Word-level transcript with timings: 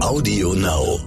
Audio 0.00 0.54
Now. 0.54 1.00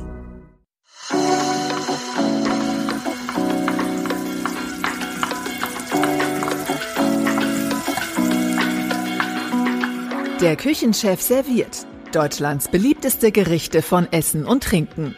Der 10.41 10.57
Küchenchef 10.57 11.21
serviert 11.21 11.87
Deutschlands 12.11 12.67
beliebteste 12.67 13.31
Gerichte 13.31 13.81
von 13.81 14.11
Essen 14.11 14.45
und 14.45 14.63
Trinken. 14.63 15.15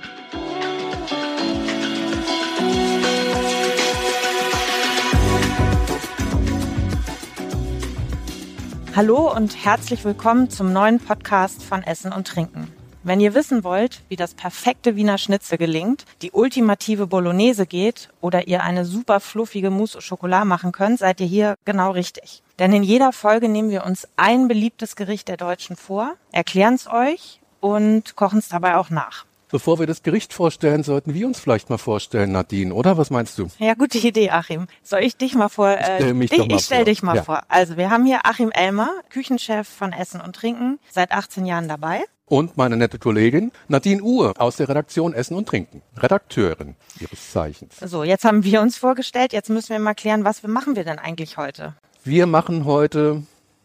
Hallo 8.96 9.36
und 9.36 9.66
herzlich 9.66 10.06
willkommen 10.06 10.52
zum 10.52 10.72
neuen 10.72 11.00
Podcast 11.00 11.64
von 11.64 11.82
Essen 11.82 12.14
und 12.14 12.28
Trinken. 12.28 12.72
Wenn 13.06 13.20
ihr 13.20 13.34
wissen 13.36 13.64
wollt, 13.66 14.02
wie 14.08 14.16
das 14.16 14.34
perfekte 14.34 14.96
Wiener 14.96 15.18
Schnitzel 15.18 15.58
gelingt, 15.58 16.06
die 16.22 16.32
ultimative 16.32 17.06
Bolognese 17.06 17.66
geht 17.68 18.10
oder 18.22 18.48
ihr 18.48 18.64
eine 18.64 18.86
super 18.86 19.20
fluffige 19.20 19.70
Mousse 19.70 19.98
au 19.98 20.02
Chocolat 20.02 20.46
machen 20.46 20.72
könnt, 20.72 21.00
seid 21.00 21.20
ihr 21.20 21.28
hier 21.28 21.56
genau 21.66 21.92
richtig. 21.92 22.44
Denn 22.60 22.72
in 22.72 22.84
jeder 22.84 23.12
Folge 23.12 23.50
nehmen 23.50 23.70
wir 23.72 23.86
uns 23.86 24.08
ein 24.16 24.48
beliebtes 24.48 24.96
Gericht 24.96 25.28
der 25.28 25.36
Deutschen 25.38 25.76
vor, 25.76 26.14
erklären 26.32 26.76
es 26.76 26.88
euch 26.88 27.42
und 27.60 28.16
kochen 28.16 28.40
es 28.40 28.48
dabei 28.50 28.78
auch 28.78 28.90
nach. 28.90 29.26
Bevor 29.50 29.78
wir 29.80 29.86
das 29.86 30.02
Gericht 30.02 30.34
vorstellen, 30.34 30.82
sollten 30.84 31.14
wir 31.14 31.28
uns 31.28 31.40
vielleicht 31.40 31.70
mal 31.70 31.78
vorstellen, 31.78 32.32
Nadine, 32.32 32.74
oder? 32.74 32.98
Was 32.98 33.12
meinst 33.12 33.38
du? 33.38 33.48
Ja, 33.60 33.76
gute 33.76 34.00
Idee, 34.00 34.32
Achim. 34.32 34.66
Soll 34.82 35.02
ich 35.02 35.16
dich 35.16 35.36
mal 35.36 35.50
vor? 35.50 35.70
Äh, 35.70 35.84
stell 35.98 36.14
mich 36.16 36.32
dich, 36.32 36.40
mal 36.40 36.56
ich 36.56 36.66
stell 36.66 36.78
vor. 36.80 36.86
dich 36.86 37.04
mal 37.04 37.16
Ja. 37.18 37.24
vor. 37.24 37.42
Also 37.50 37.78
wir 37.78 37.92
haben 37.92 38.06
hier 38.06 38.22
Achim 38.26 38.50
Elmer, 38.52 38.90
Küchenchef 39.10 39.68
von 39.68 39.94
Essen 39.94 40.22
und 40.22 40.36
Trinken, 40.36 40.80
seit 40.90 41.12
18 41.12 41.46
Jahren 41.46 41.68
dabei. 41.68 42.04
Und 42.26 42.56
meine 42.56 42.78
nette 42.78 43.00
Kollegin 43.00 43.52
Nadine 43.68 44.02
Uhr 44.02 44.34
aus 44.40 44.56
der 44.56 44.70
Redaktion 44.70 45.14
Essen 45.14 45.36
und 45.36 45.48
Trinken. 45.48 45.82
Redakteurin 45.98 46.76
ihres 47.00 47.32
Zeichens. 47.32 47.76
So, 47.80 48.04
jetzt 48.04 48.24
haben 48.24 48.44
wir 48.46 48.62
uns 48.62 48.78
vorgestellt. 48.78 49.34
Jetzt 49.34 49.50
müssen 49.50 49.70
wir 49.70 49.80
mal 49.80 49.94
klären, 49.94 50.24
was 50.24 50.42
machen 50.44 50.76
wir 50.76 50.86
denn 50.86 51.00
eigentlich 51.00 51.38
heute? 51.38 51.76
Wir 52.06 52.26
machen 52.26 52.64
heute, 52.66 53.24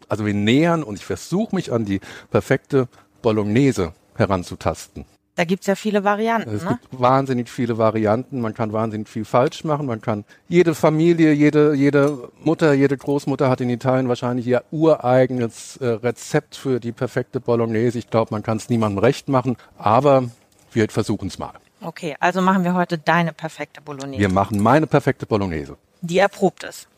also 0.09 0.25
wir 0.25 0.33
nähern 0.33 0.83
und 0.83 0.97
ich 0.97 1.05
versuche 1.05 1.55
mich 1.55 1.71
an 1.71 1.85
die 1.85 2.01
perfekte 2.31 2.89
Bolognese 3.21 3.93
heranzutasten. 4.15 5.05
Da 5.39 5.45
gibt's 5.45 5.67
ja 5.67 5.75
viele 5.75 6.03
Varianten. 6.03 6.53
Es 6.53 6.65
Ne? 6.65 6.77
gibt 6.81 6.99
wahnsinnig 7.01 7.49
viele 7.49 7.77
Varianten, 7.77 8.41
man 8.41 8.53
kann 8.53 8.73
wahnsinnig 8.73 9.07
viel 9.07 9.23
falsch 9.23 9.63
machen, 9.63 9.85
man 9.85 10.01
kann 10.01 10.25
jede 10.49 10.75
Familie, 10.75 11.31
jede, 11.31 11.73
jede 11.75 12.29
Mutter, 12.43 12.73
jede 12.73 12.97
Großmutter 12.97 13.49
hat 13.49 13.61
in 13.61 13.69
Italien 13.69 14.09
wahrscheinlich 14.09 14.45
ihr 14.45 14.65
ureigenes 14.71 15.77
äh, 15.77 15.85
Rezept 15.87 16.57
für 16.57 16.81
die 16.81 16.91
perfekte 16.91 17.39
Bolognese. 17.39 17.97
Ich 17.99 18.09
glaube, 18.09 18.33
man 18.33 18.43
kann 18.43 18.57
es 18.57 18.67
niemandem 18.67 18.99
recht 18.99 19.29
machen, 19.29 19.55
aber 19.77 20.25
wir 20.73 20.89
versuchen 20.89 21.29
es 21.29 21.39
mal. 21.39 21.53
Okay, 21.79 22.17
also 22.19 22.41
machen 22.41 22.65
wir 22.65 22.73
heute 22.73 22.97
deine 22.97 23.31
perfekte 23.31 23.79
Bolognese, 23.79 24.19
Wir 24.19 24.27
machen 24.29 24.61
meine 24.61 24.87
perfekte 24.87 25.25
Bolognese, 25.25 25.77
die 26.01 26.17
erprobt 26.19 26.65
ist. 26.65 26.89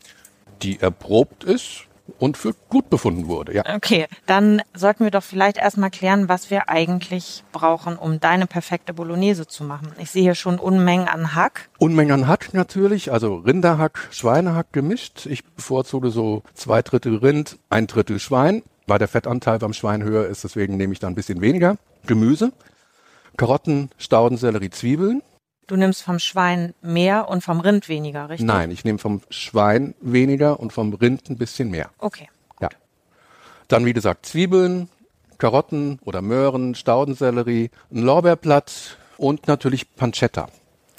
die 0.62 0.80
erprobt 0.80 1.44
ist 1.44 1.84
und 2.18 2.36
für 2.36 2.54
gut 2.68 2.90
befunden 2.90 3.28
wurde. 3.28 3.54
Ja. 3.54 3.62
Okay, 3.74 4.06
dann 4.26 4.62
sollten 4.74 5.04
wir 5.04 5.10
doch 5.10 5.22
vielleicht 5.22 5.56
erstmal 5.56 5.90
klären, 5.90 6.28
was 6.28 6.50
wir 6.50 6.68
eigentlich 6.68 7.44
brauchen, 7.52 7.96
um 7.96 8.20
deine 8.20 8.46
perfekte 8.46 8.94
Bolognese 8.94 9.46
zu 9.46 9.64
machen. 9.64 9.92
Ich 9.98 10.10
sehe 10.10 10.22
hier 10.22 10.34
schon 10.34 10.58
Unmengen 10.58 11.08
an 11.08 11.34
Hack. 11.34 11.68
Unmengen 11.78 12.12
an 12.12 12.26
Hack 12.28 12.54
natürlich, 12.54 13.12
also 13.12 13.36
Rinderhack, 13.36 14.08
Schweinehack 14.10 14.72
gemischt. 14.72 15.26
Ich 15.26 15.44
bevorzuge 15.44 16.10
so 16.10 16.42
zwei 16.54 16.82
Drittel 16.82 17.16
Rind, 17.16 17.58
ein 17.70 17.86
Drittel 17.86 18.18
Schwein. 18.18 18.62
Weil 18.88 18.98
der 18.98 19.06
Fettanteil 19.06 19.60
beim 19.60 19.72
Schwein 19.72 20.02
höher 20.02 20.26
ist, 20.26 20.42
deswegen 20.42 20.76
nehme 20.76 20.92
ich 20.92 20.98
da 20.98 21.06
ein 21.06 21.14
bisschen 21.14 21.40
weniger. 21.40 21.76
Gemüse, 22.06 22.52
Karotten, 23.36 23.90
Stauden, 23.96 24.36
Sellerie, 24.36 24.70
Zwiebeln. 24.70 25.22
Du 25.66 25.76
nimmst 25.76 26.02
vom 26.02 26.18
Schwein 26.18 26.74
mehr 26.82 27.28
und 27.28 27.42
vom 27.42 27.60
Rind 27.60 27.88
weniger, 27.88 28.28
richtig? 28.28 28.46
Nein, 28.46 28.70
ich 28.70 28.84
nehme 28.84 28.98
vom 28.98 29.22
Schwein 29.30 29.94
weniger 30.00 30.58
und 30.60 30.72
vom 30.72 30.92
Rind 30.92 31.30
ein 31.30 31.38
bisschen 31.38 31.70
mehr. 31.70 31.90
Okay. 31.98 32.28
Ja. 32.60 32.68
Dann, 33.68 33.84
wie 33.84 33.92
gesagt, 33.92 34.26
Zwiebeln, 34.26 34.88
Karotten 35.38 35.98
oder 36.04 36.20
Möhren, 36.20 36.74
Staudensellerie, 36.74 37.70
ein 37.90 38.02
Lorbeerblatt 38.02 38.96
und 39.16 39.46
natürlich 39.48 39.94
Pancetta. 39.94 40.48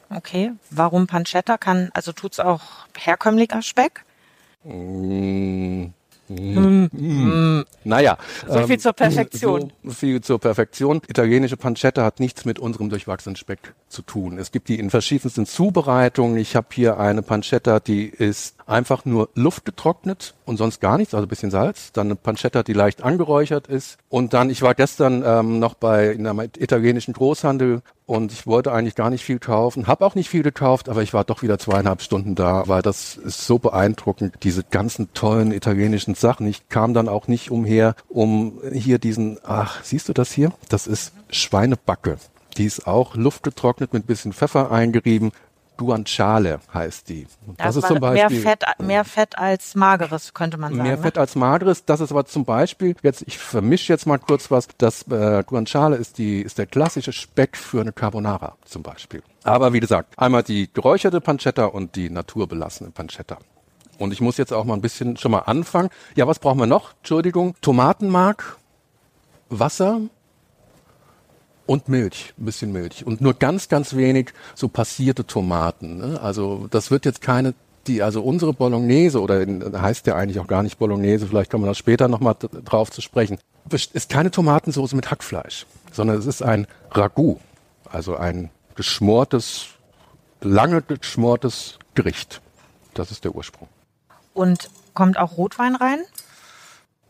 Okay. 0.09 0.51
Warum 0.69 1.07
Pancetta? 1.07 1.57
Kann, 1.57 1.90
also 1.94 2.12
tut's 2.12 2.40
auch 2.40 2.62
herkömmlicher 2.97 3.62
Speck? 3.62 4.06
Mm, 6.29 7.63
Naja. 7.84 8.17
So 8.47 8.66
viel 8.66 8.79
zur 8.79 8.94
Perfektion. 8.94 9.73
So 9.84 9.91
viel 9.91 10.22
zur 10.22 10.39
Perfektion. 10.39 11.01
Italienische 11.07 11.57
Pancetta 11.57 12.03
hat 12.03 12.19
nichts 12.19 12.45
mit 12.45 12.59
unserem 12.59 12.89
durchwachsenen 12.89 13.35
Speck 13.35 13.73
zu 13.89 14.01
tun. 14.01 14.38
Es 14.38 14.51
gibt 14.51 14.69
die 14.69 14.79
in 14.79 14.89
verschiedensten 14.89 15.45
Zubereitungen. 15.45 16.38
Ich 16.38 16.56
habe 16.56 16.67
hier 16.72 17.00
eine 17.00 17.22
Pancetta, 17.22 17.79
die 17.79 18.07
ist 18.07 18.56
einfach 18.73 19.06
nur 19.06 19.29
luftgetrocknet 19.35 20.34
und 20.45 20.57
sonst 20.57 20.81
gar 20.81 20.97
nichts, 20.97 21.13
also 21.13 21.25
ein 21.25 21.29
bisschen 21.29 21.51
Salz. 21.51 21.91
Dann 21.94 22.07
eine 22.07 22.16
Pancetta, 22.16 22.63
die 22.63 22.73
leicht 22.73 23.03
angeräuchert 23.03 23.67
ist. 23.67 23.97
Und 24.09 24.34
dann, 24.34 24.50
ich 24.50 24.61
war 24.61 24.73
gestern 24.75 25.23
ähm, 25.25 25.59
noch 25.59 25.75
bei 25.75 26.09
in 26.11 26.28
einem 26.28 26.50
italienischen 26.57 27.13
Großhandel 27.13 27.81
und 28.06 28.31
ich 28.33 28.45
wollte 28.45 28.73
eigentlich 28.73 28.95
gar 28.95 29.09
nicht 29.09 29.23
viel 29.23 29.39
kaufen, 29.39 29.88
habe 29.88 30.06
auch 30.06 30.16
nicht 30.16 30.29
viel 30.29 30.44
gekauft, 30.44 30.89
aber 30.89 31.01
ich 31.03 31.13
war 31.13 31.23
doch 31.23 31.41
wieder 31.41 31.57
zweieinhalb 31.57 32.01
Stunden 32.01 32.35
da, 32.35 32.63
weil 32.67 32.81
das 32.81 33.16
ist 33.16 33.45
so 33.45 33.59
beeindruckend, 33.59 34.35
diese 34.44 34.63
ganzen 34.63 35.13
tollen 35.13 35.51
italienischen 35.53 36.16
Sachen. 36.16 36.47
Ich 36.47 36.67
kam 36.67 36.94
dann 36.94 37.07
auch 37.07 37.28
nicht 37.28 37.51
umher, 37.51 37.95
um 38.09 38.59
hier 38.72 39.00
diesen, 39.00 39.38
ach, 39.44 39.83
siehst 39.83 40.09
du 40.09 40.13
das 40.13 40.31
hier? 40.31 40.51
Das 40.67 40.88
ist 40.88 41.13
Schweinebacke. 41.29 42.17
Die 42.57 42.66
ist 42.66 42.88
auch 42.88 43.16
luftgetrocknet 43.16 43.94
mit 43.94 44.03
ein 44.03 44.07
bisschen 44.07 44.33
Pfeffer 44.33 44.72
eingerieben. 44.72 45.31
Guanciale 45.83 46.59
heißt 46.73 47.09
die. 47.09 47.27
Und 47.45 47.59
Das, 47.59 47.75
ist 47.75 47.88
zum 47.88 47.99
Beispiel 47.99 48.39
mehr 48.39 48.41
Fett, 48.41 48.63
mehr 48.79 49.05
Fett 49.05 49.38
als 49.38 49.75
mageres, 49.75 50.33
könnte 50.33 50.57
man 50.57 50.73
sagen. 50.73 50.83
Mehr 50.83 50.97
ne? 50.97 51.01
Fett 51.01 51.17
als 51.17 51.35
mageres. 51.35 51.85
Das 51.85 51.99
ist 51.99 52.11
aber 52.11 52.25
zum 52.25 52.45
Beispiel, 52.45 52.95
jetzt, 53.01 53.23
ich 53.27 53.38
vermische 53.38 53.94
jetzt 53.94 54.05
mal 54.05 54.17
kurz 54.17 54.51
was, 54.51 54.67
das 54.77 55.03
äh, 55.07 55.44
Guanciale 55.45 55.95
ist, 55.95 56.17
die, 56.17 56.41
ist 56.41 56.57
der 56.57 56.66
klassische 56.66 57.13
Speck 57.13 57.57
für 57.57 57.81
eine 57.81 57.91
Carbonara 57.91 58.55
zum 58.66 58.83
Beispiel. 58.83 59.23
Aber 59.44 59.73
wie 59.73 59.79
gesagt, 59.79 60.17
einmal 60.17 60.44
die 60.44 60.69
geräucherte 60.73 61.21
Pancetta 61.21 61.66
und 61.66 61.95
die 61.95 62.09
naturbelassene 62.09 62.91
Pancetta. 62.91 63.38
Und 64.00 64.11
ich 64.11 64.21
muss 64.21 64.38
jetzt 64.38 64.53
auch 64.53 64.65
mal 64.65 64.73
ein 64.73 64.81
bisschen 64.81 65.17
schon 65.17 65.31
mal 65.31 65.39
anfangen. 65.39 65.89
Ja, 66.15 66.27
was 66.27 66.39
brauchen 66.39 66.59
wir 66.59 66.67
noch? 66.67 66.94
Entschuldigung. 66.97 67.55
Tomatenmark, 67.61 68.57
Wasser 69.50 70.01
und 71.66 71.88
Milch, 71.88 72.34
ein 72.38 72.46
bisschen 72.46 72.72
Milch. 72.72 73.06
Und 73.06 73.22
nur 73.22 73.34
ganz, 73.34 73.69
ganz 73.69 73.96
wenig 73.96 74.34
so 74.56 74.68
passierte 74.68 75.25
Tomaten. 75.25 75.97
Ne? 75.97 76.19
Also 76.22 76.68
das 76.69 76.91
wird 76.91 77.06
jetzt 77.06 77.22
keine, 77.22 77.53
die, 77.88 78.01
also 78.01 78.22
unsere 78.22 78.53
Bolognese, 78.53 79.22
oder 79.22 79.46
heißt 79.81 80.07
ja 80.07 80.16
eigentlich 80.16 80.40
auch 80.40 80.47
gar 80.47 80.63
nicht 80.63 80.78
Bolognese, 80.78 81.28
vielleicht 81.28 81.51
kommen 81.51 81.63
wir 81.63 81.69
da 81.69 81.75
später 81.75 82.07
nochmal 82.07 82.35
drauf 82.66 82.91
zu 82.91 83.01
sprechen, 83.01 83.38
ist 83.69 84.09
keine 84.09 84.31
Tomatensoße 84.31 84.96
mit 84.96 85.09
Hackfleisch, 85.09 85.66
sondern 85.91 86.18
es 86.18 86.25
ist 86.25 86.41
ein 86.41 86.68
Ragout, 86.91 87.40
also 87.90 88.16
ein 88.16 88.50
geschmortes, 88.75 89.68
lange 90.41 90.81
geschmortes 90.81 91.80
Gericht. 91.95 92.41
Das 92.94 93.12
ist 93.12 93.24
der 93.24 93.35
Ursprung. 93.35 93.68
Und 94.34 94.69
kommt 94.94 95.18
auch 95.18 95.38
Rotwein 95.38 95.75
rein? 95.75 96.00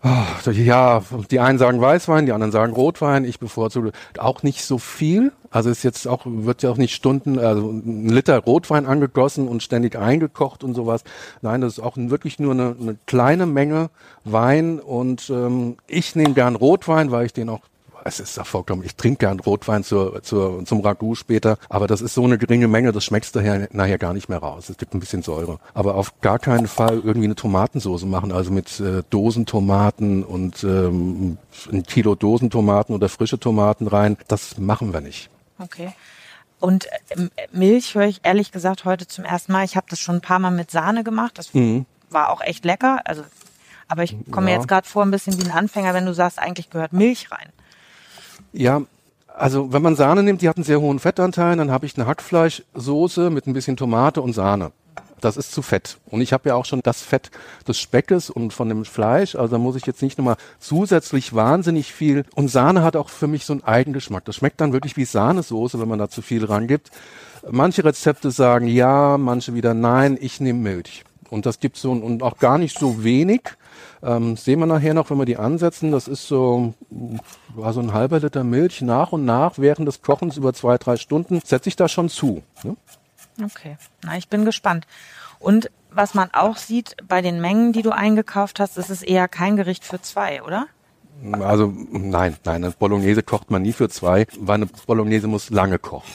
Also, 0.04 0.52
Ja, 0.52 1.02
die 1.32 1.40
einen 1.40 1.58
sagen 1.58 1.80
Weißwein, 1.80 2.26
die 2.26 2.34
anderen 2.34 2.52
sagen 2.52 2.74
Rotwein. 2.74 3.24
Ich 3.24 3.40
bevorzuge 3.40 3.94
auch 4.18 4.44
nicht 4.44 4.66
so 4.66 4.78
viel. 4.78 5.32
Also 5.50 5.70
ist 5.70 5.84
jetzt 5.84 6.08
auch, 6.08 6.24
wird 6.26 6.62
ja 6.62 6.72
auch 6.72 6.78
nicht 6.78 6.94
Stunden, 6.94 7.40
also 7.40 7.70
ein 7.70 8.10
Liter 8.10 8.40
Rotwein 8.40 8.86
angegossen 8.86 9.48
und 9.48 9.64
ständig 9.64 9.96
eingekocht 9.96 10.64
und 10.64 10.74
sowas. 10.74 11.04
Nein, 11.42 11.62
das 11.62 11.74
ist 11.74 11.80
auch 11.80 11.96
wirklich 11.96 12.38
nur 12.40 12.52
eine, 12.52 12.76
eine 12.80 12.98
kleine 13.06 13.46
Menge 13.46 13.92
Wein 14.26 14.80
und 14.80 15.30
ähm, 15.30 15.78
ich 15.88 16.16
nehme 16.16 16.34
gern 16.34 16.56
Rotwein, 16.56 17.12
weil 17.12 17.26
ich 17.26 17.34
den 17.34 17.50
auch 17.50 17.62
es 18.06 18.20
ist 18.20 18.38
ja 18.38 18.44
vollkommen, 18.44 18.84
ich 18.84 18.96
trinke 18.96 19.20
gern 19.20 19.40
Rotwein 19.40 19.84
zur, 19.84 20.22
zur, 20.24 20.66
zum 20.66 20.82
Ragout 20.82 21.16
später, 21.16 21.58
aber 21.70 21.88
das 21.88 22.02
ist 22.02 22.14
so 22.14 22.24
eine 22.24 22.38
geringe 22.38 22.68
Menge, 22.68 22.92
das 22.92 23.06
schmeckst 23.06 23.36
daher 23.36 23.68
nachher 23.72 23.98
gar 23.98 24.14
nicht 24.14 24.30
mehr 24.30 24.40
raus. 24.40 24.70
Es 24.70 24.78
gibt 24.78 24.94
ein 24.94 25.00
bisschen 25.00 25.22
Säure. 25.24 25.60
Aber 25.74 25.96
auf 25.96 26.20
gar 26.22 26.40
keinen 26.40 26.68
Fall 26.68 27.02
irgendwie 27.04 27.26
eine 27.28 27.36
Tomatensoße 27.36 28.06
machen, 28.06 28.32
also 28.32 28.52
mit 28.52 28.80
äh, 28.80 29.04
Dosentomaten 29.10 30.24
und 30.24 30.64
ähm, 30.64 31.38
ein 31.72 31.84
Kilo 31.84 32.16
Dosentomaten 32.16 32.94
oder 32.96 33.10
frische 33.10 33.40
Tomaten 33.40 33.88
rein. 33.88 34.18
Das 34.28 34.58
machen 34.58 34.94
wir 34.94 35.02
nicht. 35.02 35.30
Okay. 35.60 35.94
Und 36.60 36.88
ähm, 37.10 37.30
Milch 37.52 37.96
höre 37.96 38.08
ich 38.08 38.22
ehrlich 38.24 38.52
gesagt 38.52 38.86
heute 38.86 39.06
zum 39.08 39.26
ersten 39.26 39.52
Mal. 39.52 39.66
Ich 39.66 39.76
habe 39.76 39.88
das 39.90 40.00
schon 40.00 40.16
ein 40.16 40.22
paar 40.22 40.40
Mal 40.40 40.52
mit 40.52 40.72
Sahne 40.72 41.04
gemacht. 41.04 41.38
Das 41.38 41.52
war 42.10 42.30
auch 42.30 42.42
echt 42.42 42.64
lecker. 42.66 43.02
Also, 43.06 43.24
aber 43.88 44.04
ich 44.04 44.16
komme 44.32 44.46
mir 44.46 44.52
Ja. 44.52 44.58
jetzt 44.58 44.68
gerade 44.68 44.88
vor, 44.88 45.04
ein 45.04 45.12
bisschen 45.12 45.38
wie 45.42 45.46
ein 45.46 45.52
Anfänger, 45.52 45.94
wenn 45.94 46.06
du 46.06 46.14
sagst, 46.14 46.40
eigentlich 46.40 46.70
gehört 46.70 46.94
Milch 46.94 47.32
rein. 47.32 47.50
Ja, 48.54 48.84
also 49.36 49.74
wenn 49.74 49.82
man 49.82 49.96
Sahne 49.96 50.24
nimmt, 50.24 50.42
die 50.42 50.50
hat 50.50 50.58
einen 50.58 50.64
sehr 50.64 50.80
hohen 50.80 51.00
Fettanteil, 51.00 51.58
dann 51.58 51.72
habe 51.72 51.86
ich 51.86 51.98
eine 51.98 52.06
Hackfleischsoße 52.06 53.30
mit 53.30 53.48
ein 53.48 53.54
bisschen 53.54 53.78
Tomate 53.78 54.22
und 54.22 54.34
Sahne. 54.34 54.72
Das 55.22 55.38
ist 55.38 55.54
zu 55.54 55.62
fett. 55.62 55.98
Und 56.08 56.20
ich 56.20 56.34
habe 56.34 56.50
ja 56.50 56.56
auch 56.56 56.66
schon 56.66 56.82
das 56.84 57.02
Fett 57.02 57.32
des 57.66 57.80
Speckes 57.80 58.30
und 58.30 58.52
von 58.52 58.68
dem 58.68 58.84
Fleisch. 58.84 59.36
Also 59.36 59.56
da 59.56 59.58
muss 59.58 59.78
ich 59.78 59.86
jetzt 59.86 60.02
nicht 60.02 60.18
nochmal 60.18 60.36
zusätzlich 60.60 61.34
wahnsinnig 61.34 61.94
viel. 61.94 62.26
Und 62.36 62.50
Sahne 62.50 62.84
hat 62.84 62.98
auch 62.98 63.10
für 63.10 63.28
mich 63.28 63.46
so 63.46 63.54
einen 63.54 63.64
Eigengeschmack. 63.64 64.26
Das 64.26 64.36
schmeckt 64.36 64.60
dann 64.60 64.74
wirklich 64.74 64.98
wie 64.98 65.06
Sahnesoße, 65.06 65.80
wenn 65.80 65.88
man 65.88 66.00
da 66.00 66.10
zu 66.10 66.22
viel 66.22 66.44
rangibt. 66.44 66.92
Manche 67.50 67.86
Rezepte 67.86 68.32
sagen 68.32 68.68
ja, 68.68 69.18
manche 69.18 69.54
wieder 69.54 69.74
nein, 69.74 70.18
ich 70.20 70.42
nehme 70.42 70.60
Milch. 70.60 71.06
Und 71.30 71.46
das 71.46 71.62
gibt 71.62 71.78
so 71.78 71.92
und 71.94 72.22
auch 72.22 72.38
gar 72.38 72.58
nicht 72.58 72.78
so 72.78 73.04
wenig. 73.06 73.42
Ähm, 74.04 74.36
sehen 74.36 74.60
wir 74.60 74.66
nachher 74.66 74.94
noch, 74.94 75.10
wenn 75.10 75.18
wir 75.18 75.26
die 75.26 75.38
ansetzen. 75.38 75.92
Das 75.92 76.08
ist 76.08 76.28
so, 76.28 76.74
war 77.56 77.72
so 77.72 77.80
ein 77.80 77.94
halber 77.94 78.20
Liter 78.20 78.44
Milch 78.44 78.82
nach 78.82 79.14
und 79.14 79.24
nach 79.24 79.58
während 79.58 79.88
des 79.88 80.02
Kochens 80.02 80.36
über 80.36 80.54
zwei, 80.54 80.78
drei 80.78 80.98
Stunden 80.98 81.40
setze 81.44 81.70
ich 81.70 81.78
da 81.78 81.88
schon 81.88 82.10
zu. 82.10 82.44
Ne? 82.64 82.76
Okay, 83.42 83.78
na, 84.04 84.18
ich 84.18 84.28
bin 84.28 84.44
gespannt. 84.46 84.86
Und 85.40 85.72
was 85.90 86.14
man 86.14 86.30
auch 86.34 86.58
sieht 86.58 86.98
bei 87.08 87.22
den 87.22 87.40
Mengen, 87.40 87.72
die 87.72 87.82
du 87.82 87.92
eingekauft 87.92 88.60
hast, 88.60 88.78
ist 88.78 88.90
es 88.90 89.04
eher 89.04 89.28
kein 89.28 89.56
Gericht 89.56 89.86
für 89.86 90.02
zwei, 90.02 90.44
oder? 90.44 90.68
Also 91.32 91.74
nein, 91.92 92.36
nein, 92.44 92.64
eine 92.64 92.72
Bolognese 92.72 93.24
kocht 93.24 93.52
man 93.52 93.62
nie 93.62 93.72
für 93.72 93.88
zwei, 93.88 94.26
weil 94.38 94.56
eine 94.56 94.66
Bolognese 94.66 95.28
muss 95.28 95.50
lange 95.50 95.80
kochen. 95.80 96.12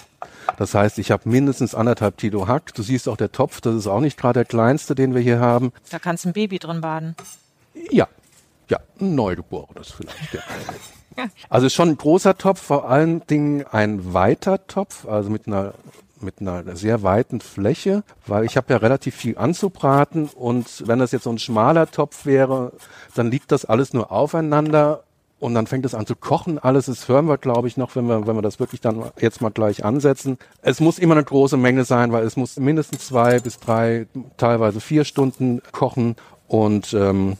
Das 0.57 0.75
heißt, 0.75 0.99
ich 0.99 1.11
habe 1.11 1.29
mindestens 1.29 1.75
anderthalb 1.75 2.19
Kilo 2.19 2.49
Hack. 2.49 2.75
Du 2.75 2.83
siehst 2.83 3.09
auch 3.09 3.17
der 3.17 3.33
Topf, 3.33 3.61
das 3.61 3.75
ist 3.75 3.87
auch 3.87 4.01
nicht 4.01 4.19
gerade 4.19 4.41
der 4.41 4.45
kleinste, 4.45 4.95
den 4.95 5.15
wir 5.15 5.23
hier 5.23 5.41
haben. 5.41 5.73
Da 5.91 5.99
kannst 5.99 6.27
ein 6.27 6.33
Baby 6.33 6.59
drin 6.59 6.81
baden. 6.81 7.15
Ja, 7.91 8.09
ja, 8.69 8.79
ein 9.01 9.15
Neugeborenes 9.15 9.93
vielleicht. 9.93 10.35
Ja. 10.35 10.41
Also 11.49 11.69
schon 11.69 11.89
ein 11.91 11.97
großer 11.97 12.39
Topf, 12.39 12.63
vor 12.63 12.89
allen 12.89 13.27
Dingen 13.27 13.65
ein 13.67 14.13
weiter 14.15 14.67
Topf, 14.67 15.07
also 15.07 15.31
mit 15.31 15.47
einer 15.47 15.75
mit 16.21 16.41
einer 16.41 16.77
sehr 16.77 17.05
weiten 17.05 17.41
Fläche, 17.41 18.03
weil 18.27 18.45
ich 18.45 18.57
habe 18.57 18.73
ja 18.73 18.79
relativ 18.79 19.15
viel 19.15 19.39
anzubraten 19.39 20.29
und 20.35 20.87
wenn 20.87 20.99
das 20.99 21.13
jetzt 21.13 21.23
so 21.25 21.31
ein 21.31 21.39
schmaler 21.39 21.89
Topf 21.91 22.27
wäre, 22.27 22.73
dann 23.15 23.31
liegt 23.31 23.53
das 23.53 23.65
alles 23.65 23.93
nur 23.93 24.11
aufeinander 24.11 25.05
und 25.41 25.55
dann 25.55 25.67
fängt 25.67 25.85
es 25.85 25.95
an 25.95 26.07
zu 26.07 26.17
kochen. 26.17 26.59
Alles 26.59 26.87
das 26.87 27.09
hören 27.09 27.27
wir, 27.27 27.39
glaube 27.39 27.69
ich, 27.69 27.77
noch, 27.77 27.95
wenn 27.95 28.07
wir, 28.07 28.27
wenn 28.27 28.37
wir 28.37 28.43
das 28.43 28.59
wirklich 28.59 28.81
dann 28.81 29.05
jetzt 29.21 29.41
mal 29.41 29.51
gleich 29.51 29.85
ansetzen. 29.85 30.39
Es 30.63 30.81
muss 30.81 30.99
immer 30.99 31.15
eine 31.15 31.25
große 31.25 31.57
Menge 31.57 31.85
sein, 31.85 32.11
weil 32.13 32.25
es 32.25 32.37
muss 32.37 32.57
mindestens 32.57 33.07
zwei 33.07 33.39
bis 33.39 33.61
drei, 33.61 34.07
teilweise 34.37 34.81
vier 34.81 35.05
Stunden 35.05 35.63
kochen. 35.71 36.17
Und 36.49 36.93
ähm, 36.95 37.37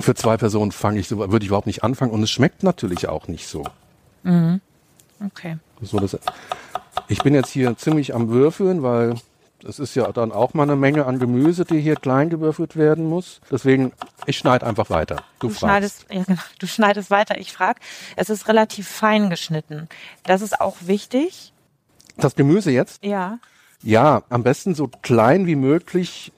für 0.00 0.14
zwei 0.14 0.36
Personen 0.36 0.72
fange 0.72 1.00
ich 1.00 1.08
so, 1.08 1.18
würde 1.18 1.38
ich 1.38 1.48
überhaupt 1.48 1.66
nicht 1.66 1.84
anfangen. 1.84 2.12
Und 2.12 2.22
es 2.22 2.30
schmeckt 2.30 2.62
natürlich 2.62 3.08
auch 3.08 3.28
nicht 3.28 3.46
so. 3.46 3.64
Mhm. 4.22 4.60
Okay. 5.24 5.58
So, 5.80 5.98
das, 5.98 6.18
ich 7.08 7.22
bin 7.22 7.34
jetzt 7.34 7.50
hier 7.50 7.76
ziemlich 7.76 8.14
am 8.14 8.28
Würfeln, 8.30 8.82
weil 8.82 9.14
das 9.62 9.78
ist 9.78 9.94
ja 9.94 10.10
dann 10.10 10.32
auch 10.32 10.54
mal 10.54 10.64
eine 10.64 10.76
Menge 10.76 11.06
an 11.06 11.18
Gemüse, 11.18 11.64
die 11.64 11.80
hier 11.80 11.94
klein 11.94 12.30
gewürfelt 12.30 12.76
werden 12.76 13.08
muss. 13.08 13.40
Deswegen, 13.50 13.92
ich 14.26 14.36
schneide 14.36 14.66
einfach 14.66 14.90
weiter. 14.90 15.22
Du, 15.38 15.48
du 15.48 15.54
schneidest, 15.54 16.06
ja, 16.10 16.24
genau, 16.24 16.40
du 16.58 16.66
schneidest 16.66 17.10
weiter. 17.10 17.38
Ich 17.38 17.52
frage, 17.52 17.80
es 18.16 18.28
ist 18.28 18.48
relativ 18.48 18.88
fein 18.88 19.30
geschnitten. 19.30 19.88
Das 20.24 20.42
ist 20.42 20.60
auch 20.60 20.76
wichtig. 20.80 21.52
Das 22.16 22.34
Gemüse 22.34 22.70
jetzt? 22.70 23.04
Ja. 23.04 23.38
Ja, 23.82 24.22
am 24.28 24.42
besten 24.42 24.74
so 24.74 24.88
klein 24.88 25.46
wie 25.46 25.56
möglich 25.56 26.32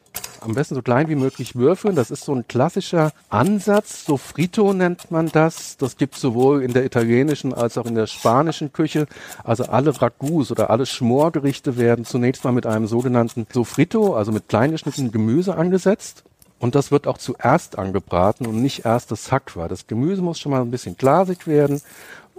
am 0.44 0.55
besten 0.55 0.75
so 0.75 0.82
klein 0.82 1.08
wie 1.08 1.14
möglich 1.14 1.56
würfeln. 1.56 1.96
Das 1.96 2.11
ist 2.11 2.25
so 2.25 2.35
ein 2.35 2.46
klassischer 2.46 3.12
Ansatz. 3.31 4.05
So 4.05 4.17
Frito 4.17 4.73
nennt 4.73 5.11
man 5.11 5.29
das. 5.31 5.76
Das 5.76 5.96
gibt 5.96 6.14
sowohl 6.17 6.62
in 6.62 6.73
der 6.73 6.85
italienischen 6.85 7.55
als 7.55 7.79
auch 7.79 7.87
in 7.87 7.94
der 7.94 8.06
spanischen 8.06 8.73
Küche. 8.73 9.06
Also 9.43 9.64
alle 9.64 10.00
Ragouts 10.00 10.50
oder 10.52 10.70
alle 10.70 10.87
Schmorgerichte 10.87 11.76
werden 11.76 12.05
zunächst 12.05 12.44
mal 12.44 12.52
mit 12.52 12.67
einem 12.67 12.87
sogenannten 12.87 13.46
Sofrito, 13.52 14.14
also 14.14 14.32
mit 14.32 14.49
kleingeschnittenem 14.49 15.12
Gemüse 15.12 15.56
angesetzt. 15.56 16.25
Und 16.58 16.75
das 16.75 16.90
wird 16.90 17.06
auch 17.06 17.19
zuerst 17.19 17.79
angebraten 17.79 18.47
und 18.47 18.62
nicht 18.62 18.85
erst 18.85 19.11
das 19.11 19.32
Hack, 19.32 19.56
weil 19.56 19.69
das 19.69 19.87
Gemüse 19.87 20.23
muss 20.23 20.38
schon 20.38 20.52
mal 20.52 20.62
ein 20.62 20.70
bisschen 20.70 20.97
glasig 20.97 21.47
werden 21.47 21.82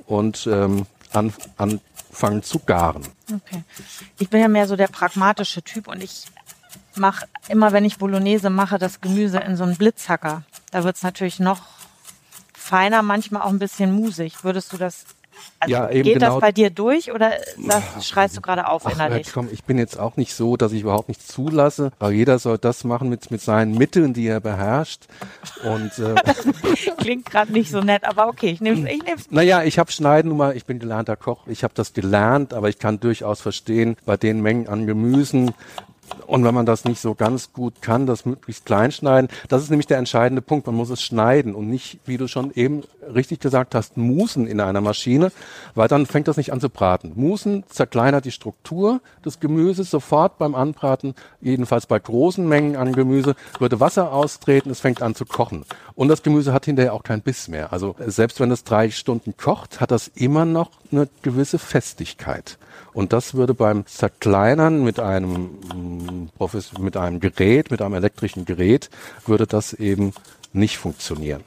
und 0.08 0.48
ähm, 0.52 0.86
an, 1.12 1.34
anfangen 1.58 2.44
zu 2.44 2.60
garen. 2.60 3.04
Okay. 3.32 3.64
Ich 4.18 4.30
bin 4.30 4.42
ja 4.42 4.48
mehr 4.48 4.68
so 4.68 4.76
der 4.76 4.88
pragmatische 4.88 5.62
Typ 5.62 5.88
und 5.88 6.04
ich 6.04 6.26
mache 6.98 7.28
immer, 7.48 7.72
wenn 7.72 7.86
ich 7.86 7.98
Bolognese 7.98 8.50
mache, 8.50 8.78
das 8.78 9.02
Gemüse 9.02 9.40
in 9.40 9.56
so 9.56 9.64
einen 9.64 9.76
Blitzhacker. 9.76 10.44
Da 10.72 10.84
wird 10.84 10.96
es 10.96 11.04
natürlich 11.04 11.40
noch 11.40 11.62
feiner, 12.54 13.02
manchmal 13.02 13.44
auch 13.44 13.50
ein 13.50 13.60
bisschen 13.60 13.94
musig. 13.94 14.44
Würdest 14.44 14.74
du 14.74 14.78
das 14.78 15.06
also 15.60 15.74
ja, 15.74 15.90
eben 15.90 16.04
geht 16.04 16.14
genau. 16.16 16.34
das 16.34 16.42
bei 16.42 16.52
dir 16.52 16.70
durch 16.70 17.12
oder 17.12 17.32
das 17.58 18.08
schreist 18.08 18.38
du 18.38 18.42
gerade 18.42 18.68
auf 18.68 18.92
innerlich? 18.92 19.28
Ach, 19.30 19.34
komm, 19.34 19.50
ich 19.52 19.64
bin 19.64 19.78
jetzt 19.78 20.00
auch 20.00 20.18
nicht 20.18 20.34
so, 20.34 20.58
dass 20.58 20.72
ich 20.72 20.82
überhaupt 20.82 21.08
nichts 21.08 21.28
zulasse, 21.28 21.92
aber 22.00 22.12
jeder 22.12 22.40
soll 22.40 22.58
das 22.58 22.84
machen 22.84 23.10
mit, 23.10 23.32
mit 23.32 23.42
seinen 23.42 23.78
Mitteln, 23.78 24.14
die 24.14 24.28
er 24.28 24.40
beherrscht. 24.40 25.06
Und 25.64 25.98
äh, 26.00 26.16
klingt 26.98 27.26
gerade 27.26 27.52
nicht 27.52 27.72
so 27.72 27.82
nett, 27.82 28.04
aber 28.04 28.28
okay, 28.28 28.50
ich 28.50 28.62
nehme 28.62 28.92
ich 28.92 29.04
nehm's. 29.04 29.32
Naja, 29.32 29.64
ich 29.64 29.80
habe 29.80 29.92
Schneiden 29.92 30.30
nun 30.30 30.38
mal, 30.38 30.56
ich 30.56 30.66
bin 30.66 30.80
gelernter 30.80 31.16
Koch, 31.16 31.48
ich 31.48 31.64
habe 31.64 31.74
das 31.74 31.94
gelernt, 31.94 32.54
aber 32.54 32.70
ich 32.70 32.80
kann 32.80 33.00
durchaus 33.00 33.42
verstehen, 33.42 33.98
bei 34.06 34.18
den 34.18 34.42
Mengen 34.42 34.68
an 34.68 34.86
Gemüsen, 34.86 35.54
und 36.28 36.44
wenn 36.44 36.54
man 36.54 36.66
das 36.66 36.86
nicht 36.86 37.00
so 37.00 37.16
ganz 37.16 37.54
gut 37.54 37.82
kann, 37.82 38.06
das 38.06 38.26
möglichst 38.26 38.66
klein 38.66 38.92
schneiden, 38.92 39.30
das 39.48 39.64
ist 39.64 39.70
nämlich 39.70 39.88
der 39.88 39.98
entscheidende 39.98 40.42
Punkt. 40.42 40.66
Man 40.68 40.76
muss 40.76 40.90
es 40.90 41.02
schneiden 41.02 41.56
und 41.56 41.70
nicht, 41.70 42.00
wie 42.06 42.18
du 42.18 42.28
schon 42.28 42.52
eben 42.54 42.84
richtig 43.14 43.40
gesagt 43.40 43.76
hast, 43.76 43.98
musen 43.98 44.48
in 44.48 44.60
einer 44.60 44.82
Maschine, 44.82 45.32
weil 45.76 45.88
dann 45.88 46.06
fängt 46.06 46.28
das 46.28 46.38
nicht 46.38 46.52
an 46.52 46.60
zu 46.60 46.70
braten. 46.70 47.14
Musen 47.16 47.64
zerkleinert 47.70 48.26
die 48.26 48.32
Struktur 48.32 49.02
des 49.24 49.40
Gemüses 49.40 49.92
sofort 49.92 50.38
beim 50.38 50.56
Anbraten, 50.56 51.14
jedenfalls 51.42 51.86
bei 51.86 52.00
großen 52.00 52.48
Mengen 52.48 52.76
an 52.76 52.94
Gemüse, 52.94 53.36
würde 53.60 53.80
Wasser 53.80 54.12
austreten, 54.12 54.70
es 54.70 54.80
fängt 54.80 55.02
an 55.02 55.16
zu 55.16 55.26
kochen. 55.26 55.66
Und 55.96 56.08
das 56.08 56.24
Gemüse 56.24 56.54
hat 56.54 56.66
hinterher 56.66 56.94
auch 56.94 57.04
keinen 57.04 57.22
Biss 57.22 57.48
mehr. 57.48 57.72
Also 57.72 57.96
selbst 58.00 58.40
wenn 58.40 58.52
es 58.52 58.64
drei 58.64 58.90
Stunden 58.90 59.38
kocht, 59.38 59.80
hat 59.80 59.92
das 59.92 60.08
immer 60.08 60.46
noch 60.46 60.72
eine 60.96 61.10
gewisse 61.22 61.60
Festigkeit. 61.60 62.58
Und 62.94 63.12
das 63.12 63.34
würde 63.34 63.54
beim 63.54 63.86
Zerkleinern 63.86 64.84
mit 64.84 65.00
einem, 65.00 65.60
mm, 65.74 66.30
mit 66.80 66.98
einem 66.98 67.20
Gerät, 67.20 67.72
mit 67.72 67.82
einem 67.82 67.96
elektrischen 67.96 68.46
Gerät, 68.46 68.90
würde 69.26 69.48
das 69.48 69.74
eben 69.74 70.14
nicht 70.54 70.78
funktionieren. 70.78 71.44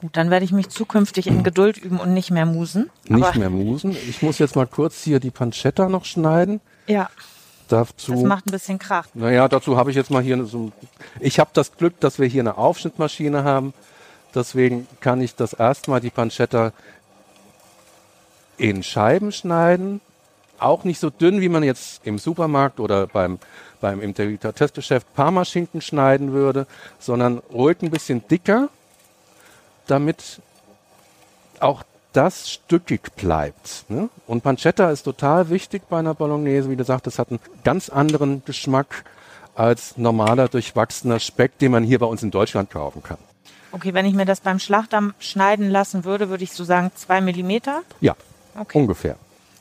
Gut, 0.00 0.16
dann 0.16 0.30
werde 0.30 0.44
ich 0.44 0.52
mich 0.52 0.68
zukünftig 0.68 1.26
in 1.26 1.42
Geduld 1.42 1.78
üben 1.78 1.98
und 1.98 2.12
nicht 2.12 2.30
mehr 2.30 2.44
musen. 2.44 2.90
Nicht 3.08 3.36
mehr 3.36 3.48
musen. 3.48 3.96
Ich 4.08 4.20
muss 4.22 4.38
jetzt 4.38 4.54
mal 4.54 4.66
kurz 4.66 5.02
hier 5.02 5.20
die 5.20 5.30
Pancetta 5.30 5.88
noch 5.88 6.04
schneiden. 6.04 6.60
Ja. 6.86 7.08
Dazu, 7.68 8.12
das 8.12 8.22
macht 8.22 8.46
ein 8.46 8.52
bisschen 8.52 8.78
Krach. 8.78 9.08
Naja, 9.14 9.48
dazu 9.48 9.76
habe 9.76 9.90
ich 9.90 9.96
jetzt 9.96 10.10
mal 10.10 10.22
hier 10.22 10.44
so. 10.44 10.70
Ich 11.18 11.40
habe 11.40 11.50
das 11.54 11.76
Glück, 11.76 11.98
dass 12.00 12.18
wir 12.18 12.26
hier 12.26 12.42
eine 12.42 12.58
Aufschnittmaschine 12.58 13.42
haben. 13.42 13.72
Deswegen 14.34 14.86
kann 15.00 15.20
ich 15.22 15.34
das 15.34 15.54
erstmal 15.54 16.00
die 16.00 16.10
Pancetta 16.10 16.72
in 18.58 18.82
Scheiben 18.82 19.32
schneiden 19.32 20.00
auch 20.58 20.84
nicht 20.84 21.00
so 21.00 21.10
dünn, 21.10 21.40
wie 21.40 21.48
man 21.48 21.62
jetzt 21.62 22.06
im 22.06 22.18
Supermarkt 22.18 22.80
oder 22.80 23.06
beim, 23.06 23.38
beim 23.80 24.00
im 24.00 24.14
Delikatessgeschäft 24.14 25.12
Parmaschinken 25.14 25.80
schneiden 25.80 26.32
würde, 26.32 26.66
sondern 26.98 27.38
ruhig 27.52 27.78
ein 27.82 27.90
bisschen 27.90 28.26
dicker, 28.28 28.68
damit 29.86 30.40
auch 31.60 31.82
das 32.12 32.50
stückig 32.50 33.14
bleibt. 33.16 33.84
Ne? 33.88 34.08
Und 34.26 34.42
Pancetta 34.42 34.90
ist 34.90 35.02
total 35.02 35.50
wichtig 35.50 35.82
bei 35.88 35.98
einer 35.98 36.14
Bolognese. 36.14 36.70
Wie 36.70 36.76
gesagt, 36.76 37.06
das 37.06 37.18
hat 37.18 37.30
einen 37.30 37.40
ganz 37.62 37.88
anderen 37.88 38.42
Geschmack 38.44 39.04
als 39.54 39.96
normaler 39.96 40.48
durchwachsener 40.48 41.18
Speck, 41.18 41.58
den 41.58 41.72
man 41.72 41.84
hier 41.84 41.98
bei 41.98 42.06
uns 42.06 42.22
in 42.22 42.30
Deutschland 42.30 42.70
kaufen 42.70 43.02
kann. 43.02 43.18
Okay, 43.72 43.92
wenn 43.92 44.06
ich 44.06 44.14
mir 44.14 44.24
das 44.24 44.40
beim 44.40 44.58
Schlachter 44.58 45.12
schneiden 45.18 45.70
lassen 45.70 46.04
würde, 46.04 46.30
würde 46.30 46.44
ich 46.44 46.52
so 46.52 46.64
sagen 46.64 46.90
zwei 46.94 47.20
Millimeter? 47.20 47.82
Ja, 48.00 48.16
okay. 48.58 48.78
ungefähr. 48.78 49.16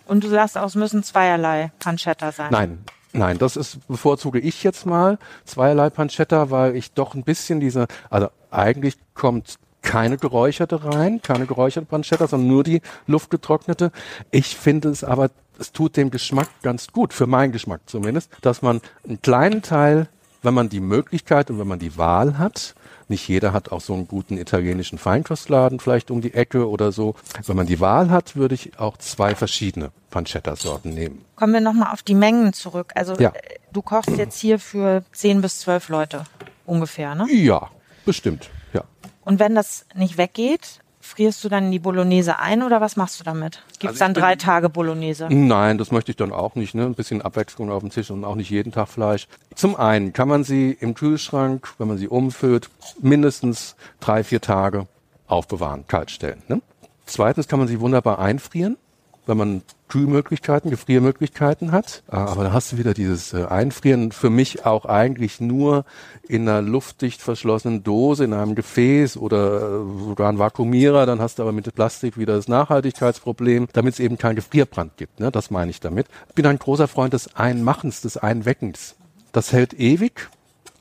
Und 0.05 0.23
du 0.23 0.29
sagst 0.29 0.57
auch, 0.57 0.67
es 0.67 0.75
müssen 0.75 1.03
zweierlei 1.03 1.71
Pancetta 1.79 2.31
sein. 2.31 2.49
Nein, 2.51 2.79
Nein, 3.15 3.37
das 3.37 3.55
ist 3.55 3.87
bevorzuge 3.87 4.39
ich 4.39 4.63
jetzt 4.63 4.85
mal 4.85 5.17
zweierlei 5.45 5.89
Pancetta, 5.89 6.51
weil 6.51 6.75
ich 6.75 6.91
doch 6.91 7.15
ein 7.15 7.23
bisschen 7.23 7.61
diese, 7.61 7.87
also 8.09 8.27
eigentlich 8.51 8.97
kommt 9.13 9.55
keine 9.81 10.17
geräucherte 10.17 10.83
rein, 10.83 11.21
keine 11.21 11.45
geräucherte 11.45 11.87
Pancetta, 11.87 12.27
sondern 12.27 12.49
nur 12.49 12.63
die 12.63 12.81
luftgetrocknete. 13.07 13.91
Ich 14.31 14.57
finde 14.57 14.89
es 14.89 15.05
aber, 15.05 15.29
es 15.59 15.71
tut 15.71 15.95
dem 15.95 16.11
Geschmack 16.11 16.49
ganz 16.61 16.87
gut, 16.87 17.13
für 17.13 17.27
meinen 17.27 17.53
Geschmack 17.53 17.81
zumindest, 17.85 18.29
dass 18.41 18.61
man 18.61 18.81
einen 19.07 19.21
kleinen 19.21 19.61
Teil, 19.61 20.09
wenn 20.41 20.53
man 20.53 20.67
die 20.67 20.81
Möglichkeit 20.81 21.49
und 21.49 21.59
wenn 21.59 21.67
man 21.67 21.79
die 21.79 21.97
Wahl 21.97 22.37
hat, 22.37 22.75
nicht 23.07 23.27
jeder 23.27 23.53
hat 23.53 23.71
auch 23.71 23.81
so 23.81 23.93
einen 23.93 24.07
guten 24.07 24.38
italienischen 24.38 24.97
Feinkostladen 24.97 25.79
vielleicht 25.79 26.12
um 26.12 26.21
die 26.21 26.33
Ecke 26.33 26.69
oder 26.69 26.91
so. 26.91 27.15
Wenn 27.45 27.55
man 27.55 27.67
die 27.67 27.79
Wahl 27.79 28.09
hat, 28.09 28.35
würde 28.35 28.55
ich 28.55 28.79
auch 28.79 28.97
zwei 28.97 29.35
verschiedene 29.35 29.91
Pancetta-Sorten 30.09 30.93
nehmen. 30.93 31.24
Kommen 31.35 31.53
wir 31.53 31.62
nochmal 31.62 31.91
auf 31.93 32.03
die 32.03 32.15
Mengen 32.15 32.53
zurück. 32.53 32.93
Also 32.95 33.15
ja. 33.15 33.29
Äh, 33.29 33.59
du 33.71 33.81
kochst 33.81 34.17
jetzt 34.17 34.39
hier 34.39 34.59
für 34.59 35.03
zehn 35.12 35.41
bis 35.41 35.59
zwölf 35.59 35.89
Leute 35.89 36.24
ungefähr, 36.65 37.15
ne? 37.15 37.27
Ja, 37.31 37.69
bestimmt, 38.05 38.50
ja. 38.74 38.83
Und 39.24 39.39
wenn 39.39 39.55
das 39.55 39.85
nicht 39.93 40.17
weggeht, 40.17 40.79
frierst 41.05 41.43
du 41.43 41.50
dann 41.50 41.71
die 41.71 41.79
Bolognese 41.79 42.39
ein 42.39 42.63
oder 42.63 42.81
was 42.81 42.95
machst 42.95 43.19
du 43.19 43.24
damit? 43.24 43.62
Gibt 43.79 43.83
es 43.83 43.89
Also 43.89 44.00
dann 44.00 44.13
bin- 44.13 44.21
drei 44.24 44.35
Tage 44.35 44.69
Bolognese? 44.69 45.27
Nein, 45.29 45.77
das 45.77 45.91
möchte 45.91 46.12
ich 46.12 46.17
dann 46.17 46.31
auch 46.33 46.55
nicht. 46.55 46.74
Ne? 46.75 46.85
Ein 46.85 46.95
bisschen 46.95 47.21
Abwechslung 47.21 47.69
auf 47.71 47.81
dem 47.81 47.89
Tisch 47.91 48.09
und 48.12 48.24
auch 48.25 48.35
nicht 48.35 48.50
jeden 48.50 48.71
Tag 48.71 48.88
Fleisch. 48.89 49.27
Zum 49.53 49.75
einen 49.75 50.13
kann 50.13 50.27
man 50.27 50.43
sie 50.43 50.71
im 50.79 50.93
Kühlschrank, 50.95 51.69
wenn 51.77 51.88
man 51.88 51.97
sie 51.97 52.07
umfüllt, 52.07 52.69
mindestens 53.01 53.75
drei, 54.00 54.24
vier 54.24 54.41
Tage 54.41 54.88
aufbewahren, 55.27 55.85
kalt 55.88 56.12
stellen. 56.12 56.41
Ne? 56.47 56.62
Zweitens 57.05 57.47
kann 57.47 57.59
man 57.59 57.67
sie 57.67 57.79
wunderbar 57.79 58.19
einfrieren, 58.19 58.77
wenn 59.25 59.38
man 59.38 59.62
Kühlmöglichkeiten, 59.88 60.72
Gefriermöglichkeiten 60.72 61.72
hat. 61.72 62.03
Äh, 62.10 62.15
Aber 62.15 62.44
da 62.46 62.53
hast 62.53 62.72
du 62.72 62.77
wieder 62.77 62.94
dieses 62.94 63.34
äh, 63.34 63.46
Einfrieren 63.46 64.12
für 64.12 64.29
mich 64.29 64.65
auch 64.65 64.86
eigentlich 64.86 65.39
nur 65.39 65.86
in 66.27 66.50
einer 66.50 66.62
luftdicht 66.62 67.22
verschlossenen 67.22 67.84
Dose, 67.84 68.24
in 68.24 68.34
einem 68.34 68.55
Gefäß 68.55 69.17
oder 69.17 69.58
äh, 69.58 70.05
sogar 70.05 70.29
ein 70.29 70.39
Vakuumierer. 70.39 71.05
Dann 71.05 71.22
hast 71.22 71.39
du 71.39 71.44
aber 71.44 71.51
mit 71.51 71.74
Plastik 71.75 72.17
wieder 72.17 72.36
das 72.36 72.48
Nachhaltigkeitsproblem, 72.48 73.67
damit 73.74 73.94
es 73.96 74.00
eben 74.00 74.17
keinen 74.17 74.36
Gefrierbrand 74.36 74.98
gibt. 74.98 75.20
Ne? 75.20 75.32
Das 75.32 75.51
meine 75.51 75.72
ich 75.72 75.79
damit. 75.79 76.08
Ich 76.29 76.36
bin 76.36 76.46
ein 76.46 76.60
großer 76.60 76.88
Freund 76.88 77.13
des 77.13 77.36
Einmachens, 77.36 78.01
des 78.01 78.17
Einweckens. 78.17 78.96
Das 79.32 79.51
hält 79.51 79.74
ewig. 79.74 80.29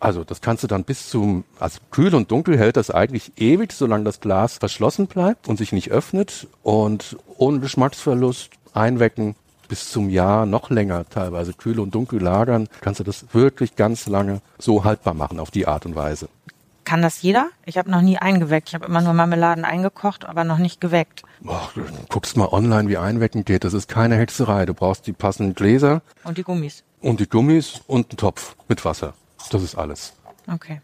Also 0.04 0.22
das 0.22 0.42
kannst 0.42 0.62
du 0.62 0.66
dann 0.66 0.84
bis 0.84 1.08
zum, 1.08 1.44
also 1.58 1.78
kühl 1.90 2.14
und 2.14 2.30
dunkel 2.30 2.58
hält 2.58 2.76
das 2.76 2.90
eigentlich 2.90 3.32
ewig, 3.38 3.72
solange 3.72 4.04
das 4.04 4.20
Glas 4.20 4.58
verschlossen 4.58 5.06
bleibt 5.06 5.48
und 5.48 5.56
sich 5.56 5.72
nicht 5.72 5.90
öffnet 5.90 6.46
und 6.62 7.16
ohne 7.38 7.60
Geschmacksverlust 7.60 8.50
einwecken 8.74 9.34
bis 9.66 9.90
zum 9.90 10.10
Jahr, 10.10 10.44
noch 10.44 10.68
länger 10.68 11.08
teilweise 11.08 11.54
kühl 11.54 11.80
und 11.80 11.94
dunkel 11.94 12.20
lagern, 12.22 12.68
kannst 12.82 13.00
du 13.00 13.04
das 13.04 13.24
wirklich 13.32 13.76
ganz 13.76 14.06
lange 14.06 14.42
so 14.58 14.84
haltbar 14.84 15.14
machen 15.14 15.40
auf 15.40 15.50
die 15.50 15.66
Art 15.66 15.86
und 15.86 15.96
Weise. 15.96 16.28
Kann 16.84 17.00
das 17.00 17.22
jeder? 17.22 17.48
Ich 17.64 17.78
habe 17.78 17.90
noch 17.90 18.02
nie 18.02 18.18
eingeweckt. 18.18 18.68
Ich 18.68 18.74
habe 18.74 18.84
immer 18.84 19.00
nur 19.00 19.14
Marmeladen 19.14 19.64
eingekocht, 19.64 20.26
aber 20.26 20.44
noch 20.44 20.58
nicht 20.58 20.82
geweckt. 20.82 21.22
Boah, 21.40 21.70
du 21.74 21.80
guckst 22.10 22.36
mal 22.36 22.48
online, 22.52 22.90
wie 22.90 22.98
einwecken 22.98 23.46
geht. 23.46 23.64
Das 23.64 23.72
ist 23.72 23.88
keine 23.88 24.16
Hexerei. 24.16 24.66
Du 24.66 24.74
brauchst 24.74 25.06
die 25.06 25.14
passenden 25.14 25.54
Gläser 25.54 26.02
Und 26.24 26.36
die 26.36 26.42
Gummis. 26.42 26.84
und 27.00 27.20
die 27.20 27.26
Gummis 27.28 27.80
und 27.86 28.10
einen 28.10 28.18
Topf 28.18 28.54
mit 28.68 28.84
Wasser. 28.84 29.14
Das 29.50 29.62
ist 29.62 29.74
alles. 29.76 30.14
Okay. 30.52 30.80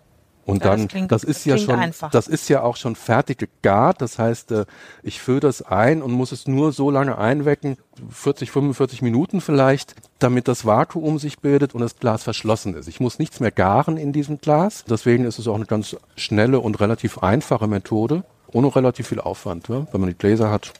Und 0.46 0.64
Ja, 0.64 0.70
das 0.70 0.80
dann, 0.80 0.88
klingt- 0.88 1.12
das 1.12 1.22
ist 1.22 1.40
das 1.40 1.44
ja 1.44 1.58
schon, 1.58 1.78
einfach. 1.78 2.10
das 2.10 2.26
ist 2.26 2.48
ja 2.48 2.62
auch 2.62 2.76
schon 2.76 2.96
fertig 2.96 3.38
gegart. 3.38 4.00
Das 4.00 4.18
heißt, 4.18 4.50
äh, 4.52 4.64
ich 5.02 5.20
fülle 5.20 5.40
das 5.40 5.62
ein 5.62 6.02
und 6.02 6.10
muss 6.12 6.32
es 6.32 6.48
nur 6.48 6.72
so 6.72 6.90
lange 6.90 7.18
einwecken, 7.18 7.76
40, 8.10 8.50
45 8.50 9.02
Minuten 9.02 9.40
vielleicht, 9.42 9.94
damit 10.18 10.48
das 10.48 10.64
Vakuum 10.64 11.18
sich 11.18 11.38
bildet 11.40 11.74
und 11.74 11.82
das 11.82 11.96
Glas 11.98 12.22
verschlossen 12.24 12.74
ist. 12.74 12.88
Ich 12.88 13.00
muss 13.00 13.18
nichts 13.18 13.38
mehr 13.38 13.52
garen 13.52 13.96
in 13.96 14.12
diesem 14.12 14.40
Glas. 14.40 14.84
Deswegen 14.88 15.24
ist 15.24 15.38
es 15.38 15.46
auch 15.46 15.54
eine 15.54 15.66
ganz 15.66 15.94
schnelle 16.16 16.58
und 16.58 16.80
relativ 16.80 17.18
einfache 17.18 17.68
Methode, 17.68 18.24
ohne 18.50 18.74
relativ 18.74 19.08
viel 19.08 19.20
Aufwand. 19.20 19.68
Ne? 19.68 19.86
Wenn 19.92 20.00
man 20.00 20.08
die 20.10 20.16
Gläser 20.18 20.50
hat, 20.50 20.72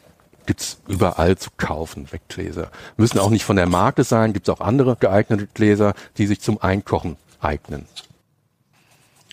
gibt's 0.46 0.80
überall 0.88 1.36
zu 1.36 1.50
kaufen, 1.58 2.10
Weggläser. 2.10 2.70
Müssen 2.96 3.18
auch 3.20 3.30
nicht 3.30 3.44
von 3.44 3.56
der 3.56 3.68
Marke 3.68 4.02
sein, 4.04 4.32
gibt's 4.32 4.48
auch 4.48 4.60
andere 4.60 4.96
geeignete 4.96 5.46
Gläser, 5.54 5.92
die 6.16 6.26
sich 6.26 6.40
zum 6.40 6.60
Einkochen 6.60 7.18
eignen. 7.40 7.86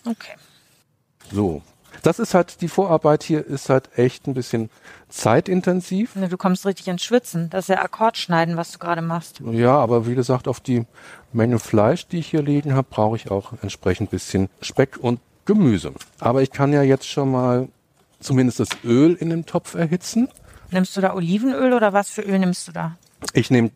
Okay. 0.05 0.35
So. 1.31 1.61
Das 2.03 2.19
ist 2.19 2.33
halt, 2.33 2.61
die 2.61 2.67
Vorarbeit 2.67 3.23
hier 3.23 3.45
ist 3.45 3.69
halt 3.69 3.97
echt 3.97 4.27
ein 4.27 4.33
bisschen 4.33 4.69
zeitintensiv. 5.09 6.13
Du 6.13 6.37
kommst 6.37 6.65
richtig 6.65 6.87
ins 6.87 7.03
Schwitzen. 7.03 7.49
Das 7.49 7.65
ist 7.65 7.69
ja 7.69 7.81
Akkordschneiden, 7.81 8.55
was 8.55 8.71
du 8.71 8.77
gerade 8.77 9.01
machst. 9.01 9.41
Ja, 9.51 9.77
aber 9.77 10.05
wie 10.05 10.15
gesagt, 10.15 10.47
auf 10.47 10.59
die 10.59 10.85
Menge 11.33 11.59
Fleisch, 11.59 12.07
die 12.07 12.19
ich 12.19 12.27
hier 12.27 12.43
liegen 12.43 12.73
habe, 12.73 12.87
brauche 12.89 13.15
ich 13.15 13.31
auch 13.31 13.53
entsprechend 13.61 14.11
bisschen 14.11 14.49
Speck 14.61 14.97
und 14.97 15.19
Gemüse. 15.45 15.93
Aber 16.19 16.41
ich 16.43 16.51
kann 16.51 16.71
ja 16.71 16.83
jetzt 16.83 17.07
schon 17.07 17.31
mal 17.31 17.67
zumindest 18.19 18.59
das 18.59 18.69
Öl 18.83 19.15
in 19.15 19.29
dem 19.29 19.45
Topf 19.45 19.75
erhitzen. 19.75 20.29
Nimmst 20.71 20.95
du 20.97 21.01
da 21.01 21.13
Olivenöl 21.13 21.73
oder 21.73 21.93
was 21.93 22.09
für 22.09 22.21
Öl 22.21 22.39
nimmst 22.39 22.67
du 22.67 22.73
da? 22.73 22.97
Ich 23.33 23.49
nehme, 23.49 23.71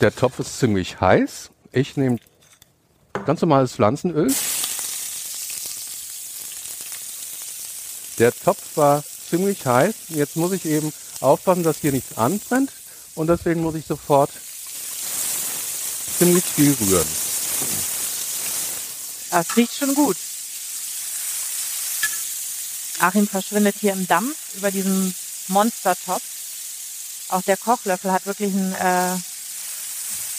der 0.00 0.14
Topf 0.14 0.38
ist 0.38 0.58
ziemlich 0.58 1.00
heiß. 1.00 1.50
Ich 1.72 1.96
nehme 1.96 2.18
ganz 3.24 3.40
normales 3.40 3.72
Pflanzenöl. 3.72 4.32
Der 8.18 8.32
Topf 8.32 8.76
war 8.76 9.02
ziemlich 9.28 9.64
heiß. 9.66 9.94
Jetzt 10.08 10.36
muss 10.36 10.52
ich 10.52 10.64
eben 10.66 10.92
aufpassen, 11.20 11.62
dass 11.62 11.78
hier 11.78 11.92
nichts 11.92 12.16
anbrennt. 12.16 12.70
Und 13.14 13.28
deswegen 13.28 13.62
muss 13.62 13.74
ich 13.74 13.86
sofort 13.86 14.30
ziemlich 16.18 16.44
viel 16.44 16.76
rühren. 16.80 17.06
Das 19.30 19.56
riecht 19.56 19.76
schon 19.76 19.94
gut. 19.94 20.16
Achim 23.00 23.26
verschwindet 23.26 23.76
hier 23.80 23.92
im 23.92 24.06
Dampf 24.06 24.36
über 24.56 24.70
diesem 24.70 25.12
Monstertopf. 25.48 26.22
Auch 27.30 27.42
der 27.42 27.56
Kochlöffel 27.56 28.12
hat 28.12 28.26
wirklich 28.26 28.54
einen 28.54 28.74
äh, 28.74 29.16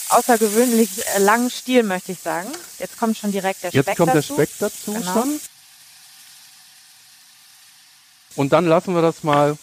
außergewöhnlich 0.10 0.90
äh, 1.16 1.20
langen 1.20 1.50
Stiel, 1.50 1.84
möchte 1.84 2.12
ich 2.12 2.20
sagen. 2.20 2.50
Jetzt 2.80 2.98
kommt 2.98 3.18
schon 3.18 3.32
direkt 3.32 3.64
der 3.64 3.72
Jetzt 3.72 3.86
Speck 3.86 3.98
kommt 3.98 4.14
dazu. 4.16 4.36
der 4.36 4.46
Speck 4.46 4.50
dazu 4.60 4.94
Genau. 4.94 5.14
schon. 5.14 5.42
Und 8.36 8.52
dann 8.54 8.66
lassen 8.66 8.94
wir 8.94 9.02
das 9.02 9.24
mal 9.24 9.58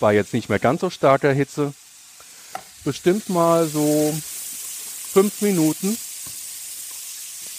bei 0.00 0.14
jetzt 0.14 0.32
nicht 0.32 0.48
mehr 0.48 0.58
ganz 0.58 0.80
so 0.80 0.88
starker 0.90 1.32
Hitze 1.32 1.74
bestimmt 2.84 3.28
mal 3.28 3.68
so 3.68 4.14
fünf 5.12 5.42
Minuten 5.42 5.98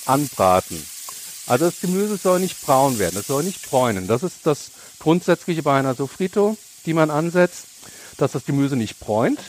anbraten. 0.06 0.84
Also 1.46 1.66
das 1.66 1.80
Gemüse 1.82 2.18
soll 2.18 2.40
nicht 2.40 2.60
braun 2.62 2.98
werden, 2.98 3.20
es 3.20 3.28
soll 3.28 3.44
nicht 3.44 3.70
bräunen. 3.70 4.08
Das 4.08 4.24
ist 4.24 4.38
das 4.46 4.72
Grundsätzliche 5.00 5.62
bei 5.64 5.78
einer 5.78 5.96
Sofrito, 5.96 6.58
die 6.86 6.94
man 6.94 7.12
ansetzt, 7.12 7.66
dass 8.18 8.32
das 8.32 8.46
Gemüse 8.46 8.76
nicht 8.76 9.00
bräunt 9.00 9.40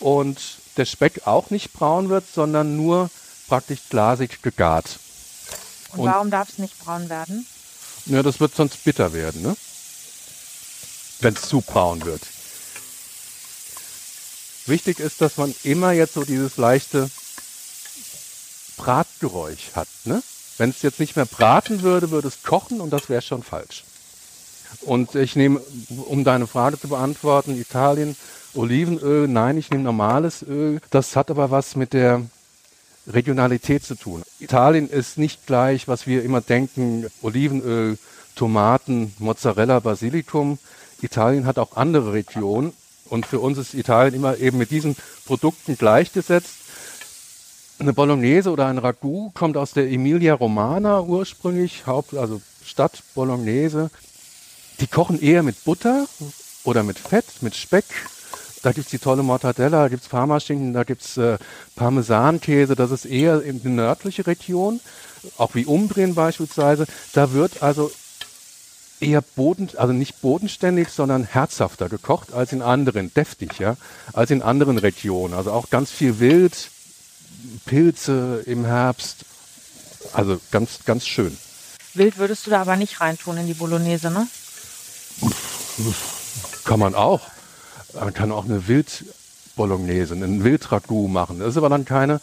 und 0.00 0.38
der 0.80 0.86
Speck 0.86 1.26
auch 1.26 1.50
nicht 1.50 1.74
braun 1.74 2.08
wird, 2.08 2.24
sondern 2.34 2.74
nur 2.74 3.10
praktisch 3.48 3.80
glasig 3.90 4.40
gegart. 4.42 4.98
Und, 5.92 6.00
Und- 6.00 6.06
warum 6.06 6.30
darf 6.30 6.48
es 6.48 6.58
nicht 6.58 6.78
braun 6.78 7.10
werden? 7.10 7.46
Ja, 8.06 8.22
das 8.22 8.40
wird 8.40 8.56
sonst 8.56 8.82
bitter 8.82 9.12
werden, 9.12 9.42
ne? 9.42 9.54
Wenn 11.20 11.34
es 11.34 11.42
zu 11.42 11.60
braun 11.60 12.02
wird. 12.06 12.22
Wichtig 14.64 15.00
ist, 15.00 15.20
dass 15.20 15.36
man 15.36 15.54
immer 15.64 15.92
jetzt 15.92 16.14
so 16.14 16.24
dieses 16.24 16.56
leichte 16.56 17.10
Bratgeräusch 18.78 19.72
hat, 19.74 19.88
ne? 20.04 20.22
Wenn 20.56 20.70
es 20.70 20.80
jetzt 20.80 20.98
nicht 20.98 21.16
mehr 21.16 21.26
braten 21.26 21.82
würde, 21.82 22.10
würde 22.10 22.28
es 22.28 22.42
kochen 22.42 22.80
und 22.80 22.90
das 22.90 23.10
wäre 23.10 23.20
schon 23.22 23.42
falsch. 23.42 23.84
Und 24.82 25.14
ich 25.14 25.36
nehme, 25.36 25.60
um 26.06 26.24
deine 26.24 26.46
Frage 26.46 26.80
zu 26.80 26.88
beantworten, 26.88 27.60
Italien, 27.60 28.16
Olivenöl, 28.54 29.28
nein, 29.28 29.58
ich 29.58 29.70
nehme 29.70 29.84
normales 29.84 30.42
Öl. 30.42 30.80
Das 30.90 31.16
hat 31.16 31.30
aber 31.30 31.50
was 31.50 31.76
mit 31.76 31.92
der 31.92 32.22
Regionalität 33.06 33.84
zu 33.84 33.94
tun. 33.94 34.22
Italien 34.38 34.88
ist 34.88 35.18
nicht 35.18 35.46
gleich, 35.46 35.88
was 35.88 36.06
wir 36.06 36.22
immer 36.24 36.40
denken, 36.40 37.06
Olivenöl, 37.22 37.98
Tomaten, 38.34 39.14
Mozzarella, 39.18 39.80
Basilikum. 39.80 40.58
Italien 41.02 41.46
hat 41.46 41.58
auch 41.58 41.76
andere 41.76 42.12
Regionen 42.12 42.72
und 43.08 43.26
für 43.26 43.40
uns 43.40 43.58
ist 43.58 43.74
Italien 43.74 44.14
immer 44.14 44.38
eben 44.38 44.58
mit 44.58 44.70
diesen 44.70 44.96
Produkten 45.26 45.76
gleichgesetzt. 45.76 46.56
Eine 47.78 47.92
Bolognese 47.92 48.50
oder 48.50 48.66
ein 48.66 48.78
Ragout 48.78 49.30
kommt 49.34 49.56
aus 49.56 49.72
der 49.72 49.90
Emilia 49.90 50.34
Romana 50.34 51.00
ursprünglich, 51.00 51.86
Haupt, 51.86 52.14
also 52.14 52.42
Stadt 52.64 53.02
Bolognese. 53.14 53.90
Die 54.80 54.86
kochen 54.86 55.20
eher 55.20 55.42
mit 55.42 55.64
Butter 55.64 56.06
oder 56.64 56.82
mit 56.82 56.98
Fett, 56.98 57.24
mit 57.40 57.54
Speck. 57.56 57.86
Da 58.62 58.72
gibt's 58.72 58.90
die 58.90 58.98
tolle 58.98 59.22
Mortadella, 59.22 59.82
da 59.82 59.88
gibt's 59.88 60.08
Parmaschinken, 60.08 60.74
da 60.74 60.84
gibt's 60.84 61.16
äh, 61.16 61.38
Parmesankäse. 61.76 62.76
Das 62.76 62.90
ist 62.90 63.06
eher 63.06 63.42
in 63.42 63.62
die 63.62 63.68
nördliche 63.68 64.26
Region, 64.26 64.80
auch 65.38 65.54
wie 65.54 65.64
Umbrien 65.64 66.14
beispielsweise. 66.14 66.86
Da 67.14 67.32
wird 67.32 67.62
also 67.62 67.90
eher 69.00 69.22
boden, 69.22 69.70
also 69.76 69.94
nicht 69.94 70.20
bodenständig, 70.20 70.90
sondern 70.90 71.24
herzhafter 71.24 71.88
gekocht 71.88 72.34
als 72.34 72.52
in 72.52 72.60
anderen, 72.60 73.12
deftig, 73.14 73.58
ja, 73.58 73.76
als 74.12 74.30
in 74.30 74.42
anderen 74.42 74.76
Regionen. 74.76 75.32
Also 75.32 75.52
auch 75.52 75.70
ganz 75.70 75.90
viel 75.90 76.20
Wild, 76.20 76.68
Pilze 77.64 78.42
im 78.46 78.66
Herbst. 78.66 79.24
Also 80.12 80.38
ganz, 80.50 80.80
ganz 80.84 81.06
schön. 81.06 81.36
Wild 81.94 82.18
würdest 82.18 82.46
du 82.46 82.50
da 82.50 82.60
aber 82.60 82.76
nicht 82.76 83.00
reintun 83.00 83.38
in 83.38 83.46
die 83.46 83.54
Bolognese, 83.54 84.10
ne? 84.10 84.26
Kann 86.64 86.78
man 86.78 86.94
auch. 86.94 87.22
Man 87.94 88.14
kann 88.14 88.32
auch 88.32 88.44
eine 88.44 88.68
Wild-Bolognese, 88.68 90.14
einen 90.14 90.44
Wildragout 90.44 91.08
machen. 91.08 91.38
Das 91.38 91.48
ist 91.48 91.56
aber 91.56 91.68
dann 91.68 91.84
keine, 91.84 92.20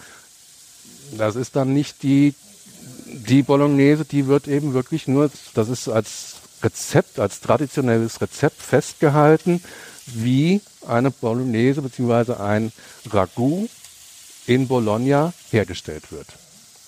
das 1.17 1.35
ist 1.35 1.55
dann 1.55 1.73
nicht 1.73 2.03
die, 2.03 2.33
die 3.05 3.43
Bolognese, 3.43 4.05
die 4.05 4.27
wird 4.27 4.47
eben 4.47 4.73
wirklich 4.73 5.07
nur, 5.07 5.31
das 5.53 5.69
ist 5.69 5.87
als 5.87 6.35
Rezept, 6.63 7.19
als 7.19 7.39
traditionelles 7.41 8.21
Rezept 8.21 8.61
festgehalten, 8.61 9.61
wie 10.05 10.61
eine 10.87 11.11
Bolognese 11.11 11.81
bzw. 11.81 12.33
ein 12.33 12.71
Ragout 13.09 13.69
in 14.45 14.67
Bologna 14.67 15.33
hergestellt 15.51 16.11
wird. 16.11 16.27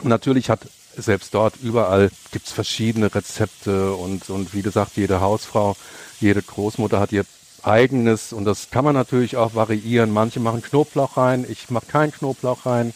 Natürlich 0.03 0.49
hat 0.49 0.61
selbst 0.95 1.33
dort 1.33 1.55
überall 1.61 2.09
gibt's 2.31 2.51
verschiedene 2.51 3.13
Rezepte 3.13 3.93
und, 3.93 4.29
und 4.29 4.53
wie 4.53 4.61
gesagt, 4.61 4.97
jede 4.97 5.21
Hausfrau, 5.21 5.75
jede 6.19 6.41
Großmutter 6.41 6.99
hat 6.99 7.11
ihr 7.11 7.25
eigenes 7.63 8.33
und 8.33 8.45
das 8.45 8.69
kann 8.69 8.85
man 8.85 8.95
natürlich 8.95 9.37
auch 9.37 9.55
variieren. 9.55 10.11
Manche 10.11 10.39
machen 10.39 10.61
Knoblauch 10.61 11.17
rein, 11.17 11.45
ich 11.47 11.69
mache 11.69 11.85
keinen 11.85 12.11
Knoblauch 12.11 12.65
rein. 12.65 12.93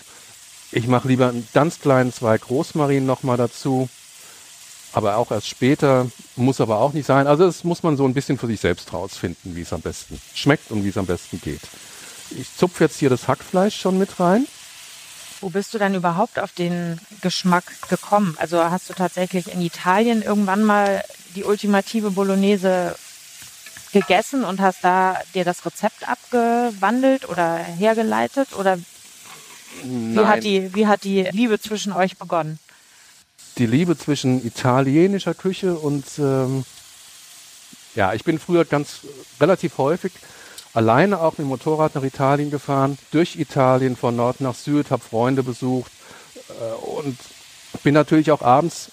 Ich 0.71 0.87
mache 0.87 1.07
lieber 1.07 1.29
einen 1.29 1.47
ganz 1.53 1.79
kleinen 1.79 2.11
zwei 2.11 2.35
Großmarinen 2.35 3.05
nochmal 3.05 3.37
dazu. 3.37 3.89
Aber 4.91 5.17
auch 5.17 5.31
erst 5.31 5.47
später, 5.47 6.07
muss 6.35 6.61
aber 6.61 6.79
auch 6.79 6.93
nicht 6.93 7.05
sein. 7.05 7.27
Also 7.27 7.45
das 7.45 7.63
muss 7.63 7.83
man 7.83 7.95
so 7.95 8.05
ein 8.05 8.13
bisschen 8.13 8.37
für 8.37 8.47
sich 8.47 8.59
selbst 8.59 8.91
rausfinden, 8.91 9.55
wie 9.55 9.61
es 9.61 9.73
am 9.73 9.81
besten 9.81 10.19
schmeckt 10.33 10.71
und 10.71 10.83
wie 10.83 10.89
es 10.89 10.97
am 10.97 11.05
besten 11.05 11.39
geht. 11.41 11.61
Ich 12.31 12.55
zupfe 12.55 12.85
jetzt 12.85 12.97
hier 12.97 13.09
das 13.09 13.27
Hackfleisch 13.27 13.79
schon 13.79 13.99
mit 13.99 14.19
rein. 14.19 14.47
Wo 15.41 15.49
bist 15.49 15.73
du 15.73 15.77
dann 15.77 15.93
überhaupt 15.93 16.39
auf 16.39 16.53
den 16.53 16.99
Geschmack 17.21 17.65
gekommen? 17.89 18.35
Also 18.39 18.63
hast 18.63 18.89
du 18.89 18.93
tatsächlich 18.93 19.51
in 19.53 19.61
Italien 19.61 20.21
irgendwann 20.21 20.63
mal 20.63 21.03
die 21.35 21.43
ultimative 21.43 22.11
Bolognese 22.11 22.95
gegessen 23.93 24.43
und 24.43 24.59
hast 24.59 24.83
da 24.83 25.17
dir 25.33 25.45
das 25.45 25.65
Rezept 25.65 26.07
abgewandelt 26.07 27.29
oder 27.29 27.57
hergeleitet? 27.57 28.55
Oder 28.57 28.77
wie 29.83 30.19
hat, 30.19 30.43
die, 30.43 30.75
wie 30.75 30.87
hat 30.87 31.03
die 31.03 31.23
Liebe 31.31 31.59
zwischen 31.59 31.93
euch 31.93 32.17
begonnen? 32.17 32.59
Die 33.57 33.65
Liebe 33.65 33.97
zwischen 33.97 34.45
italienischer 34.45 35.33
Küche 35.33 35.75
und 35.75 36.05
ähm, 36.17 36.65
ja, 37.95 38.13
ich 38.13 38.23
bin 38.23 38.39
früher 38.39 38.65
ganz 38.65 39.01
relativ 39.39 39.77
häufig 39.77 40.11
alleine 40.73 41.19
auch 41.19 41.33
mit 41.33 41.39
dem 41.39 41.47
Motorrad 41.47 41.95
nach 41.95 42.03
Italien 42.03 42.49
gefahren, 42.49 42.97
durch 43.11 43.35
Italien 43.35 43.95
von 43.95 44.15
Nord 44.15 44.41
nach 44.41 44.55
Süd, 44.55 44.89
habe 44.91 45.03
Freunde 45.03 45.43
besucht 45.43 45.91
äh, 46.49 46.73
und 46.99 47.17
bin 47.83 47.93
natürlich 47.93 48.31
auch 48.31 48.41
abends 48.41 48.91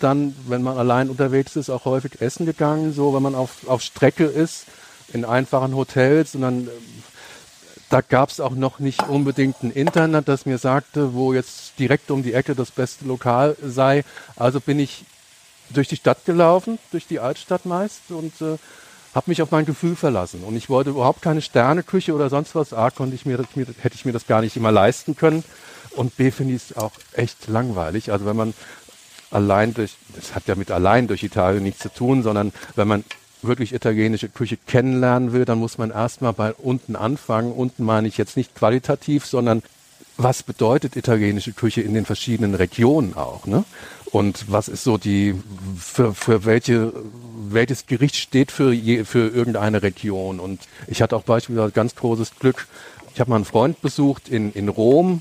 dann, 0.00 0.34
wenn 0.48 0.62
man 0.62 0.76
allein 0.76 1.08
unterwegs 1.08 1.56
ist, 1.56 1.70
auch 1.70 1.84
häufig 1.84 2.20
essen 2.20 2.46
gegangen, 2.46 2.92
so 2.92 3.14
wenn 3.14 3.22
man 3.22 3.34
auf, 3.34 3.66
auf 3.66 3.82
Strecke 3.82 4.24
ist, 4.24 4.66
in 5.12 5.24
einfachen 5.24 5.74
Hotels 5.76 6.34
und 6.34 6.42
dann 6.42 6.66
äh, 6.66 6.70
da 7.90 8.00
gab 8.00 8.30
es 8.30 8.40
auch 8.40 8.54
noch 8.54 8.80
nicht 8.80 9.08
unbedingt 9.08 9.62
ein 9.62 9.70
Internet, 9.70 10.26
das 10.26 10.46
mir 10.46 10.58
sagte, 10.58 11.14
wo 11.14 11.32
jetzt 11.32 11.78
direkt 11.78 12.10
um 12.10 12.22
die 12.22 12.32
Ecke 12.32 12.54
das 12.54 12.70
beste 12.70 13.04
Lokal 13.04 13.56
sei. 13.62 14.04
Also 14.36 14.60
bin 14.60 14.80
ich 14.80 15.04
durch 15.70 15.88
die 15.88 15.96
Stadt 15.96 16.24
gelaufen, 16.24 16.78
durch 16.90 17.06
die 17.06 17.20
Altstadt 17.20 17.66
meist 17.66 18.10
und 18.10 18.40
äh, 18.40 18.56
habe 19.14 19.30
mich 19.30 19.42
auf 19.42 19.50
mein 19.52 19.64
Gefühl 19.64 19.94
verlassen 19.94 20.42
und 20.42 20.56
ich 20.56 20.68
wollte 20.68 20.90
überhaupt 20.90 21.22
keine 21.22 21.40
Sterneküche 21.40 22.12
oder 22.14 22.30
sonst 22.30 22.54
was. 22.54 22.72
A, 22.72 22.90
konnte 22.90 23.14
ich 23.14 23.26
mir, 23.26 23.38
hätte 23.38 23.94
ich 23.94 24.04
mir 24.04 24.12
das 24.12 24.26
gar 24.26 24.40
nicht 24.40 24.56
immer 24.56 24.72
leisten 24.72 25.14
können 25.14 25.44
und 25.92 26.16
B 26.16 26.32
finde 26.32 26.54
ich 26.54 26.70
es 26.70 26.76
auch 26.76 26.92
echt 27.12 27.46
langweilig. 27.46 28.10
Also 28.10 28.26
wenn 28.26 28.36
man 28.36 28.54
allein 29.30 29.74
durch, 29.74 29.96
das 30.14 30.34
hat 30.34 30.46
ja 30.46 30.54
mit 30.54 30.70
allein 30.70 31.06
durch 31.06 31.22
Italien 31.22 31.62
nichts 31.62 31.80
zu 31.80 31.92
tun, 31.92 32.22
sondern 32.22 32.52
wenn 32.76 32.88
man 32.88 33.04
wirklich 33.42 33.74
italienische 33.74 34.28
Küche 34.28 34.56
kennenlernen 34.56 35.32
will, 35.32 35.44
dann 35.44 35.58
muss 35.58 35.78
man 35.78 35.90
erstmal 35.90 36.32
bei 36.32 36.52
unten 36.54 36.96
anfangen. 36.96 37.52
Unten 37.52 37.84
meine 37.84 38.08
ich 38.08 38.16
jetzt 38.16 38.36
nicht 38.36 38.54
qualitativ, 38.54 39.26
sondern 39.26 39.62
was 40.16 40.42
bedeutet 40.42 40.96
italienische 40.96 41.52
Küche 41.52 41.82
in 41.82 41.94
den 41.94 42.06
verschiedenen 42.06 42.54
Regionen 42.54 43.14
auch, 43.14 43.46
ne? 43.46 43.64
Und 44.14 44.44
was 44.48 44.68
ist 44.68 44.84
so 44.84 44.96
die, 44.96 45.34
für, 45.76 46.14
für 46.14 46.44
welche, 46.44 46.92
welches 47.48 47.86
Gericht 47.86 48.14
steht 48.14 48.52
für, 48.52 48.72
je, 48.72 49.02
für 49.02 49.28
irgendeine 49.28 49.82
Region? 49.82 50.38
Und 50.38 50.60
ich 50.86 51.02
hatte 51.02 51.16
auch 51.16 51.24
beispielsweise 51.24 51.72
ganz 51.72 51.96
großes 51.96 52.38
Glück. 52.38 52.68
Ich 53.12 53.18
habe 53.18 53.30
mal 53.30 53.36
einen 53.36 53.44
Freund 53.44 53.82
besucht 53.82 54.28
in, 54.28 54.52
in 54.52 54.68
Rom. 54.68 55.20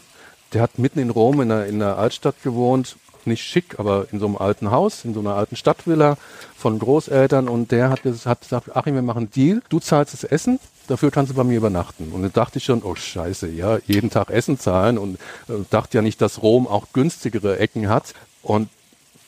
Der 0.54 0.62
hat 0.62 0.78
mitten 0.78 1.00
in 1.00 1.10
Rom 1.10 1.42
in 1.42 1.50
der, 1.50 1.66
in 1.66 1.80
der 1.80 1.98
Altstadt 1.98 2.36
gewohnt. 2.44 2.98
Nicht 3.26 3.44
schick, 3.44 3.80
aber 3.80 4.08
in 4.12 4.20
so 4.20 4.26
einem 4.26 4.38
alten 4.38 4.72
Haus, 4.72 5.06
in 5.06 5.14
so 5.14 5.20
einer 5.20 5.36
alten 5.36 5.56
Stadtvilla 5.56 6.18
von 6.56 6.80
Großeltern. 6.80 7.48
Und 7.48 7.72
der 7.72 7.90
hat, 7.90 8.02
hat 8.04 8.42
gesagt, 8.42 8.76
Achim, 8.76 8.96
wir 8.96 9.02
machen 9.02 9.30
Deal. 9.32 9.62
Du 9.70 9.80
zahlst 9.80 10.14
das 10.14 10.24
Essen 10.24 10.60
dafür 10.88 11.12
kannst 11.12 11.32
du 11.32 11.36
bei 11.36 11.44
mir 11.44 11.58
übernachten. 11.58 12.12
Und 12.12 12.24
dann 12.24 12.34
dachte 12.34 12.58
ich 12.58 12.66
schon, 12.66 12.84
oh 12.84 12.96
scheiße, 12.96 13.48
ja, 13.50 13.80
jeden 13.86 14.10
Tag 14.10 14.30
Essen 14.30 14.60
zahlen 14.60 14.98
und 14.98 15.16
äh, 15.48 15.54
dachte 15.70 15.98
ja 15.98 16.02
nicht, 16.02 16.22
dass 16.22 16.42
Rom 16.42 16.68
auch 16.68 16.88
günstigere 16.94 17.60
Ecken 17.60 17.90
hat. 17.90 18.14
Und 18.42 18.70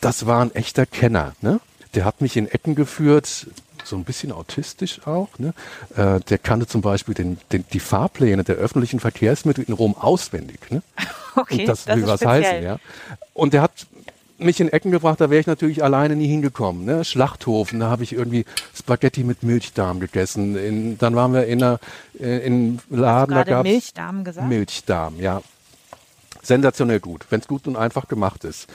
das 0.02 0.26
war 0.26 0.42
ein 0.42 0.54
echter 0.54 0.86
Kenner. 0.86 1.34
Ne? 1.42 1.60
Der 1.94 2.06
hat 2.06 2.22
mich 2.22 2.38
in 2.38 2.48
Ecken 2.48 2.76
geführt, 2.76 3.48
so 3.86 3.96
ein 3.96 4.04
bisschen 4.04 4.32
autistisch 4.32 5.06
auch. 5.06 5.30
Ne? 5.38 5.54
Äh, 5.96 6.20
der 6.22 6.38
kannte 6.38 6.68
zum 6.68 6.82
Beispiel 6.82 7.14
den, 7.14 7.38
den, 7.52 7.66
die 7.72 7.80
Fahrpläne 7.80 8.44
der 8.44 8.56
öffentlichen 8.56 9.00
Verkehrsmittel 9.00 9.64
in 9.68 9.74
Rom 9.74 9.96
auswendig. 9.96 10.60
Ne? 10.72 10.82
Okay, 11.38 11.60
Und 11.62 11.68
das, 11.68 11.84
das 11.84 11.98
will 11.98 12.04
ist 12.04 12.10
was 12.10 12.22
speziell. 12.22 12.44
heißen. 12.44 12.64
Ja? 12.64 12.78
Und 13.34 13.52
der 13.54 13.62
hat 13.62 13.88
mich 14.38 14.60
in 14.60 14.70
Ecken 14.70 14.92
gebracht, 14.92 15.20
da 15.20 15.30
wäre 15.30 15.42
ich 15.42 15.48
natürlich 15.48 15.84
alleine 15.84 16.16
nie 16.16 16.28
hingekommen. 16.28 16.86
Ne? 16.86 17.04
Schlachthofen, 17.04 17.80
da 17.82 17.90
habe 17.90 18.04
ich 18.04 18.14
irgendwie 18.14 18.46
Spaghetti 18.74 19.24
mit 19.26 19.44
Milchdarm 19.44 20.00
gegessen. 20.00 20.56
In, 20.56 20.98
dann 20.98 21.16
waren 21.16 21.34
wir 21.34 21.46
in 21.46 21.62
einer 21.62 21.80
äh, 22.20 22.38
in 22.46 22.80
einem 22.90 23.00
Laden, 23.02 23.36
da 23.36 23.44
gab's 23.44 23.68
Milchdarm 23.68 24.24
gesagt. 24.24 24.48
Milchdarm, 24.48 25.20
ja. 25.20 25.42
Sensationell 26.42 27.00
gut, 27.00 27.26
wenn 27.30 27.40
es 27.40 27.48
gut 27.48 27.68
und 27.68 27.76
einfach 27.76 28.08
gemacht 28.08 28.44
ist. 28.44 28.68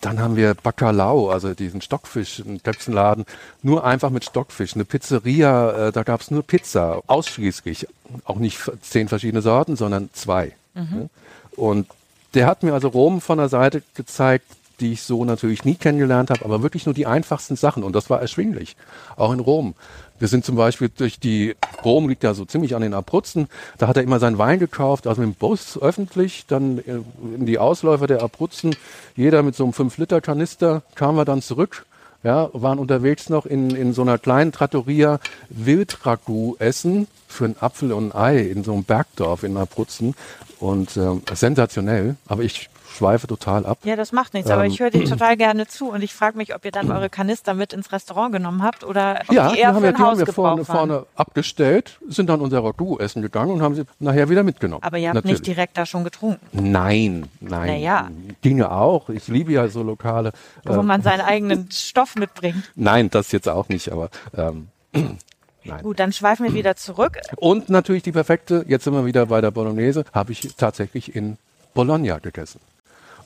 Dann 0.00 0.18
haben 0.20 0.36
wir 0.36 0.54
Bacalao, 0.54 1.30
also 1.30 1.52
diesen 1.52 1.82
Stockfisch, 1.82 2.40
einen 2.40 2.62
Köpfenladen, 2.62 3.26
nur 3.62 3.84
einfach 3.84 4.10
mit 4.10 4.24
Stockfisch. 4.24 4.74
Eine 4.74 4.84
Pizzeria, 4.84 5.88
äh, 5.88 5.92
da 5.92 6.02
gab 6.02 6.22
es 6.22 6.30
nur 6.30 6.42
Pizza, 6.42 7.02
ausschließlich. 7.06 7.86
Auch 8.24 8.36
nicht 8.36 8.58
zehn 8.82 9.08
verschiedene 9.08 9.42
Sorten, 9.42 9.76
sondern 9.76 10.08
zwei. 10.12 10.52
Ne? 10.94 11.10
Und 11.56 11.86
der 12.34 12.46
hat 12.46 12.62
mir 12.62 12.72
also 12.72 12.88
Rom 12.88 13.20
von 13.20 13.38
der 13.38 13.48
Seite 13.48 13.82
gezeigt, 13.94 14.46
die 14.80 14.92
ich 14.92 15.02
so 15.02 15.24
natürlich 15.24 15.64
nie 15.64 15.74
kennengelernt 15.74 16.30
habe, 16.30 16.44
aber 16.44 16.62
wirklich 16.62 16.86
nur 16.86 16.94
die 16.94 17.06
einfachsten 17.06 17.56
Sachen. 17.56 17.82
Und 17.82 17.94
das 17.94 18.10
war 18.10 18.20
erschwinglich, 18.20 18.76
auch 19.16 19.32
in 19.32 19.40
Rom. 19.40 19.74
Wir 20.18 20.28
sind 20.28 20.44
zum 20.44 20.56
Beispiel 20.56 20.90
durch 20.94 21.18
die, 21.18 21.56
Rom 21.84 22.08
liegt 22.08 22.22
ja 22.22 22.34
so 22.34 22.44
ziemlich 22.44 22.74
an 22.74 22.82
den 22.82 22.92
Abruzzen, 22.92 23.48
da 23.78 23.88
hat 23.88 23.96
er 23.96 24.02
immer 24.02 24.18
seinen 24.18 24.38
Wein 24.38 24.58
gekauft, 24.58 25.06
also 25.06 25.22
mit 25.22 25.30
dem 25.30 25.34
Bus 25.34 25.80
öffentlich, 25.80 26.44
dann 26.46 26.78
äh, 26.78 27.00
in 27.36 27.46
die 27.46 27.58
Ausläufer 27.58 28.06
der 28.06 28.22
Abruzzen, 28.22 28.76
jeder 29.16 29.42
mit 29.42 29.54
so 29.54 29.64
einem 29.64 29.72
5-Liter-Kanister, 29.72 30.82
kamen 30.94 31.16
wir 31.16 31.24
dann 31.24 31.40
zurück, 31.40 31.86
ja, 32.22 32.50
waren 32.52 32.78
unterwegs 32.78 33.30
noch 33.30 33.46
in, 33.46 33.70
in 33.70 33.94
so 33.94 34.02
einer 34.02 34.18
kleinen 34.18 34.52
Trattoria 34.52 35.20
Wildragout 35.48 36.56
essen 36.58 37.06
für 37.26 37.46
einen 37.46 37.56
Apfel 37.58 37.92
und 37.92 38.14
ein 38.14 38.20
Ei 38.20 38.38
in 38.40 38.62
so 38.62 38.74
einem 38.74 38.84
Bergdorf 38.84 39.42
in 39.42 39.56
Abruzzen. 39.56 40.14
Und 40.58 40.98
ähm, 40.98 41.22
sensationell, 41.32 42.16
aber 42.26 42.42
ich 42.42 42.68
schweife 43.00 43.26
total 43.26 43.64
ab. 43.64 43.78
Ja, 43.84 43.96
das 43.96 44.12
macht 44.12 44.34
nichts, 44.34 44.50
aber 44.50 44.64
Ähm, 44.66 44.70
ich 44.70 44.78
höre 44.80 44.90
dir 44.90 45.04
total 45.08 45.36
gerne 45.38 45.66
zu 45.66 45.88
und 45.90 46.02
ich 46.02 46.12
frage 46.12 46.36
mich, 46.36 46.54
ob 46.54 46.64
ihr 46.66 46.70
dann 46.70 46.90
eure 46.92 47.08
Kanister 47.08 47.54
mit 47.54 47.72
ins 47.72 47.92
Restaurant 47.92 48.30
genommen 48.32 48.62
habt 48.62 48.84
oder 48.84 49.20
ob 49.26 49.34
Ja, 49.34 49.48
die 49.50 49.58
eher 49.58 49.74
für 49.74 49.86
ein 49.86 49.94
die 49.94 50.02
haben 50.02 50.18
wir 50.18 50.26
vorne, 50.26 50.68
waren. 50.68 50.76
vorne 50.76 51.06
abgestellt, 51.16 51.98
sind 52.08 52.28
dann 52.28 52.40
unser 52.42 52.62
Ragout 52.62 52.98
essen 52.98 53.22
gegangen 53.22 53.52
und 53.52 53.62
haben 53.62 53.74
sie 53.74 53.84
nachher 54.00 54.28
wieder 54.28 54.42
mitgenommen. 54.42 54.82
Aber 54.82 54.98
ihr 54.98 55.08
habt 55.08 55.14
Natürlich. 55.14 55.38
nicht 55.38 55.46
direkt 55.46 55.78
da 55.78 55.86
schon 55.86 56.04
getrunken, 56.04 56.40
Nein, 56.52 57.26
nein. 57.40 57.68
Naja. 57.68 58.10
Ginge 58.42 58.70
auch. 58.70 59.08
Ich 59.08 59.28
liebe 59.28 59.52
ja 59.52 59.66
so 59.68 59.82
Lokale. 59.82 60.32
wo 60.64 60.74
Äh, 60.74 60.82
man 60.82 61.00
seinen 61.02 61.22
eigenen 61.22 61.68
Stoff 61.72 62.16
mitbringt. 62.16 62.70
nein, 62.74 63.08
das 63.08 63.32
jetzt 63.32 63.48
auch 63.48 63.68
nicht, 63.70 63.90
aber 63.90 64.10
ähm, 64.36 64.68
nein. 65.64 65.82
Gut, 65.82 65.98
dann 66.00 66.12
schweifen 66.12 66.44
wir 66.44 66.52
wieder 66.54 66.76
zurück. 66.76 67.18
Und 67.36 67.70
natürlich 67.70 68.02
die 68.02 68.12
perfekte, 68.12 68.64
jetzt 68.68 68.84
sind 68.84 68.92
wir 68.92 69.06
wieder 69.06 69.24
bei 69.26 69.40
der 69.40 69.50
Bolognese, 69.52 70.04
habe 70.12 70.32
ich 70.32 70.54
tatsächlich 70.56 71.14
in 71.16 71.38
Bologna 71.74 72.18
gegessen. 72.18 72.60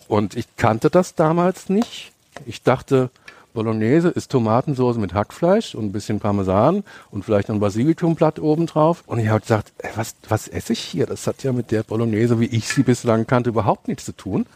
Und 0.08 0.36
ich 0.36 0.56
kannte 0.56 0.90
das 0.90 1.14
damals 1.14 1.68
nicht. 1.68 2.12
Ich 2.46 2.62
dachte, 2.62 3.10
Bolognese 3.54 4.08
ist 4.08 4.32
Tomatensoße 4.32 4.98
mit 4.98 5.14
Hackfleisch 5.14 5.76
und 5.76 5.86
ein 5.86 5.92
bisschen 5.92 6.18
Parmesan 6.18 6.82
und 7.12 7.24
vielleicht 7.24 7.48
noch 7.48 7.54
ein 7.54 7.60
Basilikumblatt 7.60 8.40
obendrauf. 8.40 9.04
Und 9.06 9.20
ich 9.20 9.28
habe 9.28 9.40
gesagt, 9.40 9.72
ey, 9.78 9.90
was, 9.94 10.16
was 10.28 10.48
esse 10.48 10.72
ich 10.72 10.80
hier? 10.80 11.06
Das 11.06 11.26
hat 11.28 11.44
ja 11.44 11.52
mit 11.52 11.70
der 11.70 11.84
Bolognese, 11.84 12.40
wie 12.40 12.46
ich 12.46 12.66
sie 12.66 12.82
bislang 12.82 13.28
kannte, 13.28 13.50
überhaupt 13.50 13.86
nichts 13.86 14.04
zu 14.04 14.12
tun. 14.12 14.46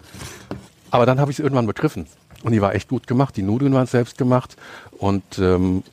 Aber 0.91 1.07
dann 1.07 1.21
habe 1.21 1.31
ich 1.31 1.39
es 1.39 1.43
irgendwann 1.43 1.67
begriffen. 1.67 2.07
Und 2.43 2.53
die 2.53 2.61
war 2.61 2.75
echt 2.75 2.89
gut 2.89 3.07
gemacht. 3.07 3.37
Die 3.37 3.43
Nudeln 3.43 3.73
waren 3.73 3.87
selbst 3.87 4.19
gemacht. 4.19 4.57
Und 4.99 5.39
ähm, 5.39 5.85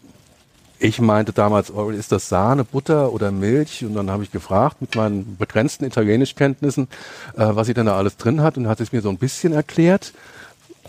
ich 0.80 1.00
meinte 1.00 1.34
damals, 1.34 1.74
oh, 1.74 1.90
ist 1.90 2.12
das 2.12 2.30
Sahne, 2.30 2.64
Butter 2.64 3.12
oder 3.14 3.32
Milch? 3.32 3.84
Und 3.86 3.96
dann 3.96 4.12
habe 4.12 4.24
ich 4.24 4.32
gefragt 4.32 4.82
mit 4.82 4.96
meinen 4.96 5.38
begrenzten 5.38 5.86
Italienischkenntnissen, 5.86 6.88
äh, 7.36 7.48
was 7.52 7.68
sie 7.68 7.74
denn 7.74 7.86
da 7.86 7.96
alles 7.96 8.18
drin 8.18 8.42
hat. 8.42 8.58
Und 8.58 8.68
hat 8.68 8.82
es 8.82 8.92
mir 8.92 9.02
so 9.02 9.10
ein 9.10 9.18
bisschen 9.18 9.54
erklärt. 9.54 10.14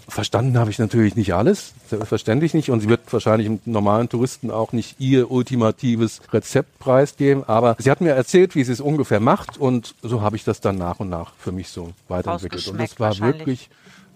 Verstanden 0.08 0.56
habe 0.58 0.70
ich 0.70 0.78
natürlich 0.78 1.16
nicht 1.16 1.34
alles, 1.34 1.72
selbstverständlich 1.88 2.54
nicht. 2.54 2.70
Und 2.70 2.80
sie 2.80 2.88
wird 2.88 3.12
wahrscheinlich 3.12 3.48
einem 3.48 3.60
normalen 3.64 4.08
Touristen 4.08 4.50
auch 4.50 4.72
nicht 4.72 5.00
ihr 5.00 5.30
ultimatives 5.30 6.20
Rezept 6.32 6.78
preisgeben. 6.78 7.44
Aber 7.44 7.76
sie 7.78 7.90
hat 7.90 8.00
mir 8.00 8.12
erzählt, 8.12 8.54
wie 8.54 8.64
sie 8.64 8.72
es 8.72 8.80
ungefähr 8.80 9.20
macht. 9.20 9.58
Und 9.58 9.94
so 10.02 10.20
habe 10.20 10.36
ich 10.36 10.44
das 10.44 10.60
dann 10.60 10.76
nach 10.78 11.00
und 11.00 11.10
nach 11.10 11.32
für 11.38 11.52
mich 11.52 11.68
so 11.68 11.92
weiterentwickelt. 12.08 12.66
Und 12.68 12.78
das 12.78 13.00
Rausgeschmeckt 13.00 13.00
war 13.00 13.26
wirklich 13.26 13.70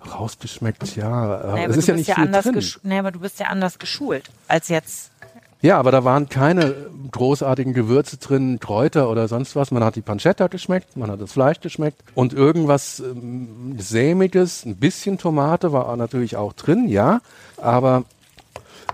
rausgeschmeckt, 0.09 0.97
ja. 0.97 1.11
Naja, 1.11 1.69
es 1.69 1.77
ist 1.77 1.89
ja 1.89 1.95
nicht 1.95 2.09
ja 2.09 2.17
anders 2.17 2.45
drin. 2.45 2.65
nee, 2.85 2.99
aber 2.99 3.11
du 3.13 3.21
bist 3.21 3.39
ja 3.39 3.49
anders 3.49 3.79
geschult 3.79 4.31
als 4.49 4.69
jetzt 4.69 5.10
Ja, 5.63 5.79
aber 5.79 5.93
da 5.93 6.05
waren 6.05 6.29
keine 6.31 6.75
großartigen 7.11 7.75
Gewürze 7.75 8.17
drin, 8.17 8.61
Kräuter 8.61 9.11
oder 9.11 9.29
sonst 9.29 9.57
was. 9.57 9.71
Man 9.71 9.85
hat 9.85 9.95
die 9.95 10.01
Pancetta 10.01 10.47
geschmeckt, 10.47 10.97
man 10.97 11.11
hat 11.11 11.21
das 11.21 11.33
Fleisch 11.33 11.61
geschmeckt 11.61 12.03
und 12.15 12.33
irgendwas 12.33 13.01
ähm, 13.01 13.77
sämiges, 13.79 14.65
ein 14.65 14.77
bisschen 14.77 15.19
Tomate 15.19 15.73
war 15.73 15.95
natürlich 15.97 16.37
auch 16.37 16.55
drin, 16.55 16.89
ja, 16.89 17.21
aber 17.59 18.05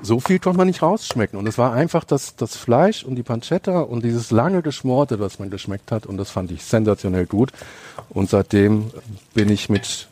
so 0.03 0.21
viel 0.21 0.39
konnte 0.39 0.59
man 0.59 0.67
nicht 0.67 0.83
rausschmecken. 0.83 1.39
Und 1.39 1.47
es 1.47 1.57
war 1.57 1.73
einfach 1.73 2.05
das, 2.05 2.37
das 2.37 2.57
Fleisch 2.57 3.05
und 3.05 3.17
die 3.17 3.23
Pancetta 3.23 3.81
und 3.81 4.05
dieses 4.05 4.31
lange 4.31 4.63
Geschmorte, 4.63 5.21
was 5.21 5.39
man 5.39 5.51
geschmeckt 5.51 5.91
hat. 5.91 6.05
Und 6.05 6.17
das 6.19 6.31
fand 6.31 6.51
ich 6.51 6.65
sensationell 6.65 7.27
gut. 7.27 7.53
Und 8.11 8.29
seitdem 8.29 8.91
bin 9.35 9.49
ich 9.49 9.69
mit 9.69 10.09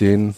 den 0.00 0.34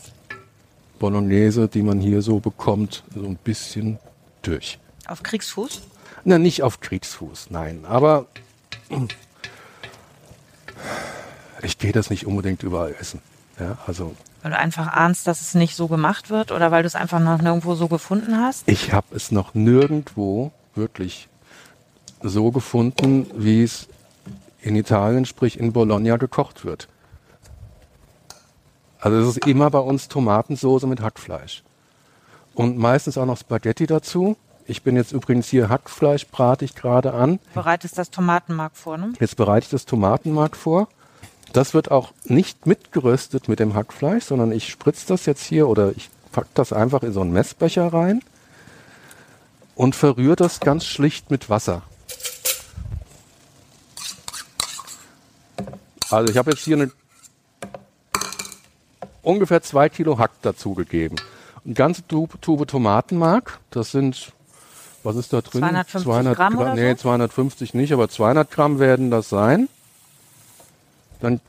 Bolognese, 0.99 1.69
die 1.69 1.83
man 1.83 2.01
hier 2.01 2.23
so 2.23 2.41
bekommt, 2.41 3.05
so 3.15 3.25
ein 3.25 3.37
bisschen 3.37 3.99
durch. 4.43 4.79
Auf 5.07 5.23
Kriegsfuß? 5.23 5.83
Na, 6.25 6.39
nicht 6.39 6.63
auf 6.63 6.81
Kriegsfuß, 6.81 7.49
nein. 7.51 7.85
Aber 7.87 8.27
ich 11.63 11.79
gehe 11.79 11.93
das 11.93 12.11
nicht 12.11 12.27
unbedingt 12.27 12.63
überall 12.63 12.95
essen. 12.99 13.21
Ja, 13.59 13.79
also 13.87 14.15
weil 14.45 14.51
du 14.51 14.59
einfach 14.59 14.89
ahnst, 14.89 15.27
dass 15.27 15.41
es 15.41 15.55
nicht 15.55 15.75
so 15.75 15.89
gemacht 15.89 16.29
wird 16.29 16.53
oder 16.53 16.71
weil 16.71 16.83
du 16.83 16.87
es 16.87 16.95
einfach 16.95 17.19
noch 17.19 17.41
nirgendwo 17.41 17.77
so 17.77 17.89
gefunden 17.89 18.37
hast? 18.37 18.69
Ich 18.69 18.93
habe 18.93 19.07
es 19.17 19.33
noch 19.33 19.55
nirgendwo 19.55 20.53
wirklich 20.75 21.29
so 22.21 22.51
gefunden, 22.51 23.27
wie 23.35 23.63
es 23.63 23.89
in 24.61 24.77
Italien, 24.77 25.25
sprich 25.25 25.59
in 25.59 25.73
Bologna, 25.73 26.19
gekocht 26.19 26.67
wird. 26.67 26.89
Also 29.01 29.17
es 29.19 29.29
ist 29.39 29.47
immer 29.47 29.71
bei 29.71 29.79
uns 29.79 30.09
Tomatensoße 30.09 30.87
mit 30.87 31.01
Hackfleisch. 31.01 31.63
Und 32.53 32.77
meistens 32.77 33.17
auch 33.17 33.25
noch 33.25 33.39
Spaghetti 33.39 33.87
dazu. 33.87 34.37
Ich 34.67 34.83
bin 34.83 34.97
jetzt 34.97 35.13
übrigens 35.13 35.49
hier 35.49 35.69
Hackfleisch, 35.69 36.27
brate 36.29 36.65
ich 36.65 36.75
gerade 36.75 37.13
an. 37.13 37.39
Bereitest 37.53 37.99
das 37.99 38.11
Tomatenmark 38.11 38.77
vor, 38.77 38.97
ne? 38.97 39.13
Jetzt 39.21 39.37
bereite 39.37 39.65
ich 39.65 39.71
das 39.71 39.85
Tomatenmark 39.85 40.57
vor. 40.57 40.89
Das 41.53 41.75
wird 41.75 41.91
auch 41.91 42.13
nicht 42.25 42.67
mitgeröstet 42.67 43.49
mit 43.49 43.61
dem 43.61 43.75
Hackfleisch, 43.75 44.25
sondern 44.25 44.53
ich 44.53 44.69
spritze 44.69 45.07
das 45.07 45.27
jetzt 45.27 45.45
hier 45.45 45.69
oder 45.69 45.93
ich 45.97 46.11
packe 46.33 46.49
das 46.55 46.73
einfach 46.73 47.03
in 47.03 47.13
so 47.13 47.21
einen 47.21 47.33
Messbecher 47.33 47.93
rein 47.93 48.23
und 49.75 49.95
verrühre 49.95 50.37
das 50.37 50.61
ganz 50.61 50.85
schlicht 50.85 51.31
mit 51.31 51.51
Wasser. 51.51 51.83
Also 56.11 56.33
ich 56.33 56.39
habe 56.39 56.51
jetzt 56.51 56.65
hier 56.65 56.77
eine 56.77 56.91
ungefähr 59.23 59.63
zwei 59.63 59.89
Kilo 59.89 60.19
Hack 60.19 60.31
dazugegeben. 60.43 61.19
Eine 61.65 61.75
ganze 61.75 62.07
Tube, 62.07 62.41
Tube 62.41 62.67
Tomatenmark, 62.67 63.59
das 63.71 63.91
sind, 63.91 64.33
was 65.05 65.17
ist 65.17 65.33
da 65.33 65.41
drin? 65.41 65.61
250 65.61 66.03
200 66.03 66.37
Gramm, 66.37 66.57
Gramm 66.57 66.75
nee, 66.75 66.91
so? 66.91 66.97
250 66.97 67.75
nicht, 67.75 67.93
aber 67.93 68.09
200 68.09 68.51
Gramm 68.51 68.79
werden 68.79 69.11
das 69.11 69.29
sein. 69.29 69.69
Dann 71.21 71.41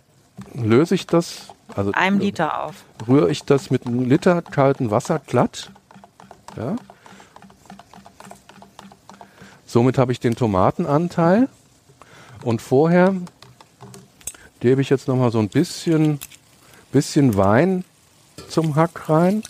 löse 0.53 0.95
ich 0.95 1.07
das, 1.07 1.47
also 1.75 1.91
einem 1.93 2.19
Liter 2.19 2.63
auf. 2.63 2.75
Rühre 3.07 3.31
ich 3.31 3.43
das 3.43 3.71
mit 3.71 3.87
einem 3.87 4.07
Liter 4.07 4.41
kaltem 4.41 4.91
Wasser 4.91 5.19
glatt. 5.19 5.71
Ja. 6.55 6.75
Somit 9.65 9.97
habe 9.97 10.11
ich 10.11 10.19
den 10.19 10.35
Tomatenanteil 10.35 11.49
und 12.43 12.61
vorher 12.61 13.15
gebe 14.59 14.81
ich 14.81 14.89
jetzt 14.89 15.07
noch 15.07 15.15
mal 15.15 15.31
so 15.31 15.39
ein 15.39 15.49
bisschen 15.49 16.19
bisschen 16.95 17.35
Wein 17.35 17.83
zum 18.47 18.75
Hack 18.75 19.09
rein. 19.09 19.43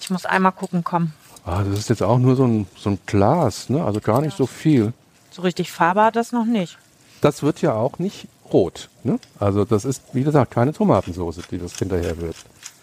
Ich 0.00 0.10
muss 0.10 0.26
einmal 0.26 0.50
gucken, 0.50 0.82
komm. 0.82 1.12
Ah, 1.46 1.62
das 1.62 1.78
ist 1.78 1.88
jetzt 1.88 2.02
auch 2.02 2.18
nur 2.18 2.36
so 2.36 2.44
ein, 2.44 2.66
so 2.76 2.90
ein 2.90 2.98
Glas, 3.06 3.70
ne? 3.70 3.82
also 3.82 4.00
gar 4.00 4.20
nicht 4.20 4.36
so 4.36 4.46
viel. 4.46 4.92
So 5.30 5.42
richtig 5.42 5.72
Farbe 5.72 6.02
hat 6.02 6.16
das 6.16 6.32
noch 6.32 6.44
nicht. 6.44 6.76
Das 7.20 7.42
wird 7.42 7.62
ja 7.62 7.72
auch 7.72 7.98
nicht 7.98 8.28
rot. 8.52 8.90
Ne? 9.04 9.18
Also 9.38 9.64
das 9.64 9.84
ist, 9.84 10.02
wie 10.12 10.24
gesagt, 10.24 10.50
keine 10.50 10.72
Tomatensauce, 10.72 11.40
die 11.50 11.58
das 11.58 11.78
hinterher 11.78 12.18
wird. 12.20 12.36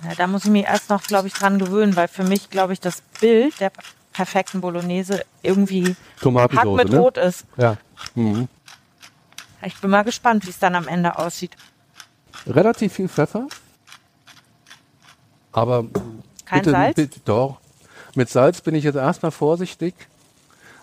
Ja, 0.03 0.15
da 0.15 0.27
muss 0.27 0.45
ich 0.45 0.51
mich 0.51 0.65
erst 0.65 0.89
noch, 0.89 1.03
glaube 1.03 1.27
ich, 1.27 1.33
dran 1.33 1.59
gewöhnen, 1.59 1.95
weil 1.95 2.07
für 2.07 2.23
mich, 2.23 2.49
glaube 2.49 2.73
ich, 2.73 2.79
das 2.79 3.01
Bild 3.19 3.59
der 3.59 3.71
perfekten 4.11 4.61
Bolognese 4.61 5.23
irgendwie 5.41 5.95
Hack 6.23 6.65
mit 6.65 6.89
ne? 6.89 6.97
Rot 6.97 7.17
ist. 7.17 7.45
Ja. 7.57 7.77
Mhm. 8.15 8.47
Ich 9.61 9.79
bin 9.79 9.89
mal 9.89 10.03
gespannt, 10.03 10.45
wie 10.45 10.49
es 10.49 10.59
dann 10.59 10.75
am 10.75 10.87
Ende 10.87 11.17
aussieht 11.17 11.51
relativ 12.47 12.93
viel 12.93 13.07
Pfeffer. 13.07 13.47
Aber 15.51 15.85
kein 16.45 16.59
bitte, 16.59 16.71
Salz? 16.71 16.95
Bitte, 16.95 17.19
doch. 17.25 17.59
Mit 18.15 18.29
Salz 18.29 18.61
bin 18.61 18.75
ich 18.75 18.83
jetzt 18.83 18.95
erstmal 18.95 19.31
vorsichtig, 19.31 19.93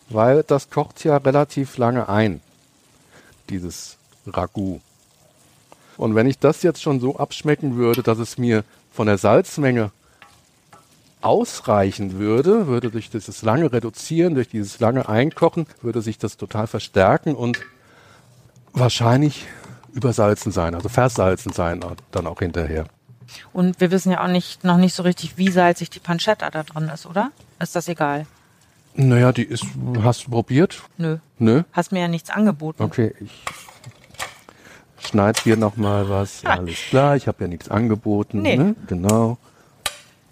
weil 0.09 0.43
das 0.43 0.71
kocht 0.71 1.05
ja 1.05 1.16
relativ 1.16 1.79
lange 1.79 2.09
ein, 2.09 2.40
dieses 3.49 3.97
Ragout. 4.27 4.81
Und 5.97 6.14
wenn 6.14 6.27
ich 6.27 6.38
das 6.38 6.62
jetzt 6.62 6.83
schon 6.83 6.99
so 6.99 7.16
abschmecken 7.16 7.77
würde, 7.77 8.03
dass 8.03 8.19
es 8.19 8.38
mir 8.38 8.64
von 8.93 9.07
der 9.07 9.19
Salzmenge 9.19 9.93
ausreichen 11.21 12.19
würde, 12.19 12.66
würde 12.66 12.90
durch 12.90 13.11
dieses 13.11 13.43
lange 13.43 13.73
Reduzieren, 13.73 14.35
durch 14.35 14.49
dieses 14.49 14.81
lange 14.81 15.09
Einkochen, 15.09 15.66
würde 15.83 16.03
sich 16.03 16.19
das 16.19 16.37
total 16.37 16.66
verstärken 16.66 17.35
und 17.35 17.61
wahrscheinlich 18.73 19.47
übersalzen 19.93 20.53
sein, 20.53 20.75
also 20.75 20.88
versalzen 20.88 21.53
sein 21.53 21.85
dann 22.11 22.27
auch 22.27 22.38
hinterher. 22.38 22.87
Und 23.53 23.81
wir 23.81 23.90
wissen 23.90 24.12
ja 24.12 24.23
auch 24.23 24.29
nicht, 24.29 24.64
noch 24.64 24.77
nicht 24.77 24.95
so 24.95 25.03
richtig, 25.03 25.37
wie 25.38 25.51
salzig 25.51 25.90
die 25.90 26.01
Pancetta 26.01 26.51
da 26.51 26.62
drin 26.62 26.90
ist, 26.93 27.07
oder? 27.07 27.31
Ist 27.59 27.77
das 27.77 27.88
egal? 27.88 28.27
Naja, 28.95 29.33
die 29.33 29.45
ist, 29.45 29.64
hast 30.03 30.27
du 30.27 30.31
probiert? 30.31 30.83
Nö. 30.97 31.19
Nö? 31.38 31.62
Hast 31.73 31.93
mir 31.93 32.01
ja 32.01 32.09
nichts 32.09 32.31
angeboten. 32.31 32.83
Okay, 32.83 33.14
ich 33.21 35.07
schneide 35.07 35.40
hier 35.43 35.57
nochmal 35.57 36.09
was. 36.09 36.43
Ja, 36.43 36.51
alles 36.51 36.77
klar, 36.88 37.16
ich 37.16 37.29
habe 37.29 37.45
ja 37.45 37.49
nichts 37.49 37.69
angeboten. 37.69 38.43
Nee. 38.43 38.57
Ne? 38.57 38.75
Genau. 38.87 39.38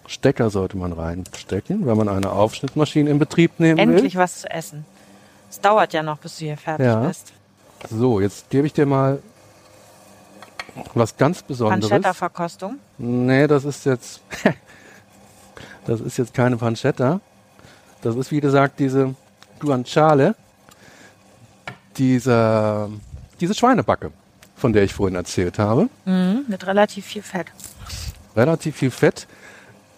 Stecker 0.07 0.51
sollte 0.51 0.77
man 0.77 0.93
reinstecken, 0.93 1.87
wenn 1.87 1.97
man 1.97 2.09
eine 2.09 2.33
Aufschnittmaschine 2.33 3.11
in 3.11 3.19
Betrieb 3.19 3.61
nehmen 3.61 3.79
Endlich 3.79 3.89
will. 3.89 3.97
Endlich 3.97 4.17
was 4.17 4.41
zu 4.41 4.51
essen. 4.51 4.87
Es 5.51 5.61
dauert 5.61 5.93
ja 5.93 6.03
noch, 6.03 6.19
bis 6.19 6.39
du 6.39 6.47
hier 6.47 6.57
fertig 6.57 6.87
ja. 6.87 7.07
bist. 7.07 7.33
So, 7.91 8.21
jetzt 8.21 8.51
gebe 8.51 8.67
ich 8.67 8.73
dir 8.73 8.87
mal 8.87 9.23
was 10.95 11.17
ganz 11.17 11.43
Besonderes. 11.43 11.89
Pancetta-Verkostung? 11.89 12.79
Nee, 12.99 13.47
das 13.47 13.65
ist 13.65 13.85
jetzt, 13.85 14.21
das 15.87 16.01
ist 16.01 16.19
jetzt 16.19 16.35
keine 16.35 16.57
Pancetta. 16.57 17.21
Das 18.03 18.15
ist, 18.17 18.31
wie 18.31 18.41
gesagt, 18.41 18.79
diese 18.79 19.15
Guanciale, 19.59 20.35
diese, 21.97 22.89
diese 23.41 23.55
Schweinebacke, 23.55 24.13
von 24.57 24.73
der 24.73 24.85
ich 24.85 24.95
vorhin 24.95 25.17
erzählt 25.17 25.59
habe. 25.59 25.89
Mhm, 26.05 26.45
mit 26.47 26.67
relativ 26.67 27.07
viel 27.07 27.23
Fett. 27.23 27.47
Relativ 28.37 28.77
viel 28.77 28.91
Fett. 28.91 29.27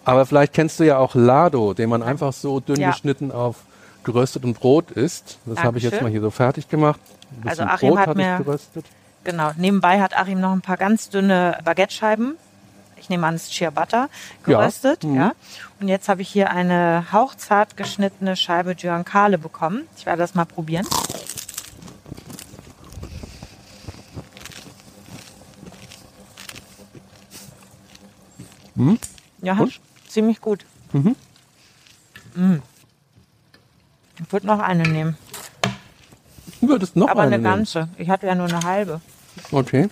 Aber 0.03 0.25
vielleicht 0.25 0.53
kennst 0.53 0.79
du 0.79 0.83
ja 0.83 0.97
auch 0.97 1.13
Lado, 1.13 1.73
den 1.73 1.89
man 1.89 2.01
einfach 2.01 2.33
so 2.33 2.59
dünn 2.59 2.79
ja. 2.79 2.89
geschnitten 2.89 3.31
auf 3.31 3.57
geröstetem 4.03 4.53
Brot 4.53 4.89
isst. 4.91 5.37
Das 5.45 5.59
habe 5.63 5.77
ich 5.77 5.83
jetzt 5.83 6.01
mal 6.01 6.09
hier 6.09 6.21
so 6.21 6.31
fertig 6.31 6.67
gemacht. 6.69 6.99
also 7.45 7.63
Achim 7.63 7.89
Brot 7.89 7.99
hat 7.99 8.17
mir 8.17 8.37
geröstet. 8.37 8.85
Genau. 9.23 9.51
Nebenbei 9.55 10.01
hat 10.01 10.17
Achim 10.17 10.39
noch 10.39 10.51
ein 10.51 10.61
paar 10.61 10.77
ganz 10.77 11.09
dünne 11.09 11.57
Baguette-Scheiben. 11.63 12.37
Ich 12.97 13.09
nehme 13.09 13.25
an, 13.25 13.35
es 13.35 13.43
ist 13.43 13.53
Ciabatta 13.53 14.09
geröstet. 14.43 15.03
Ja. 15.03 15.09
Mhm. 15.09 15.15
ja. 15.15 15.31
Und 15.79 15.87
jetzt 15.87 16.07
habe 16.09 16.21
ich 16.21 16.29
hier 16.29 16.51
eine 16.51 17.11
hauchzart 17.11 17.75
geschnittene 17.77 18.35
Scheibe 18.35 18.75
Giancale 18.75 19.37
bekommen. 19.37 19.87
Ich 19.97 20.05
werde 20.05 20.19
das 20.19 20.35
mal 20.35 20.45
probieren. 20.45 20.87
Mhm. 28.75 28.99
Ja, 29.41 29.57
Und? 29.57 29.79
ziemlich 30.07 30.41
gut. 30.41 30.65
Mhm. 30.93 31.15
Mhm. 32.35 32.61
Ich 34.19 34.31
würde 34.31 34.47
noch 34.47 34.59
eine 34.59 34.83
nehmen. 34.83 35.17
Du 36.61 36.69
würdest 36.69 36.95
noch 36.95 37.09
Aber 37.09 37.23
eine, 37.23 37.35
eine 37.35 37.43
ganze. 37.43 37.89
Ich 37.97 38.09
hatte 38.09 38.27
ja 38.27 38.35
nur 38.35 38.47
eine 38.47 38.61
halbe. 38.63 39.01
Okay. 39.51 39.89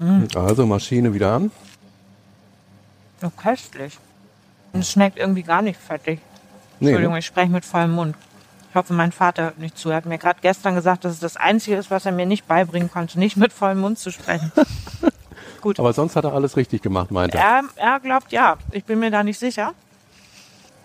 Mhm. 0.00 0.28
Also 0.34 0.66
Maschine 0.66 1.14
wieder 1.14 1.32
an. 1.32 1.50
So 3.20 3.30
köstlich. 3.30 3.98
Und 4.72 4.80
es 4.80 4.92
schmeckt 4.92 5.18
irgendwie 5.18 5.42
gar 5.42 5.62
nicht 5.62 5.78
fettig. 5.78 6.20
Entschuldigung, 6.80 7.12
nee, 7.12 7.16
ne? 7.16 7.18
ich 7.20 7.26
spreche 7.26 7.50
mit 7.50 7.64
vollem 7.64 7.92
Mund. 7.92 8.16
Ich 8.70 8.74
hoffe, 8.74 8.94
mein 8.94 9.12
Vater 9.12 9.44
hört 9.44 9.58
nicht 9.58 9.76
zu. 9.76 9.90
Er 9.90 9.96
hat 9.96 10.06
mir 10.06 10.18
gerade 10.18 10.40
gestern 10.40 10.74
gesagt, 10.74 11.04
dass 11.04 11.12
es 11.12 11.20
das 11.20 11.36
Einzige 11.36 11.76
ist, 11.76 11.90
was 11.90 12.06
er 12.06 12.12
mir 12.12 12.26
nicht 12.26 12.48
beibringen 12.48 12.90
konnte, 12.90 13.18
nicht 13.18 13.36
mit 13.36 13.52
vollem 13.52 13.80
Mund 13.80 13.98
zu 13.98 14.10
sprechen. 14.10 14.50
Gut. 15.60 15.78
Aber 15.78 15.92
sonst 15.92 16.16
hat 16.16 16.24
er 16.24 16.32
alles 16.32 16.56
richtig 16.56 16.82
gemacht, 16.82 17.10
meint 17.10 17.34
er. 17.34 17.40
Er, 17.40 17.62
er 17.76 18.00
glaubt 18.00 18.32
ja. 18.32 18.56
Ich 18.72 18.84
bin 18.84 18.98
mir 18.98 19.10
da 19.10 19.22
nicht 19.22 19.38
sicher. 19.38 19.74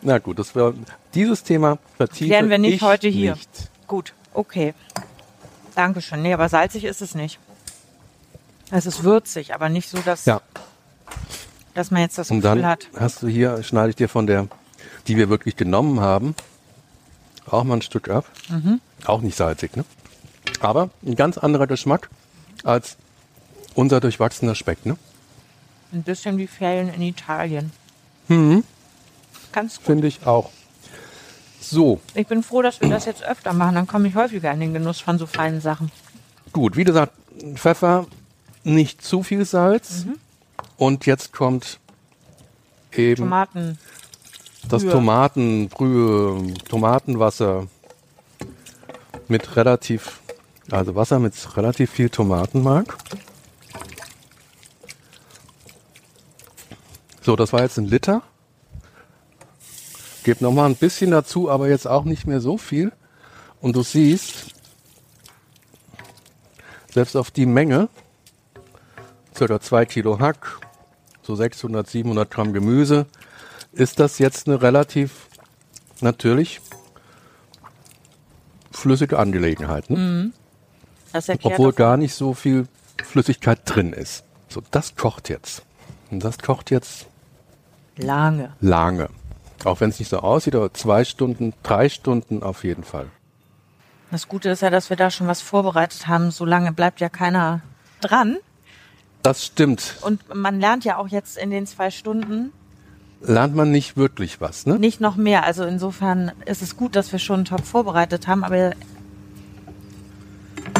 Na 0.04 0.20
gut, 0.20 0.38
das 0.38 0.54
wär, 0.54 0.74
dieses 1.16 1.44
Thema 1.44 1.80
vertiefen 1.96 2.28
Klären 2.28 2.50
wir 2.50 2.60
nicht 2.60 2.84
heute 2.84 3.08
hier. 3.08 3.34
Nicht. 3.34 3.72
Gut, 3.88 4.14
okay. 4.34 4.76
Dankeschön. 5.74 6.22
Nee, 6.22 6.34
aber 6.34 6.50
salzig 6.50 6.84
ist 6.84 7.02
es 7.02 7.16
nicht. 7.16 7.40
Es 8.72 8.86
ist 8.86 9.04
würzig, 9.04 9.54
aber 9.54 9.70
nicht 9.70 9.90
so, 9.90 9.98
dass, 10.00 10.26
ja. 10.26 10.42
dass 11.74 11.92
man 11.92 12.02
jetzt 12.02 12.18
das 12.18 12.32
Und 12.32 12.42
Gefühl 12.42 12.62
dann 12.62 12.66
hat. 12.70 12.88
Hast 12.98 13.22
du 13.24 13.28
hier, 13.28 13.64
schneide 13.64 13.90
ich 13.92 13.96
dir 13.96 14.10
von 14.10 14.28
der, 14.28 14.48
die 15.08 15.16
wir 15.16 15.30
wirklich 15.30 15.56
genommen 15.56 16.02
haben, 16.02 16.36
auch 17.50 17.64
mal 17.64 17.76
ein 17.76 17.82
Stück 17.82 18.10
ab. 18.10 18.26
Auch 19.06 19.22
nicht 19.22 19.38
salzig, 19.38 19.76
ne? 19.78 19.86
Aber 20.60 20.90
ein 21.06 21.16
ganz 21.16 21.38
anderer 21.38 21.68
Geschmack 21.68 22.10
als 22.64 22.98
unser 23.76 24.00
durchwachsener 24.02 24.56
Speck, 24.56 24.86
ne? 24.86 24.98
Ein 25.94 26.04
bisschen 26.04 26.38
wie 26.38 26.48
Ferien 26.48 26.94
in 26.94 27.02
Italien. 27.02 27.72
Mhm. 28.28 28.64
Ganz 29.54 29.78
gut. 29.78 29.86
Finde 29.86 30.08
ich 30.08 30.26
auch. 30.26 30.50
So, 31.62 32.00
Ich 32.14 32.28
bin 32.28 32.44
froh, 32.44 32.62
dass 32.62 32.82
wir 32.82 32.90
das 32.90 33.06
jetzt 33.06 33.24
öfter 33.24 33.54
machen. 33.54 33.76
Dann 33.76 33.88
komme 33.88 34.08
ich 34.08 34.16
häufiger 34.16 34.52
in 34.52 34.60
den 34.60 34.74
Genuss 34.74 35.00
von 35.00 35.18
so 35.18 35.26
feinen 35.26 35.62
Sachen. 35.62 35.92
gut. 36.52 36.76
Wie 36.76 36.84
gesagt, 36.84 37.14
Pfeffer, 37.56 38.08
nicht 38.68 39.02
zu 39.02 39.24
viel 39.24 39.46
Salz. 39.46 40.06
Und 40.78 41.06
jetzt 41.06 41.34
kommt 41.34 41.80
eben 42.92 43.24
Tomaten. 43.24 43.80
das 44.68 44.84
Brühe. 44.84 44.92
Tomatenbrühe, 44.92 46.54
Tomatenwasser 46.70 47.68
mit 49.28 49.56
relativ, 49.56 50.20
also 50.70 50.96
Wasser 50.96 51.20
mit 51.20 51.34
relativ 51.58 51.92
viel 51.92 52.10
Tomatenmark. 52.10 52.98
So, 57.22 57.36
das 57.36 57.52
war 57.52 57.62
jetzt 57.62 57.78
ein 57.78 57.86
Liter. 57.86 58.22
Gebe 60.24 60.44
noch 60.44 60.52
mal 60.52 60.66
ein 60.66 60.76
bisschen 60.76 61.12
dazu, 61.12 61.50
aber 61.50 61.70
jetzt 61.70 61.88
auch 61.88 62.04
nicht 62.04 62.28
mehr 62.28 62.42
so 62.42 62.58
viel. 62.58 62.92
Und 63.62 63.76
du 63.76 63.82
siehst, 63.82 64.54
selbst 66.94 67.16
auf 67.16 67.32
die 67.32 67.46
Menge, 67.46 67.90
circa 69.38 69.60
zwei 69.60 69.86
Kilo 69.86 70.20
Hack, 70.20 70.60
so 71.22 71.36
600, 71.36 71.88
700 71.88 72.30
Gramm 72.30 72.54
Gemüse, 72.54 73.06
ist 73.72 74.00
das 74.00 74.20
jetzt 74.20 74.48
eine 74.48 74.62
relativ 74.62 75.28
natürlich 76.02 76.62
flüssige 78.72 79.20
Angelegenheit. 79.20 79.90
Ne? 79.90 80.32
Erklärt 81.14 81.46
Obwohl 81.46 81.74
gar 81.74 81.98
nicht 81.98 82.14
so 82.14 82.34
viel 82.34 82.68
Flüssigkeit 83.04 83.60
drin 83.66 83.94
ist. 83.94 84.24
So, 84.50 84.62
das 84.72 84.96
kocht 84.96 85.30
jetzt. 85.30 85.64
Und 86.12 86.24
das 86.24 86.38
kocht 86.40 86.72
jetzt 86.72 87.08
lange. 87.98 88.54
lange. 88.62 89.10
Auch 89.64 89.82
wenn 89.82 89.90
es 89.90 90.00
nicht 90.00 90.10
so 90.10 90.20
aussieht, 90.20 90.56
aber 90.56 90.74
zwei 90.74 91.04
Stunden, 91.04 91.54
drei 91.64 91.90
Stunden 91.90 92.44
auf 92.44 92.64
jeden 92.64 92.84
Fall. 92.84 93.08
Das 94.12 94.28
Gute 94.28 94.50
ist 94.50 94.62
ja, 94.62 94.70
dass 94.70 94.90
wir 94.90 94.98
da 94.98 95.10
schon 95.10 95.28
was 95.28 95.42
vorbereitet 95.42 96.08
haben. 96.08 96.32
So 96.32 96.46
lange 96.46 96.72
bleibt 96.72 97.02
ja 97.02 97.10
keiner 97.10 97.62
dran. 98.00 98.38
Das 99.28 99.46
stimmt. 99.46 99.96
Und 100.04 100.22
man 100.34 100.62
lernt 100.62 100.86
ja 100.86 100.96
auch 100.96 101.10
jetzt 101.10 101.38
in 101.38 101.50
den 101.50 101.68
zwei 101.68 101.92
Stunden 101.92 102.54
Lernt 103.22 103.54
man 103.54 103.72
nicht 103.72 103.98
wirklich 103.98 104.40
was, 104.40 104.66
ne? 104.66 104.80
nicht 104.80 105.02
noch 105.02 105.18
mehr. 105.18 105.44
Also 105.44 105.66
insofern 105.66 106.32
ist 106.46 106.62
es 106.62 106.78
gut, 106.78 106.96
dass 106.96 107.12
wir 107.12 107.20
schon 107.20 107.36
einen 107.36 107.46
Topf 107.46 107.68
vorbereitet 107.68 108.26
haben. 108.26 108.46
Aber 108.46 108.72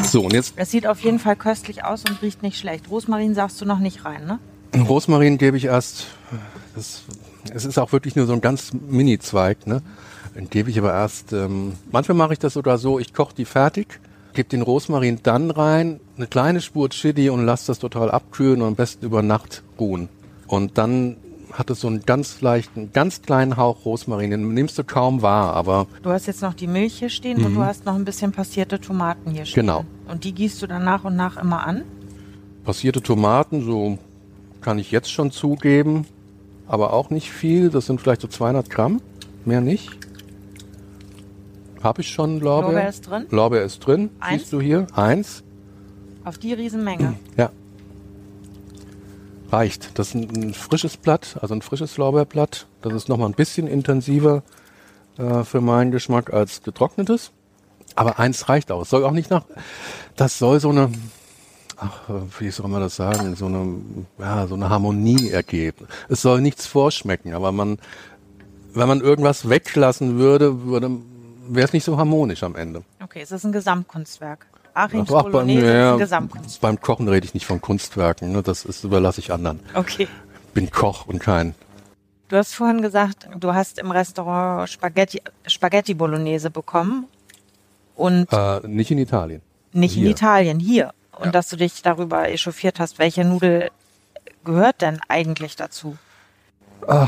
So, 0.02 0.22
und 0.22 0.32
jetzt 0.32 0.54
es 0.56 0.70
sieht 0.70 0.86
auf 0.86 1.00
jeden 1.00 1.18
Fall 1.18 1.36
köstlich 1.36 1.84
aus 1.84 2.04
und 2.08 2.22
riecht 2.22 2.42
nicht 2.42 2.58
schlecht. 2.58 2.88
Rosmarin 2.88 3.34
sagst 3.34 3.60
du 3.60 3.66
noch 3.66 3.80
nicht 3.80 4.06
rein, 4.06 4.24
ne? 4.24 4.38
Rosmarin 4.74 5.36
gebe 5.36 5.58
ich 5.58 5.66
erst, 5.66 6.06
das, 6.74 7.02
es 7.52 7.66
ist 7.66 7.76
auch 7.76 7.92
wirklich 7.92 8.16
nur 8.16 8.26
so 8.26 8.32
ein 8.32 8.40
ganz 8.40 8.72
Mini-Zweig, 8.72 9.66
ne? 9.66 9.82
Den 10.34 10.48
gebe 10.48 10.70
ich 10.70 10.78
aber 10.78 10.94
erst, 10.94 11.34
ähm, 11.34 11.74
manchmal 11.90 12.16
mache 12.16 12.32
ich 12.32 12.38
das 12.38 12.54
sogar 12.54 12.78
so, 12.78 12.98
ich 12.98 13.12
koche 13.12 13.34
die 13.34 13.44
fertig, 13.44 14.00
gebe 14.38 14.50
den 14.50 14.62
Rosmarin 14.62 15.18
dann 15.24 15.50
rein, 15.50 15.98
eine 16.16 16.28
kleine 16.28 16.60
Spur 16.60 16.90
Chili 16.90 17.28
und 17.28 17.44
lasse 17.44 17.66
das 17.66 17.80
total 17.80 18.08
abkühlen 18.08 18.62
und 18.62 18.68
am 18.68 18.74
besten 18.76 19.04
über 19.04 19.20
Nacht 19.20 19.64
ruhen. 19.80 20.08
Und 20.46 20.78
dann 20.78 21.16
hat 21.52 21.70
es 21.70 21.80
so 21.80 21.88
einen 21.88 22.06
ganz 22.06 22.40
leichten, 22.40 22.92
ganz 22.92 23.22
kleinen 23.22 23.56
Hauch 23.56 23.84
Rosmarin, 23.84 24.30
den 24.30 24.54
nimmst 24.54 24.78
du 24.78 24.84
kaum 24.84 25.22
wahr, 25.22 25.54
aber 25.54 25.88
Du 26.04 26.10
hast 26.10 26.26
jetzt 26.26 26.40
noch 26.40 26.54
die 26.54 26.68
Milch 26.68 27.00
hier 27.00 27.08
stehen 27.08 27.44
und 27.44 27.52
du 27.52 27.64
hast 27.64 27.84
noch 27.84 27.96
ein 27.96 28.04
bisschen 28.04 28.30
passierte 28.30 28.80
Tomaten 28.80 29.32
hier 29.32 29.44
stehen. 29.44 29.64
Mhm. 29.64 29.66
Genau. 29.66 29.84
Und 30.08 30.22
die 30.22 30.32
gießt 30.32 30.62
du 30.62 30.68
dann 30.68 30.84
nach 30.84 31.02
und 31.02 31.16
nach 31.16 31.36
immer 31.36 31.66
an? 31.66 31.82
passierte 32.62 33.02
Tomaten, 33.02 33.64
so 33.64 33.98
kann 34.60 34.78
ich 34.78 34.92
jetzt 34.92 35.10
schon 35.10 35.32
zugeben, 35.32 36.06
aber 36.68 36.92
auch 36.92 37.10
nicht 37.10 37.32
viel. 37.32 37.70
Das 37.70 37.86
sind 37.86 38.00
vielleicht 38.00 38.20
so 38.20 38.28
200 38.28 38.70
Gramm, 38.70 39.00
mehr 39.44 39.62
nicht. 39.62 39.97
Habe 41.82 42.02
ich 42.02 42.10
schon 42.10 42.40
Lorbeer. 42.40 42.72
Lorbeer 42.72 42.88
ist 42.88 43.00
drin? 43.02 43.26
Lorbeer 43.30 43.62
ist 43.64 43.78
drin. 43.80 44.10
Eins? 44.20 44.42
Siehst 44.42 44.52
du 44.52 44.60
hier? 44.60 44.86
Eins. 44.94 45.42
Auf 46.24 46.38
die 46.38 46.52
Riesenmenge. 46.52 47.14
Ja. 47.36 47.50
Reicht. 49.50 49.98
Das 49.98 50.08
ist 50.08 50.14
ein, 50.14 50.48
ein 50.48 50.54
frisches 50.54 50.96
Blatt, 50.96 51.38
also 51.40 51.54
ein 51.54 51.62
frisches 51.62 51.96
Lorbeerblatt. 51.96 52.66
Das 52.82 52.92
ist 52.92 53.08
nochmal 53.08 53.28
ein 53.28 53.34
bisschen 53.34 53.66
intensiver 53.66 54.42
äh, 55.16 55.44
für 55.44 55.60
meinen 55.60 55.90
Geschmack 55.90 56.32
als 56.32 56.62
getrocknetes. 56.62 57.30
Aber 57.94 58.18
eins 58.18 58.48
reicht 58.48 58.70
aus. 58.70 58.90
Soll 58.90 59.04
auch 59.04 59.12
nicht 59.12 59.30
nach. 59.30 59.44
Das 60.16 60.38
soll 60.38 60.60
so 60.60 60.68
eine, 60.68 60.90
ach, 61.76 62.00
wie 62.38 62.50
soll 62.50 62.68
man 62.68 62.80
das 62.80 62.96
sagen, 62.96 63.34
so 63.34 63.46
eine, 63.46 63.76
ja, 64.18 64.46
so 64.46 64.54
eine 64.54 64.68
Harmonie 64.68 65.30
ergeben. 65.30 65.86
Es 66.08 66.22
soll 66.22 66.40
nichts 66.40 66.66
vorschmecken, 66.66 67.32
aber 67.32 67.50
man, 67.50 67.78
wenn 68.74 68.88
man 68.88 69.00
irgendwas 69.00 69.48
weglassen 69.48 70.18
würde, 70.18 70.64
würde, 70.64 70.90
wäre 71.48 71.66
es 71.66 71.72
nicht 71.72 71.84
so 71.84 71.96
harmonisch 71.98 72.42
am 72.42 72.54
Ende. 72.56 72.82
Okay, 73.02 73.20
es 73.22 73.30
ist 73.32 73.44
ein 73.44 73.52
Gesamtkunstwerk. 73.52 74.46
Achims 74.74 75.10
Ach, 75.12 75.24
beim, 75.24 75.48
ja, 75.48 75.92
ein 75.94 75.98
Gesamtkunstwerk. 75.98 76.60
beim 76.60 76.80
Kochen 76.80 77.08
rede 77.08 77.24
ich 77.26 77.34
nicht 77.34 77.46
von 77.46 77.60
Kunstwerken, 77.60 78.30
ne? 78.32 78.42
das 78.42 78.64
ist, 78.64 78.84
überlasse 78.84 79.20
ich 79.20 79.32
anderen. 79.32 79.60
Okay. 79.74 80.06
Bin 80.54 80.70
Koch 80.70 81.06
und 81.06 81.18
kein. 81.18 81.54
Du 82.28 82.36
hast 82.36 82.54
vorhin 82.54 82.82
gesagt, 82.82 83.28
du 83.38 83.54
hast 83.54 83.78
im 83.78 83.90
Restaurant 83.90 84.68
Spaghetti, 84.68 85.20
Spaghetti 85.46 85.94
Bolognese 85.94 86.50
bekommen 86.50 87.06
und 87.96 88.32
Äh, 88.32 88.60
nicht 88.68 88.90
in 88.90 88.98
Italien. 88.98 89.40
nicht 89.72 89.96
in 89.96 90.02
hier. 90.02 90.10
Italien, 90.10 90.60
hier. 90.60 90.92
Und 91.12 91.26
Ja. 91.26 91.30
dass 91.32 91.48
du 91.48 91.56
dich 91.56 91.82
darüber 91.82 92.28
echauffiert 92.28 92.78
hast, 92.78 92.98
welche 93.00 93.24
Nudel 93.24 93.70
gehört 94.44 94.82
denn 94.82 95.00
eigentlich 95.08 95.56
dazu? 95.56 95.96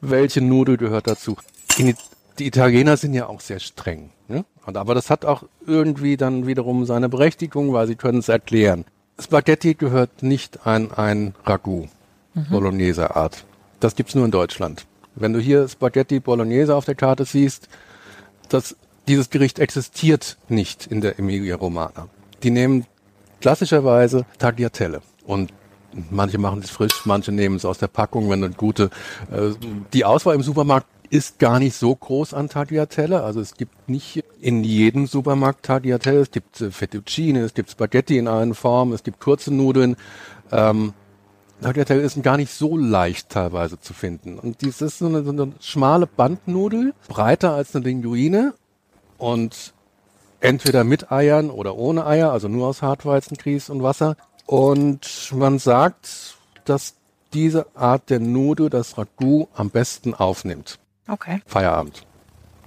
Welche 0.00 0.40
Nudel 0.40 0.76
gehört 0.76 1.06
dazu? 1.06 1.36
Die 2.38 2.46
Italiener 2.46 2.96
sind 2.96 3.14
ja 3.14 3.26
auch 3.26 3.40
sehr 3.40 3.58
streng. 3.58 4.10
Ne? 4.28 4.44
Und, 4.64 4.76
aber 4.76 4.94
das 4.94 5.10
hat 5.10 5.24
auch 5.24 5.44
irgendwie 5.66 6.16
dann 6.16 6.46
wiederum 6.46 6.86
seine 6.86 7.08
Berechtigung, 7.08 7.72
weil 7.72 7.86
sie 7.86 7.96
können 7.96 8.18
es 8.18 8.28
erklären. 8.28 8.84
Spaghetti 9.18 9.74
gehört 9.74 10.22
nicht 10.22 10.66
an 10.66 10.92
ein 10.92 11.34
Ragout, 11.44 11.88
Bolognese 12.50 13.14
Art. 13.14 13.44
Das 13.80 13.94
gibt's 13.94 14.14
nur 14.14 14.24
in 14.24 14.30
Deutschland. 14.30 14.86
Wenn 15.14 15.32
du 15.32 15.40
hier 15.40 15.68
Spaghetti 15.68 16.20
Bolognese 16.20 16.74
auf 16.74 16.84
der 16.84 16.94
Karte 16.94 17.24
siehst, 17.24 17.68
das, 18.48 18.76
dieses 19.08 19.30
Gericht 19.30 19.58
existiert 19.58 20.38
nicht 20.48 20.86
in 20.86 21.00
der 21.00 21.18
Emilia 21.18 21.56
Romana. 21.56 22.08
Die 22.42 22.50
nehmen 22.50 22.86
klassischerweise 23.40 24.24
Tagliatelle 24.38 25.02
und 25.26 25.52
manche 26.10 26.38
machen 26.38 26.60
es 26.62 26.70
frisch, 26.70 27.04
manche 27.04 27.32
nehmen 27.32 27.56
es 27.56 27.64
aus 27.64 27.78
der 27.78 27.88
Packung, 27.88 28.30
wenn 28.30 28.44
eine 28.44 28.54
gute, 28.54 28.90
äh, 29.30 29.50
die 29.92 30.04
Auswahl 30.04 30.34
im 30.34 30.42
Supermarkt 30.42 30.86
ist 31.10 31.40
gar 31.40 31.58
nicht 31.58 31.76
so 31.76 31.94
groß 31.94 32.34
an 32.34 32.48
Tagliatelle. 32.48 33.22
Also 33.22 33.40
es 33.40 33.54
gibt 33.54 33.88
nicht 33.88 34.24
in 34.40 34.62
jedem 34.62 35.06
Supermarkt 35.06 35.64
Tagliatelle. 35.64 36.20
Es 36.20 36.30
gibt 36.30 36.60
äh, 36.60 36.70
Fettuccine, 36.70 37.40
es 37.40 37.52
gibt 37.52 37.70
Spaghetti 37.70 38.16
in 38.16 38.28
allen 38.28 38.54
Formen, 38.54 38.92
es 38.92 39.02
gibt 39.02 39.20
kurze 39.20 39.52
Nudeln. 39.52 39.96
Ähm, 40.52 40.94
Tagliatelle 41.60 42.00
ist 42.00 42.22
gar 42.22 42.36
nicht 42.36 42.52
so 42.52 42.76
leicht 42.76 43.28
teilweise 43.28 43.78
zu 43.80 43.92
finden. 43.92 44.38
Und 44.38 44.62
dies 44.62 44.80
ist 44.80 44.98
so 44.98 45.06
eine, 45.06 45.24
so 45.24 45.30
eine 45.30 45.52
schmale 45.60 46.06
Bandnudel, 46.06 46.94
breiter 47.08 47.54
als 47.54 47.74
eine 47.74 47.84
Linguine 47.84 48.54
und 49.18 49.74
entweder 50.38 50.84
mit 50.84 51.12
Eiern 51.12 51.50
oder 51.50 51.76
ohne 51.76 52.06
Eier, 52.06 52.32
also 52.32 52.48
nur 52.48 52.68
aus 52.68 52.82
Hartweizen, 52.82 53.36
Grieß 53.36 53.68
und 53.68 53.82
Wasser. 53.82 54.16
Und 54.46 55.32
man 55.34 55.58
sagt, 55.58 56.36
dass 56.64 56.94
diese 57.34 57.66
Art 57.74 58.10
der 58.10 58.20
Nudel 58.20 58.70
das 58.70 58.96
Ragout 58.96 59.48
am 59.54 59.70
besten 59.70 60.14
aufnimmt. 60.14 60.78
Okay. 61.10 61.42
Feierabend. 61.46 62.06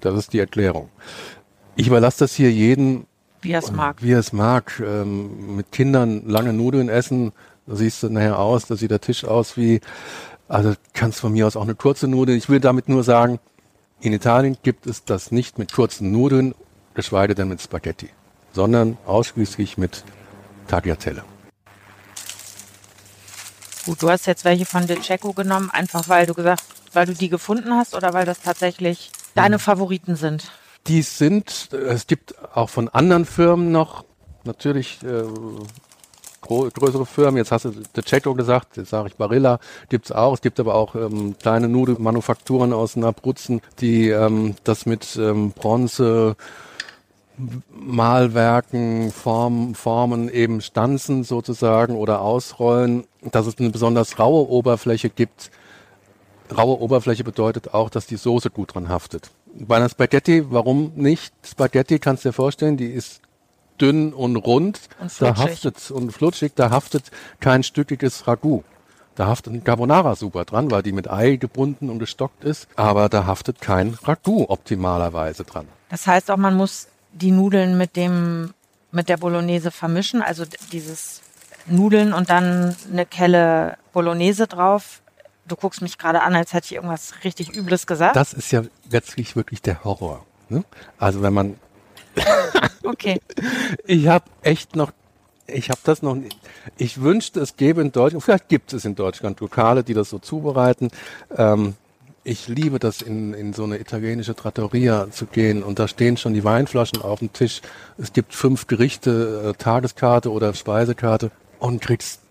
Das 0.02 0.16
ist 0.16 0.34
die 0.34 0.40
Erklärung. 0.40 0.90
Ich 1.76 1.88
überlasse 1.88 2.20
das 2.20 2.34
hier 2.34 2.52
jedem, 2.52 3.06
Wie 3.42 3.54
er 3.54 3.60
es 3.60 3.72
mag. 3.72 4.02
wie 4.02 4.12
er 4.12 4.20
es 4.20 4.34
mag. 4.34 4.82
Ähm, 4.86 5.56
mit 5.56 5.72
Kindern 5.72 6.24
lange 6.28 6.52
Nudeln 6.54 6.90
essen, 6.90 7.32
da 7.66 7.76
siehst 7.76 8.04
du 8.04 8.10
nachher 8.10 8.38
aus, 8.38 8.66
da 8.66 8.76
sieht 8.76 8.92
der 8.92 9.00
Tisch 9.02 9.24
aus 9.24 9.56
wie, 9.56 9.80
also 10.50 10.74
kannst 10.94 11.22
von 11.22 11.32
mir 11.32 11.48
aus 11.48 11.56
auch 11.56 11.64
eine 11.64 11.76
kurze 11.76 12.08
Nudel. 12.08 12.36
Ich 12.36 12.50
will 12.50 12.60
damit 12.60 12.90
nur 12.90 13.04
sagen, 13.04 13.40
in 14.02 14.12
Italien 14.12 14.58
gibt 14.62 14.86
es 14.88 15.06
das 15.06 15.32
nicht 15.32 15.58
mit 15.58 15.72
kurzen 15.72 16.12
Nudeln, 16.12 16.54
geschweige 16.96 17.36
denn 17.36 17.48
mit 17.48 17.62
Spaghetti, 17.62 18.10
sondern 18.52 18.98
ausschließlich 19.06 19.78
mit 19.78 20.04
Tagliatelle. 20.68 21.24
Gut, 23.86 24.02
du 24.02 24.10
hast 24.10 24.28
jetzt 24.28 24.46
welche 24.46 24.66
von 24.66 24.86
De 24.88 25.02
Cecco 25.02 25.34
genommen, 25.34 25.70
einfach 25.72 26.08
weil 26.10 26.26
du 26.26 26.34
gesagt, 26.34 26.64
weil 26.96 27.06
du 27.06 27.14
die 27.14 27.30
gefunden 27.30 27.74
hast 27.74 27.96
oder 27.96 28.14
weil 28.14 28.26
das 28.26 28.42
tatsächlich 28.42 29.12
deine 29.36 29.60
Favoriten 29.60 30.16
sind? 30.16 30.52
Die 30.88 31.02
sind, 31.02 31.70
äh, 31.72 31.78
es 31.78 32.08
gibt 32.08 32.36
auch 32.56 32.70
von 32.70 32.90
anderen 32.90 33.26
Firmen 33.26 33.72
noch, 33.72 34.06
natürlich 34.44 35.00
äh, 35.04 35.24
größere 36.42 37.06
Firmen. 37.06 37.38
Jetzt 37.38 37.52
hast 37.52 37.66
du 37.66 37.72
De 37.72 38.04
Cecco 38.06 38.34
gesagt, 38.34 38.78
jetzt 38.78 38.90
sage 38.90 39.08
ich 39.08 39.16
Barilla, 39.16 39.60
gibt's 39.90 40.12
auch. 40.12 40.34
Es 40.34 40.42
gibt 40.42 40.60
aber 40.60 40.76
auch 40.76 40.96
ähm, 40.96 41.36
kleine 41.40 41.70
Nudelmanufakturen 41.70 42.74
aus 42.74 42.96
Nabrutzen, 42.96 43.62
die 43.80 44.10
ähm, 44.10 44.56
das 44.64 44.86
mit 44.86 45.16
ähm, 45.16 45.52
Bronze 45.52 46.36
Malwerken, 47.72 49.12
Form, 49.12 49.74
Formen 49.74 50.30
eben 50.30 50.62
stanzen 50.62 51.24
sozusagen 51.24 51.96
oder 51.96 52.22
ausrollen, 52.22 53.06
dass 53.24 53.48
es 53.48 53.58
eine 53.58 53.70
besonders 53.70 54.20
raue 54.20 54.48
Oberfläche 54.50 55.10
gibt. 55.10 55.50
Raue 56.58 56.80
Oberfläche 56.80 57.24
bedeutet 57.24 57.74
auch, 57.74 57.89
dass 57.89 58.06
die 58.06 58.18
Soße 58.18 58.50
gut 58.50 58.76
dran 58.76 58.89
haftet. 58.89 59.30
Bei 59.54 59.78
einer 59.78 59.89
Spaghetti, 59.89 60.44
warum 60.52 60.94
nicht? 60.96 61.34
Spaghetti 61.46 62.00
kannst 62.00 62.26
du 62.26 62.30
dir 62.30 62.34
vorstellen, 62.34 62.78
die 62.78 62.88
ist 62.88 63.22
dünn 63.80 64.13
und 64.13 64.36
rund, 64.36 64.82
Und 65.00 65.12
da 65.22 65.36
haftet 65.38 65.92
und 65.92 66.12
flutschig, 66.12 66.54
da 66.56 66.70
haftet 66.70 67.12
kein 67.39 67.63
stückiges 67.63 68.28
Ragout. 68.28 68.63
Da 69.16 69.28
haftet 69.28 69.54
ein 69.54 69.63
Carbonara 69.63 70.16
super 70.16 70.46
dran, 70.46 70.72
weil 70.72 70.82
die 70.82 70.92
mit 70.92 71.10
Ei 71.10 71.36
gebunden 71.36 71.89
und 71.89 72.00
gestockt 72.00 72.44
ist, 72.44 72.68
aber 72.76 73.10
da 73.10 73.26
haftet 73.26 73.62
kein 73.62 73.98
Ragout 74.04 74.46
optimalerweise 74.50 75.44
dran. 75.44 75.68
Das 75.89 76.08
heißt 76.08 76.32
auch, 76.32 76.38
man 76.38 76.56
muss 76.56 76.88
die 77.12 77.32
Nudeln 77.32 77.78
mit 77.78 77.96
dem 77.96 78.54
mit 78.92 79.10
der 79.10 79.18
Bolognese 79.18 79.72
vermischen, 79.72 80.22
also 80.22 80.46
dieses 80.72 81.22
Nudeln 81.66 82.13
und 82.13 82.30
dann 82.30 82.76
eine 82.92 83.06
Kelle 83.06 83.78
Bolognese 83.92 84.48
drauf. 84.48 85.02
Du 85.48 85.56
guckst 85.56 85.82
mich 85.82 85.98
gerade 85.98 86.22
an, 86.22 86.36
als 86.36 86.54
hätte 86.54 86.66
ich 86.66 86.76
irgendwas 86.76 87.14
richtig 87.24 87.56
Übles 87.56 87.86
gesagt. 87.86 88.16
Das 88.16 88.34
ist 88.34 88.52
ja 88.52 88.64
letztlich 88.90 89.36
wirklich 89.36 89.62
der 89.62 89.84
Horror. 89.84 90.26
Ne? 90.50 90.64
Also 90.98 91.22
wenn 91.22 91.34
man, 91.34 91.56
okay. 92.84 93.20
ich 93.86 94.08
habe 94.08 94.26
echt 94.42 94.76
noch, 94.76 94.92
ich 95.48 95.70
habe 95.70 95.80
das 95.84 96.02
noch, 96.02 96.18
ich 96.78 97.02
wünschte, 97.02 97.42
es 97.42 97.58
gäbe 97.58 97.82
in 97.82 97.92
Deutschland, 97.92 98.24
vielleicht 98.24 98.48
gibt 98.48 98.72
es 98.72 98.86
in 98.86 98.96
Deutschland 98.96 99.40
Lokale, 99.42 99.84
die 99.84 99.94
das 99.94 100.10
so 100.10 100.20
zubereiten. 100.20 100.90
Ähm, 101.36 101.76
ich 102.24 102.48
liebe 102.48 102.80
das, 102.80 103.02
in, 103.02 103.34
in 103.34 103.52
so 103.52 103.66
eine 103.66 103.80
italienische 103.80 104.36
Trattoria 104.36 105.12
zu 105.12 105.26
gehen 105.26 105.62
und 105.62 105.78
da 105.80 105.90
stehen 105.90 106.16
schon 106.16 106.34
die 106.34 106.46
Weinflaschen 106.46 107.02
auf 107.02 107.20
dem 107.20 107.34
Tisch. 107.34 107.62
Es 107.98 108.14
gibt 108.14 108.34
fünf 108.34 108.68
Gerichte, 108.68 109.50
äh, 109.50 109.58
Tageskarte 109.62 110.32
oder 110.32 110.54
Speisekarte 110.54 111.32
und 111.60 111.82
kriegst 111.82 112.22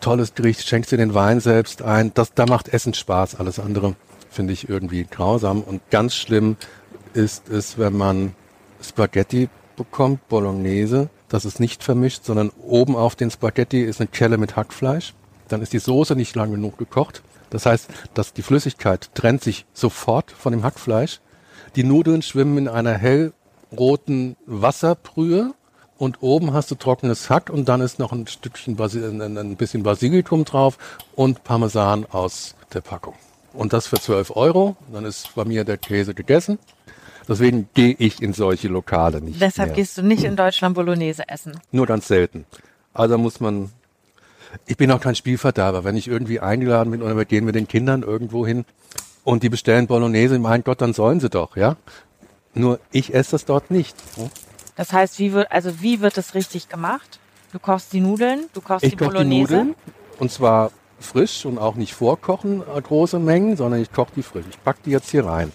tolles 0.00 0.34
Gericht, 0.34 0.66
schenkst 0.66 0.92
dir 0.92 0.96
den 0.96 1.14
Wein 1.14 1.40
selbst 1.40 1.82
ein. 1.82 2.12
Das, 2.14 2.34
da 2.34 2.46
macht 2.46 2.68
Essen 2.68 2.94
Spaß. 2.94 3.36
Alles 3.36 3.58
andere 3.58 3.94
finde 4.30 4.52
ich 4.52 4.68
irgendwie 4.68 5.04
grausam 5.04 5.62
und 5.62 5.80
ganz 5.90 6.14
schlimm 6.14 6.56
ist 7.14 7.48
es, 7.48 7.78
wenn 7.78 7.96
man 7.96 8.34
Spaghetti 8.82 9.48
bekommt, 9.76 10.28
Bolognese. 10.28 11.08
Das 11.28 11.44
ist 11.44 11.60
nicht 11.60 11.82
vermischt, 11.82 12.24
sondern 12.24 12.50
oben 12.62 12.94
auf 12.94 13.16
den 13.16 13.30
Spaghetti 13.30 13.82
ist 13.82 14.00
eine 14.00 14.08
Kelle 14.08 14.38
mit 14.38 14.56
Hackfleisch. 14.56 15.14
Dann 15.48 15.62
ist 15.62 15.72
die 15.72 15.78
Soße 15.78 16.14
nicht 16.14 16.34
lang 16.36 16.50
genug 16.50 16.76
gekocht. 16.78 17.22
Das 17.50 17.66
heißt, 17.66 17.88
dass 18.14 18.32
die 18.32 18.42
Flüssigkeit 18.42 19.10
trennt 19.14 19.42
sich 19.42 19.64
sofort 19.72 20.30
von 20.30 20.52
dem 20.52 20.62
Hackfleisch. 20.62 21.20
Die 21.74 21.84
Nudeln 21.84 22.22
schwimmen 22.22 22.58
in 22.58 22.68
einer 22.68 22.94
hellroten 22.94 24.36
Wasserbrühe 24.46 25.54
und 25.98 26.22
oben 26.22 26.52
hast 26.52 26.70
du 26.70 26.74
trockenes 26.74 27.30
Hack 27.30 27.50
und 27.50 27.68
dann 27.68 27.80
ist 27.80 27.98
noch 27.98 28.12
ein 28.12 28.26
Stückchen 28.26 28.76
Basi 28.76 29.02
ein, 29.02 29.56
bisschen 29.56 29.82
Basilikum 29.82 30.44
drauf 30.44 30.78
und 31.14 31.44
Parmesan 31.44 32.06
aus 32.10 32.54
der 32.74 32.80
Packung. 32.80 33.14
Und 33.52 33.72
das 33.72 33.86
für 33.86 33.98
12 33.98 34.36
Euro. 34.36 34.76
Dann 34.92 35.04
ist 35.04 35.34
bei 35.34 35.44
mir 35.44 35.64
der 35.64 35.78
Käse 35.78 36.14
gegessen. 36.14 36.58
Deswegen 37.28 37.68
gehe 37.74 37.94
ich 37.98 38.22
in 38.22 38.32
solche 38.32 38.68
Lokale 38.68 39.20
nicht 39.20 39.40
Deshalb 39.40 39.68
mehr. 39.68 39.76
gehst 39.76 39.98
du 39.98 40.02
nicht 40.02 40.24
in 40.24 40.36
Deutschland 40.36 40.74
Bolognese 40.74 41.28
essen. 41.28 41.58
Nur 41.72 41.86
ganz 41.86 42.06
selten. 42.06 42.44
Also 42.92 43.18
muss 43.18 43.40
man. 43.40 43.72
Ich 44.66 44.76
bin 44.76 44.90
auch 44.90 45.00
kein 45.00 45.14
Spielverderber. 45.14 45.84
Wenn 45.84 45.96
ich 45.96 46.06
irgendwie 46.06 46.40
eingeladen 46.40 46.90
bin 46.90 47.02
oder 47.02 47.16
wir 47.16 47.24
gehen 47.24 47.44
mit 47.44 47.54
den 47.54 47.66
Kindern 47.66 48.02
irgendwo 48.02 48.46
hin 48.46 48.64
und 49.24 49.42
die 49.42 49.48
bestellen 49.48 49.86
Bolognese, 49.86 50.38
mein 50.38 50.62
Gott, 50.62 50.80
dann 50.80 50.92
sollen 50.92 51.18
sie 51.18 51.28
doch, 51.28 51.56
ja. 51.56 51.76
Nur 52.54 52.78
ich 52.92 53.12
esse 53.12 53.32
das 53.32 53.44
dort 53.44 53.70
nicht. 53.70 53.96
Das 54.76 54.92
heißt, 54.92 55.18
wie 55.18 55.32
wird 55.32 55.50
also 55.50 55.80
wie 55.80 56.00
wird 56.00 56.16
es 56.18 56.34
richtig 56.34 56.68
gemacht? 56.68 57.18
Du 57.52 57.58
kochst 57.58 57.92
die 57.92 58.00
Nudeln, 58.00 58.44
du 58.52 58.60
kochst 58.60 58.84
Ich 58.84 58.90
die 58.90 58.96
koche 58.96 59.10
die 59.10 59.14
Bolognese. 59.16 59.56
Nudeln 59.56 59.74
und 60.18 60.30
zwar 60.30 60.70
frisch 61.00 61.44
und 61.44 61.58
auch 61.58 61.74
nicht 61.74 61.94
vorkochen 61.94 62.62
äh, 62.62 62.80
große 62.80 63.18
Mengen, 63.18 63.56
sondern 63.56 63.80
ich 63.80 63.92
koche 63.92 64.12
die 64.16 64.22
frisch. 64.22 64.44
Ich 64.50 64.62
pack 64.62 64.82
die 64.84 64.90
jetzt 64.90 65.10
hier 65.10 65.26
rein. 65.26 65.52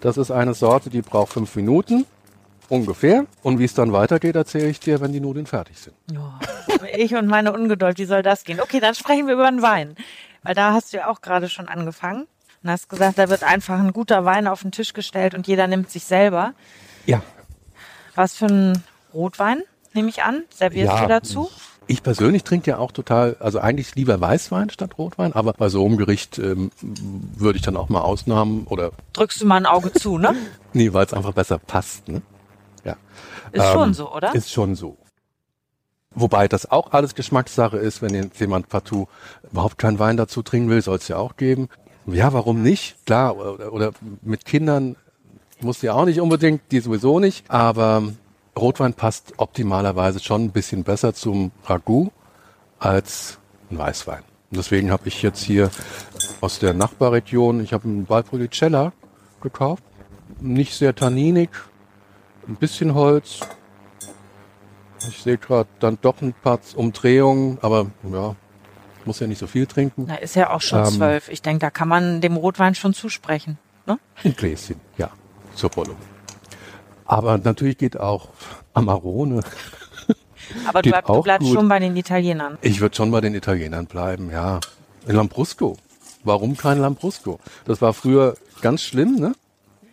Das 0.00 0.16
ist 0.16 0.30
eine 0.30 0.54
Sorte, 0.54 0.90
die 0.90 1.02
braucht 1.02 1.32
fünf 1.32 1.54
Minuten 1.56 2.06
ungefähr. 2.68 3.26
Und 3.42 3.58
wie 3.58 3.64
es 3.64 3.74
dann 3.74 3.92
weitergeht, 3.92 4.36
erzähle 4.36 4.68
ich 4.68 4.80
dir, 4.80 5.00
wenn 5.00 5.12
die 5.12 5.20
Nudeln 5.20 5.46
fertig 5.46 5.78
sind. 5.78 5.94
Ja. 6.10 6.38
Ich 6.96 7.14
und 7.14 7.26
meine 7.26 7.52
Ungeduld, 7.52 7.98
wie 7.98 8.04
soll 8.04 8.22
das 8.22 8.44
gehen? 8.44 8.60
Okay, 8.60 8.80
dann 8.80 8.94
sprechen 8.94 9.26
wir 9.26 9.34
über 9.34 9.50
den 9.50 9.60
Wein. 9.62 9.96
Weil 10.42 10.54
da 10.54 10.72
hast 10.72 10.92
du 10.92 10.98
ja 10.98 11.08
auch 11.08 11.20
gerade 11.20 11.48
schon 11.48 11.68
angefangen 11.68 12.26
und 12.62 12.70
hast 12.70 12.88
gesagt, 12.88 13.18
da 13.18 13.28
wird 13.28 13.42
einfach 13.42 13.78
ein 13.78 13.92
guter 13.92 14.24
Wein 14.24 14.46
auf 14.46 14.62
den 14.62 14.72
Tisch 14.72 14.94
gestellt 14.94 15.34
und 15.34 15.46
jeder 15.46 15.66
nimmt 15.66 15.90
sich 15.90 16.04
selber. 16.04 16.54
Ja, 17.04 17.22
Was 18.14 18.34
für 18.34 18.46
ein 18.46 18.82
Rotwein, 19.14 19.62
nehme 19.94 20.08
ich 20.08 20.22
an? 20.22 20.42
Servierst 20.50 20.92
Ja. 20.92 21.02
du 21.02 21.08
dazu? 21.08 21.50
Ich 21.86 22.02
persönlich 22.04 22.44
trinke 22.44 22.70
ja 22.70 22.78
auch 22.78 22.92
total, 22.92 23.36
also 23.40 23.58
eigentlich 23.58 23.96
lieber 23.96 24.20
Weißwein 24.20 24.70
statt 24.70 24.96
Rotwein, 24.96 25.32
aber 25.32 25.52
bei 25.54 25.68
so 25.68 25.84
einem 25.84 25.96
Gericht 25.96 26.38
ähm, 26.38 26.70
würde 26.80 27.56
ich 27.56 27.62
dann 27.64 27.76
auch 27.76 27.88
mal 27.88 28.02
Ausnahmen 28.02 28.64
oder 28.68 28.92
Drückst 29.12 29.40
du 29.40 29.46
mal 29.46 29.56
ein 29.56 29.66
Auge 29.66 29.92
zu, 29.92 30.16
ne? 30.18 30.34
nee, 30.72 30.92
weil 30.92 31.06
es 31.06 31.12
einfach 31.12 31.32
besser 31.32 31.58
passt. 31.58 32.06
Ne? 32.08 32.22
Ja. 32.84 32.96
Ist 33.50 33.64
Ähm, 33.64 33.72
schon 33.72 33.94
so, 33.94 34.14
oder? 34.14 34.32
Ist 34.34 34.52
schon 34.52 34.76
so. 34.76 34.96
Wobei 36.14 36.46
das 36.48 36.70
auch 36.70 36.92
alles 36.92 37.14
Geschmackssache 37.16 37.78
ist, 37.78 38.02
wenn 38.02 38.14
jetzt 38.14 38.38
jemand 38.40 38.68
partout 38.68 39.08
überhaupt 39.50 39.78
keinen 39.78 39.98
Wein 39.98 40.16
dazu 40.16 40.42
trinken 40.42 40.68
will, 40.68 40.82
soll 40.82 40.96
es 40.98 41.08
ja 41.08 41.16
auch 41.16 41.36
geben. 41.36 41.68
Ja, 42.06 42.32
warum 42.32 42.62
nicht? 42.62 43.04
Klar, 43.06 43.36
oder, 43.36 43.72
oder 43.72 43.92
mit 44.22 44.44
Kindern 44.44 44.96
muss 45.62 45.82
ja 45.82 45.94
auch 45.94 46.04
nicht 46.04 46.20
unbedingt, 46.20 46.62
die 46.70 46.80
sowieso 46.80 47.20
nicht, 47.20 47.50
aber 47.50 48.02
Rotwein 48.58 48.94
passt 48.94 49.34
optimalerweise 49.36 50.20
schon 50.20 50.44
ein 50.44 50.50
bisschen 50.50 50.84
besser 50.84 51.14
zum 51.14 51.52
Ragout 51.66 52.10
als 52.78 53.38
ein 53.70 53.78
Weißwein. 53.78 54.22
Und 54.50 54.56
deswegen 54.56 54.90
habe 54.90 55.08
ich 55.08 55.22
jetzt 55.22 55.42
hier 55.42 55.70
aus 56.40 56.58
der 56.58 56.74
Nachbarregion, 56.74 57.62
ich 57.62 57.72
habe 57.72 57.84
einen 57.84 58.08
Valpolicella 58.08 58.92
gekauft, 59.40 59.82
nicht 60.40 60.74
sehr 60.74 60.94
tanninig, 60.94 61.50
ein 62.48 62.56
bisschen 62.56 62.94
Holz, 62.94 63.40
ich 65.08 65.22
sehe 65.22 65.38
gerade 65.38 65.68
dann 65.78 65.98
doch 66.00 66.20
ein 66.20 66.32
paar 66.34 66.58
Umdrehungen, 66.74 67.58
aber 67.62 67.86
ja, 68.12 68.34
muss 69.04 69.20
ja 69.20 69.26
nicht 69.26 69.38
so 69.38 69.46
viel 69.46 69.66
trinken. 69.66 70.04
Na, 70.08 70.16
ist 70.16 70.36
ja 70.36 70.50
auch 70.50 70.60
schon 70.60 70.80
Ähm, 70.80 70.86
zwölf. 70.86 71.28
Ich 71.28 71.42
denke, 71.42 71.60
da 71.60 71.70
kann 71.70 71.88
man 71.88 72.20
dem 72.20 72.36
Rotwein 72.36 72.74
schon 72.74 72.92
zusprechen. 72.92 73.58
Ne? 73.86 73.98
Ein 74.22 74.34
Gläschen, 74.34 74.76
ja, 74.98 75.10
zur 75.60 75.70
Rolle. 75.72 75.94
Aber 77.04 77.38
natürlich 77.38 77.78
geht 77.78 77.98
auch 77.98 78.28
Amarone. 78.72 79.42
Aber 80.66 80.82
du, 80.82 80.90
bleib, 80.90 81.06
du 81.06 81.22
bleibst 81.22 81.46
gut. 81.46 81.56
schon 81.56 81.68
bei 81.68 81.78
den 81.78 81.96
Italienern. 81.96 82.58
Ich 82.62 82.80
würde 82.80 82.96
schon 82.96 83.10
bei 83.10 83.20
den 83.20 83.34
Italienern 83.34 83.86
bleiben, 83.86 84.30
ja. 84.30 84.60
In 85.06 85.16
Lambrusco. 85.16 85.76
Warum 86.24 86.56
kein 86.56 86.78
Lambrusco? 86.78 87.38
Das 87.64 87.80
war 87.80 87.92
früher 87.92 88.36
ganz 88.60 88.82
schlimm, 88.82 89.16
ne? 89.16 89.34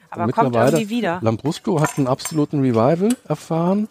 Aber 0.10 0.24
Und 0.24 0.32
kommt 0.34 0.56
irgendwie 0.56 0.90
wieder. 0.90 1.20
Lambrusco 1.22 1.80
hat 1.82 1.98
einen 1.98 2.08
absoluten 2.08 2.62
Revival 2.62 3.16
erfahren 3.28 3.88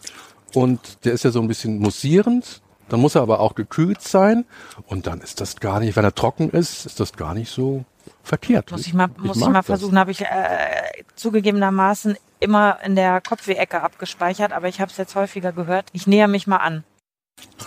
und 0.53 1.05
der 1.05 1.13
ist 1.13 1.23
ja 1.23 1.31
so 1.31 1.41
ein 1.41 1.47
bisschen 1.47 1.79
mussierend. 1.79 2.61
Dann 2.89 3.01
muss 3.01 3.15
er 3.15 3.21
aber 3.21 3.39
auch 3.39 3.55
gekühlt 3.55 4.01
sein 4.01 4.45
und 4.87 5.07
dann 5.07 5.21
ist 5.21 5.41
das 5.41 5.57
gar 5.57 5.79
nicht, 5.79 5.95
wenn 5.95 6.05
er 6.05 6.15
trocken 6.15 6.49
ist, 6.49 6.85
ist 6.85 6.99
das 6.99 7.13
gar 7.13 7.33
nicht 7.33 7.51
so 7.51 7.85
verkehrt. 8.27 8.71
Muss 8.71 8.85
ich 8.85 8.93
mal, 8.93 9.09
muss 9.17 9.37
ich 9.37 9.47
mal 9.47 9.63
versuchen. 9.63 9.97
Habe 9.97 10.11
ich 10.11 10.21
äh, 10.21 10.27
zugegebenermaßen 11.15 12.17
immer 12.39 12.79
in 12.83 12.95
der 12.95 13.21
Kopfweh-Ecke 13.21 13.81
abgespeichert, 13.81 14.51
aber 14.51 14.67
ich 14.67 14.79
habe 14.79 14.91
es 14.91 14.97
jetzt 14.97 15.15
häufiger 15.15 15.51
gehört. 15.51 15.85
Ich 15.93 16.07
näher 16.07 16.27
mich 16.27 16.47
mal 16.47 16.57
an. 16.57 16.83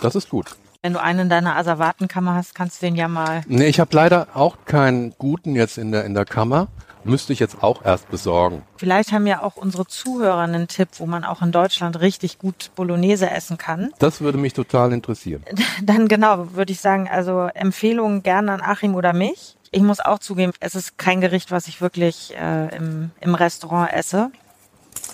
Das 0.01 0.15
ist 0.15 0.29
gut. 0.29 0.55
Wenn 0.81 0.93
du 0.93 1.01
einen 1.01 1.19
in 1.19 1.29
deiner 1.29 1.57
Asservatenkammer 1.57 2.33
hast, 2.33 2.55
kannst 2.55 2.81
du 2.81 2.87
den 2.87 2.95
ja 2.95 3.07
mal. 3.07 3.43
Nee, 3.47 3.67
ich 3.67 3.79
habe 3.79 3.95
leider 3.95 4.29
auch 4.33 4.57
keinen 4.65 5.13
guten 5.17 5.55
jetzt 5.55 5.77
in 5.77 5.91
der, 5.91 6.05
in 6.05 6.15
der 6.15 6.25
Kammer. 6.25 6.69
Müsste 7.03 7.33
ich 7.33 7.39
jetzt 7.39 7.63
auch 7.63 7.83
erst 7.83 8.09
besorgen. 8.09 8.63
Vielleicht 8.77 9.11
haben 9.11 9.25
ja 9.25 9.41
auch 9.41 9.57
unsere 9.57 9.87
Zuhörer 9.87 10.39
einen 10.39 10.67
Tipp, 10.67 10.89
wo 10.97 11.05
man 11.05 11.23
auch 11.23 11.41
in 11.41 11.51
Deutschland 11.51 11.99
richtig 11.99 12.37
gut 12.37 12.71
Bolognese 12.75 13.29
essen 13.29 13.57
kann. 13.57 13.91
Das 13.99 14.21
würde 14.21 14.37
mich 14.37 14.53
total 14.53 14.93
interessieren. 14.93 15.43
Dann 15.83 16.07
genau, 16.07 16.53
würde 16.53 16.71
ich 16.71 16.79
sagen, 16.79 17.07
also 17.11 17.49
Empfehlungen 17.53 18.23
gerne 18.23 18.51
an 18.51 18.61
Achim 18.61 18.95
oder 18.95 19.13
mich. 19.13 19.55
Ich 19.73 19.81
muss 19.81 20.01
auch 20.01 20.19
zugeben, 20.19 20.51
es 20.59 20.75
ist 20.75 20.97
kein 20.97 21.21
Gericht, 21.21 21.49
was 21.49 21.67
ich 21.67 21.79
wirklich 21.79 22.35
äh, 22.35 22.75
im, 22.75 23.11
im 23.21 23.35
Restaurant 23.35 23.91
esse. 23.93 24.31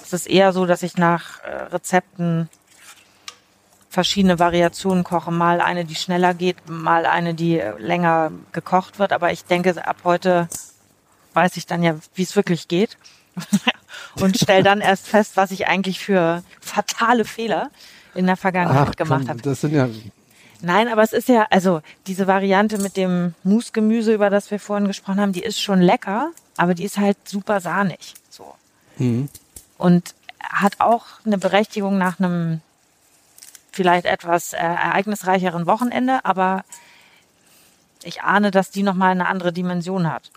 Es 0.04 0.14
ist 0.14 0.28
eher 0.28 0.52
so, 0.52 0.66
dass 0.66 0.82
ich 0.82 0.98
nach 0.98 1.44
äh, 1.44 1.50
Rezepten 1.72 2.50
verschiedene 3.90 4.40
Variationen 4.40 5.04
koche. 5.04 5.32
Mal 5.32 5.62
eine, 5.62 5.86
die 5.86 5.94
schneller 5.94 6.34
geht, 6.34 6.68
mal 6.68 7.06
eine, 7.06 7.36
die 7.36 7.60
äh, 7.60 7.78
länger 7.78 8.32
gekocht 8.52 8.98
wird. 8.98 9.14
Aber 9.14 9.32
ich 9.32 9.46
denke, 9.46 9.86
ab 9.86 9.98
heute 10.04 10.50
weiß 11.34 11.56
ich 11.58 11.68
dann 11.68 11.84
ja, 11.84 11.96
wie 12.16 12.24
es 12.24 12.36
wirklich 12.36 12.68
geht. 12.68 12.98
Und 14.20 14.38
stelle 14.38 14.64
dann 14.64 14.82
erst 14.82 15.08
fest, 15.08 15.38
was 15.38 15.52
ich 15.52 15.68
eigentlich 15.68 16.00
für 16.00 16.44
fatale 16.60 17.26
Fehler 17.26 17.70
in 18.16 18.26
der 18.26 18.38
Vergangenheit 18.38 18.98
gemacht 18.98 19.22
komm, 19.22 19.30
habe. 19.30 19.42
das 19.44 19.62
sind 19.62 19.74
ja 19.74 19.88
Nein, 20.62 20.88
aber 20.88 21.04
es 21.04 21.14
ist 21.14 21.30
ja, 21.30 21.46
also 21.50 21.82
diese 22.08 22.28
Variante 22.28 22.80
mit 22.80 22.98
dem 22.98 23.36
Mousse-Gemüse, 23.44 24.14
über 24.14 24.30
das 24.30 24.50
wir 24.50 24.60
vorhin 24.60 24.88
gesprochen 24.88 25.20
haben, 25.20 25.34
die 25.34 25.44
ist 25.44 25.62
schon 25.62 25.82
lecker, 25.82 26.32
aber 26.58 26.74
die 26.74 26.84
ist 26.84 26.98
halt 26.98 27.18
super 27.26 27.62
sahnig. 27.62 28.16
So. 28.30 28.56
Mhm. 28.98 29.30
Und 29.78 30.16
hat 30.42 30.80
auch 30.80 31.06
eine 31.26 31.38
Berechtigung 31.38 31.98
nach 31.98 32.20
einem 32.20 32.62
vielleicht 33.72 34.06
etwas 34.06 34.54
äh, 34.54 34.58
ereignisreicheren 34.58 35.68
Wochenende, 35.68 36.26
aber 36.26 36.64
ich 38.04 38.22
ahne, 38.24 38.50
dass 38.50 38.72
die 38.72 38.84
nochmal 38.84 39.12
eine 39.12 39.28
andere 39.28 39.54
Dimension 39.54 40.12
hat. 40.12 40.32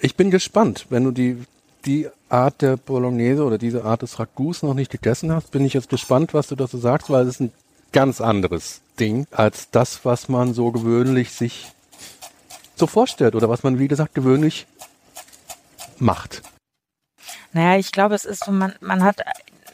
Ich 0.00 0.16
bin 0.16 0.30
gespannt, 0.30 0.86
wenn 0.88 1.04
du 1.04 1.10
die, 1.10 1.44
die 1.84 2.08
Art 2.28 2.62
der 2.62 2.76
Bolognese 2.76 3.44
oder 3.44 3.58
diese 3.58 3.84
Art 3.84 4.02
des 4.02 4.18
Ragouts 4.18 4.62
noch 4.62 4.74
nicht 4.74 4.90
gegessen 4.90 5.32
hast, 5.32 5.50
bin 5.50 5.64
ich 5.64 5.74
jetzt 5.74 5.90
gespannt, 5.90 6.32
was 6.32 6.48
du 6.48 6.56
dazu 6.56 6.78
sagst, 6.78 7.10
weil 7.10 7.22
es 7.26 7.34
ist 7.34 7.40
ein 7.40 7.52
ganz 7.96 8.20
anderes 8.20 8.82
Ding 9.00 9.26
als 9.30 9.70
das, 9.70 10.04
was 10.04 10.28
man 10.28 10.52
so 10.52 10.70
gewöhnlich 10.70 11.32
sich 11.32 11.72
so 12.74 12.86
vorstellt 12.86 13.34
oder 13.34 13.48
was 13.48 13.62
man, 13.62 13.78
wie 13.78 13.88
gesagt, 13.88 14.14
gewöhnlich 14.14 14.66
macht. 15.98 16.42
Naja, 17.54 17.78
ich 17.78 17.92
glaube, 17.92 18.14
es 18.14 18.26
ist 18.26 18.44
so, 18.44 18.52
man, 18.52 18.74
man 18.80 19.02
hat 19.02 19.22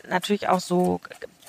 natürlich 0.08 0.48
auch 0.48 0.60
so 0.60 1.00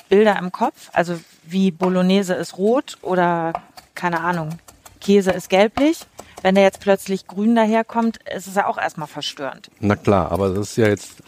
Bilder 0.10 0.40
im 0.40 0.52
Kopf, 0.52 0.90
also 0.94 1.20
wie 1.44 1.70
Bolognese 1.70 2.34
ist 2.34 2.58
rot 2.58 2.98
oder 3.04 3.54
keine 3.94 4.22
Ahnung, 4.22 4.58
Käse 5.00 5.30
ist 5.30 5.52
gelblich. 5.52 6.00
Wenn 6.42 6.56
der 6.56 6.64
jetzt 6.64 6.80
plötzlich 6.80 7.28
grün 7.28 7.54
daherkommt, 7.54 8.18
ist 8.36 8.48
es 8.48 8.56
ja 8.56 8.66
auch 8.66 8.80
erstmal 8.80 9.08
verstörend. 9.08 9.70
Na 9.80 9.96
klar, 9.96 10.32
aber 10.32 10.50
das 10.50 10.72
ist 10.72 10.78
ja 10.78 10.88
jetzt 10.88 11.22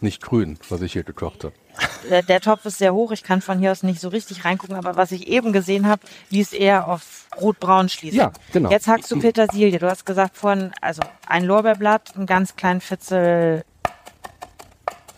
nicht 0.00 0.22
grün, 0.22 0.60
was 0.68 0.80
ich 0.80 0.92
hier 0.92 1.02
gekocht 1.02 1.42
habe. 1.42 1.54
Der, 2.10 2.22
der 2.22 2.40
Topf 2.40 2.64
ist 2.66 2.78
sehr 2.78 2.92
hoch, 2.92 3.12
ich 3.12 3.22
kann 3.22 3.40
von 3.40 3.58
hier 3.58 3.72
aus 3.72 3.82
nicht 3.82 4.00
so 4.00 4.08
richtig 4.08 4.44
reingucken, 4.44 4.76
aber 4.76 4.96
was 4.96 5.12
ich 5.12 5.28
eben 5.28 5.52
gesehen 5.52 5.86
habe, 5.86 6.02
ließ 6.30 6.52
eher 6.52 6.88
auf 6.88 7.26
rot-braun 7.40 7.88
schließen. 7.88 8.18
Ja, 8.18 8.32
genau. 8.52 8.70
Jetzt 8.70 8.88
hackst 8.88 9.10
du 9.10 9.18
Petersilie. 9.18 9.78
Du 9.78 9.88
hast 9.88 10.04
gesagt 10.04 10.36
vorhin, 10.36 10.72
also 10.80 11.00
ein 11.26 11.44
Lorbeerblatt, 11.44 12.14
einen 12.16 12.26
ganz 12.26 12.56
kleinen 12.56 12.80
Fitzel 12.80 13.64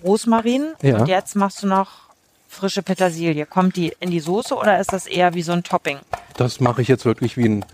Rosmarin 0.03 0.75
Ja. 0.83 0.99
und 0.99 1.07
jetzt 1.09 1.35
machst 1.35 1.63
du 1.63 1.67
noch 1.67 2.05
frische 2.49 2.83
Petersilie. 2.83 3.47
Kommt 3.47 3.77
die 3.77 3.95
in 4.01 4.11
die 4.11 4.21
Soße 4.21 4.55
oder 4.55 4.79
ist 4.79 4.93
das 4.93 5.07
eher 5.07 5.35
wie 5.35 5.43
so 5.43 5.53
ein 5.53 5.65
Topping? 5.65 5.99
Das 6.37 6.61
mache 6.61 6.83
ich 6.83 6.89
jetzt 6.89 7.05
wirklich 7.05 7.37
wie 7.37 7.49
ein, 7.49 7.65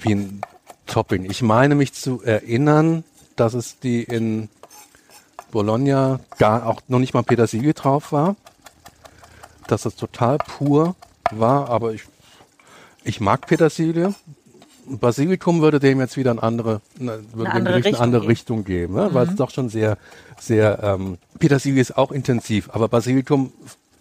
wie 0.00 0.14
ein 0.14 0.40
Topping. 0.86 1.24
Ich 1.30 1.40
meine 1.42 1.74
mich 1.74 1.94
zu 1.94 2.22
erinnern, 2.22 3.04
dass 3.36 3.54
es 3.54 3.78
die 3.78 4.02
in 4.02 4.48
Bologna 5.50 6.20
gar 6.38 6.66
auch 6.66 6.80
noch 6.88 6.98
nicht 6.98 7.14
mal 7.14 7.22
Petersilie 7.22 7.74
drauf 7.74 8.12
war. 8.12 8.36
Dass 9.66 9.82
das 9.82 9.96
total 9.96 10.38
pur 10.38 10.96
war, 11.30 11.68
aber 11.68 11.92
ich, 11.92 12.04
ich 13.04 13.20
mag 13.20 13.46
Petersilie. 13.46 14.14
Basilikum 14.86 15.60
würde 15.60 15.80
dem 15.80 16.00
jetzt 16.00 16.16
wieder 16.16 16.30
eine 16.30 16.42
andere, 16.42 16.80
ne, 16.98 17.22
würde 17.32 17.50
dem 17.50 17.66
andere 17.66 17.80
Gericht 17.80 17.86
eine 17.86 17.86
Richtung 17.86 18.02
andere 18.02 18.20
geben. 18.20 18.30
Richtung 18.30 18.64
geben, 18.64 18.94
ne? 18.94 19.10
weil 19.12 19.28
es 19.28 19.36
doch 19.36 19.50
schon 19.50 19.68
sehr, 19.68 19.98
sehr, 20.40 20.82
ähm, 20.82 21.18
Petersilie 21.38 21.80
ist 21.80 21.98
auch 21.98 22.10
intensiv, 22.10 22.70
aber 22.72 22.88
Basilikum 22.88 23.52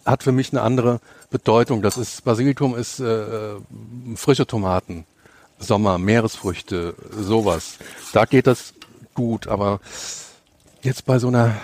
hat 0.05 0.23
für 0.23 0.31
mich 0.31 0.53
eine 0.53 0.61
andere 0.61 1.01
Bedeutung. 1.29 1.81
Das 1.81 1.97
ist, 1.97 2.23
Basilikum 2.23 2.75
ist 2.75 2.99
äh, 2.99 3.55
äh, 3.55 3.59
frische 4.15 4.47
Tomaten, 4.47 5.05
Sommer, 5.59 5.97
Meeresfrüchte, 5.97 6.95
sowas. 7.11 7.77
Da 8.13 8.25
geht 8.25 8.47
das 8.47 8.73
gut, 9.13 9.47
aber 9.47 9.81
jetzt 10.87 11.05
bei 11.05 11.19
so 11.19 11.27
einer 11.27 11.55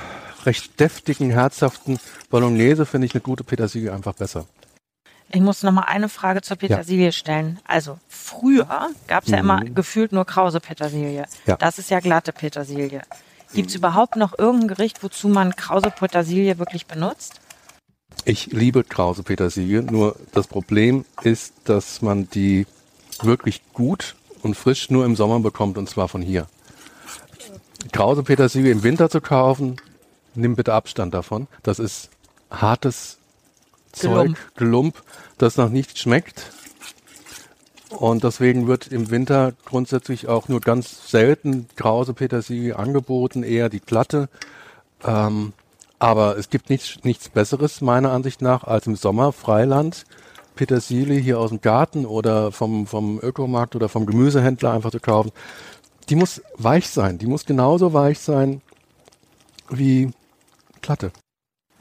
recht 0.45 0.79
deftigen, 0.79 1.31
herzhaften 1.31 1.97
Bolognese 2.29 2.85
finde 2.85 3.07
ich 3.07 3.13
eine 3.15 3.21
gute 3.21 3.43
Petersilie 3.43 3.91
einfach 3.91 4.13
besser. 4.13 4.45
Ich 5.31 5.41
muss 5.41 5.63
noch 5.63 5.71
mal 5.71 5.83
eine 5.83 6.09
Frage 6.09 6.41
zur 6.41 6.57
Petersilie 6.57 7.11
stellen. 7.11 7.59
Also 7.65 7.97
früher 8.07 8.89
gab 9.07 9.23
es 9.23 9.31
ja 9.31 9.37
immer 9.39 9.61
gefühlt 9.61 10.11
nur 10.11 10.25
krause 10.25 10.59
Petersilie. 10.59 11.21
Mhm. 11.21 11.27
Ja. 11.47 11.55
Das 11.55 11.79
ist 11.79 11.89
ja 11.89 12.01
glatte 12.01 12.33
Petersilie. 12.33 13.01
Gibt 13.53 13.69
es 13.69 13.75
überhaupt 13.75 14.15
noch 14.15 14.37
irgendein 14.37 14.67
Gericht, 14.67 15.01
wozu 15.01 15.29
man 15.29 15.55
krause 15.55 15.89
Petersilie 15.89 16.59
wirklich 16.59 16.85
benutzt? 16.85 17.39
Ich 18.25 18.47
liebe 18.47 18.83
krause 18.83 19.23
Petersilie, 19.23 19.81
nur 19.81 20.15
das 20.33 20.47
Problem 20.47 21.05
ist, 21.23 21.53
dass 21.63 22.01
man 22.01 22.29
die 22.29 22.67
wirklich 23.21 23.61
gut 23.73 24.15
und 24.43 24.55
frisch 24.55 24.89
nur 24.89 25.05
im 25.05 25.15
Sommer 25.15 25.39
bekommt 25.39 25.77
und 25.77 25.89
zwar 25.89 26.09
von 26.09 26.21
hier. 26.21 26.47
Krause 27.91 28.23
Petersilie 28.23 28.71
im 28.71 28.83
Winter 28.83 29.09
zu 29.09 29.21
kaufen, 29.21 29.77
nimm 30.35 30.55
bitte 30.55 30.73
Abstand 30.73 31.13
davon. 31.13 31.47
Das 31.63 31.79
ist 31.79 32.09
hartes. 32.49 33.17
Zeug, 33.91 34.35
Gelump, 34.55 35.03
das 35.37 35.57
noch 35.57 35.69
nicht 35.69 35.99
schmeckt. 35.99 36.51
Und 37.89 38.23
deswegen 38.23 38.67
wird 38.67 38.87
im 38.87 39.11
Winter 39.11 39.53
grundsätzlich 39.65 40.27
auch 40.27 40.47
nur 40.47 40.61
ganz 40.61 41.11
selten 41.11 41.67
krause 41.75 42.15
Petersilie 42.15 42.77
angeboten, 42.77 43.43
eher 43.43 43.69
die 43.69 43.79
glatte. 43.79 44.29
Ähm, 45.05 45.53
aber 45.99 46.37
es 46.37 46.49
gibt 46.49 46.71
nichts, 46.71 47.03
nichts 47.03 47.29
Besseres 47.29 47.81
meiner 47.81 48.11
Ansicht 48.11 48.41
nach 48.41 48.63
als 48.63 48.87
im 48.87 48.95
Sommer 48.95 49.31
Freiland 49.31 50.05
Petersilie 50.55 51.19
hier 51.19 51.39
aus 51.39 51.49
dem 51.49 51.61
Garten 51.61 52.05
oder 52.05 52.51
vom, 52.51 52.87
vom 52.87 53.19
Ökomarkt 53.21 53.75
oder 53.75 53.89
vom 53.89 54.05
Gemüsehändler 54.05 54.71
einfach 54.71 54.91
zu 54.91 54.99
kaufen. 54.99 55.31
Die 56.09 56.15
muss 56.15 56.41
weich 56.57 56.89
sein. 56.89 57.17
Die 57.17 57.27
muss 57.27 57.45
genauso 57.45 57.93
weich 57.93 58.19
sein 58.19 58.61
wie 59.69 60.11
glatte. 60.81 61.11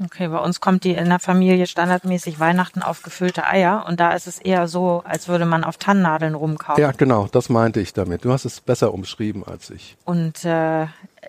Okay, 0.05 0.29
bei 0.29 0.39
uns 0.39 0.61
kommt 0.61 0.85
die 0.85 0.93
in 0.93 1.09
der 1.09 1.19
Familie 1.19 1.67
standardmäßig 1.67 2.41
Weihnachten 2.41 2.83
auf 2.83 3.03
gefüllte 3.03 3.47
Eier 3.47 3.85
und 3.87 4.01
da 4.01 4.13
ist 4.15 4.27
es 4.27 4.39
eher 4.39 4.67
so, 4.67 5.03
als 5.07 5.29
würde 5.29 5.45
man 5.45 5.65
auf 5.65 5.77
Tannennadeln 5.77 6.35
rumkauen. 6.35 6.81
Ja, 6.81 6.93
genau, 6.93 7.29
das 7.31 7.49
meinte 7.49 7.81
ich 7.81 7.93
damit. 7.93 8.25
Du 8.25 8.33
hast 8.33 8.45
es 8.45 8.61
besser 8.61 8.93
umschrieben 8.95 9.45
als 9.45 9.71
ich. 9.71 9.97
Und 10.05 10.45
äh, 10.45 10.87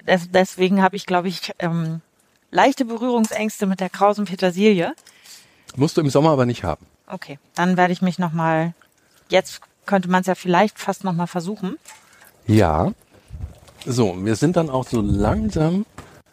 des, 0.07 0.31
deswegen 0.31 0.81
habe 0.81 0.95
ich, 0.95 1.05
glaube 1.05 1.27
ich, 1.27 1.51
ähm, 1.59 2.01
leichte 2.51 2.85
Berührungsängste 2.85 3.65
mit 3.65 3.79
der 3.79 3.89
krausen 3.89 4.25
Petersilie. 4.25 4.93
Musst 5.75 5.97
du 5.97 6.01
im 6.01 6.09
Sommer 6.09 6.31
aber 6.31 6.45
nicht 6.45 6.63
haben. 6.63 6.85
Okay, 7.07 7.37
dann 7.55 7.77
werde 7.77 7.93
ich 7.93 8.01
mich 8.01 8.17
noch 8.17 8.31
mal. 8.31 8.73
Jetzt 9.29 9.61
könnte 9.85 10.09
man 10.09 10.21
es 10.21 10.27
ja 10.27 10.35
vielleicht 10.35 10.79
fast 10.79 11.03
noch 11.03 11.13
mal 11.13 11.27
versuchen. 11.27 11.77
Ja. 12.47 12.91
So, 13.85 14.15
wir 14.23 14.35
sind 14.35 14.55
dann 14.55 14.69
auch 14.69 14.87
so 14.87 15.01
langsam. 15.01 15.85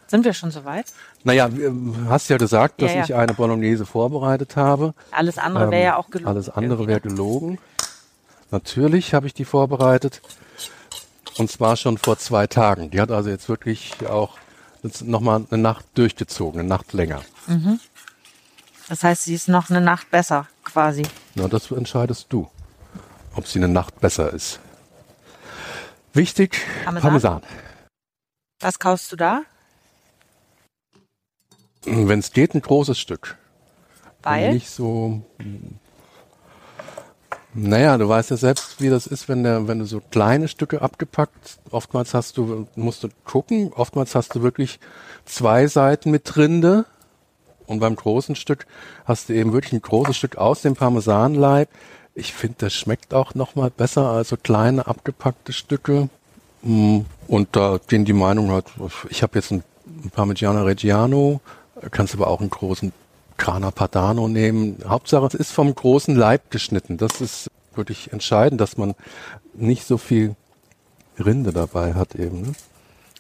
Sind 0.07 0.25
wir 0.25 0.33
schon 0.35 0.51
soweit? 0.51 0.87
Naja, 1.23 1.49
du 1.49 1.95
hast 2.09 2.29
ja 2.31 2.37
gesagt, 2.37 2.83
dass 2.83 2.91
Ja, 2.91 2.99
ja. 2.99 3.05
ich 3.05 3.15
eine 3.15 3.35
Bolognese 3.35 3.87
vorbereitet 3.87 4.57
habe. 4.57 4.95
Alles 5.13 5.39
andere 5.39 5.71
wäre 5.71 5.81
Ähm, 5.83 5.87
ja 5.87 5.97
auch 5.97 6.11
gelogen. 6.11 6.29
Alles 6.29 6.49
andere 6.49 6.87
wäre 6.87 7.01
gelogen. 7.01 7.59
Natürlich 8.51 9.15
habe 9.15 9.27
ich 9.27 9.35
die 9.35 9.45
vorbereitet. 9.45 10.21
Und 11.39 11.51
zwar 11.51 11.77
schon 11.77 11.97
vor 11.99 12.19
zwei 12.19 12.47
Tagen. 12.47 12.91
Die 12.91 13.01
hat 13.01 13.11
also 13.11 13.31
jetzt 13.31 13.49
wirklich 13.49 13.95
auch 14.09 14.37
jetzt 14.83 15.03
noch 15.03 15.21
mal 15.21 15.45
eine 15.51 15.63
Nacht 15.63 15.85
durchgezogen, 15.95 16.61
eine 16.61 16.69
Nacht 16.69 16.93
länger. 16.93 17.21
ne? 17.47 17.79
Das 18.89 19.05
heißt, 19.05 19.25
sie 19.25 19.35
ist 19.35 19.49
noch 19.49 19.71
eine 19.71 19.81
Nacht 19.81 20.11
besser, 20.11 20.49
quasi. 20.65 21.03
Na, 21.37 21.47
das 21.47 21.71
entscheidest 21.71 22.27
du, 22.31 22.49
ob 23.37 23.47
sie 23.47 23.61
eine 23.61 23.69
Nacht 23.69 24.01
besser 24.01 24.33
ist. 24.33 24.59
Wichtig, 26.13 26.61
Parmesan? 26.85 27.03
Parmesan. 27.03 27.43
Was 28.61 28.79
kaufst 28.79 29.13
du 29.13 29.17
da? 29.17 29.43
Wenn 31.85 32.19
es 32.19 32.33
geht, 32.33 32.55
ein 32.55 32.61
großes 32.61 32.99
Stück. 32.99 33.37
Weil? 34.23 34.53
Nicht 34.53 34.71
so. 34.71 35.23
hm. 35.39 35.79
Naja, 37.53 37.99
du 37.99 38.09
weißt 38.09 38.31
ja 38.31 38.37
selbst, 38.37 38.81
wie 38.81 38.91
das 38.91 39.09
ist, 39.09 39.29
wenn, 39.29 39.43
der, 39.43 39.67
wenn 39.67 39.81
du 39.81 39.85
so 39.85 40.01
kleine 40.01 40.47
Stücke 40.47 40.83
abgepackt, 40.83 41.59
oftmals 41.71 42.15
hast 42.15 42.37
du, 42.37 42.69
musst 42.77 43.03
du 43.03 43.09
gucken, 43.25 43.73
oftmals 43.75 44.15
hast 44.15 44.37
du 44.37 44.43
wirklich 44.43 44.79
zwei 45.25 45.67
Seiten 45.67 46.13
mit 46.13 46.37
Rinde 46.37 46.85
und 47.67 47.81
beim 47.81 47.97
großen 47.97 48.37
Stück 48.37 48.67
hast 49.05 49.29
du 49.29 49.33
eben 49.33 49.53
wirklich 49.53 49.73
ein 49.73 49.83
großes 49.83 50.17
Stück 50.17 50.37
aus 50.37 50.63
dem 50.63 50.77
Parmesanleib. 50.77 51.69
Ich 52.21 52.35
finde, 52.35 52.57
das 52.59 52.75
schmeckt 52.75 53.15
auch 53.15 53.35
nochmal 53.35 53.71
besser 53.71 54.09
als 54.11 54.29
so 54.29 54.37
kleine 54.37 54.87
abgepackte 54.87 55.53
Stücke. 55.53 56.09
Mm, 56.63 57.01
Und 57.27 57.57
da 57.57 57.79
gehen 57.89 58.05
die 58.05 58.13
Meinungen 58.13 58.51
halt, 58.51 58.67
ich 59.09 59.23
habe 59.23 59.39
jetzt 59.39 59.51
ein 59.51 59.63
Parmigiano 60.15 60.63
Reggiano, 60.63 61.41
kannst 61.91 62.15
aber 62.15 62.29
auch 62.29 62.41
einen 62.41 62.51
großen 62.51 62.93
Grana 63.39 63.71
Padano 63.71 64.29
nehmen. 64.29 64.77
Hauptsache, 64.87 65.27
es 65.27 65.35
ist 65.35 65.53
vom 65.53 65.75
großen 65.75 66.15
Leib 66.15 66.51
geschnitten. 66.51 66.99
Das 66.99 67.23
ist 67.23 67.51
wirklich 67.75 68.13
entscheidend, 68.13 68.61
dass 68.61 68.77
man 68.77 68.95
nicht 69.55 69.87
so 69.87 69.97
viel 69.97 70.37
Rinde 71.19 71.53
dabei 71.53 71.95
hat 71.95 72.15
eben. 72.17 72.43
Ne? 72.43 72.53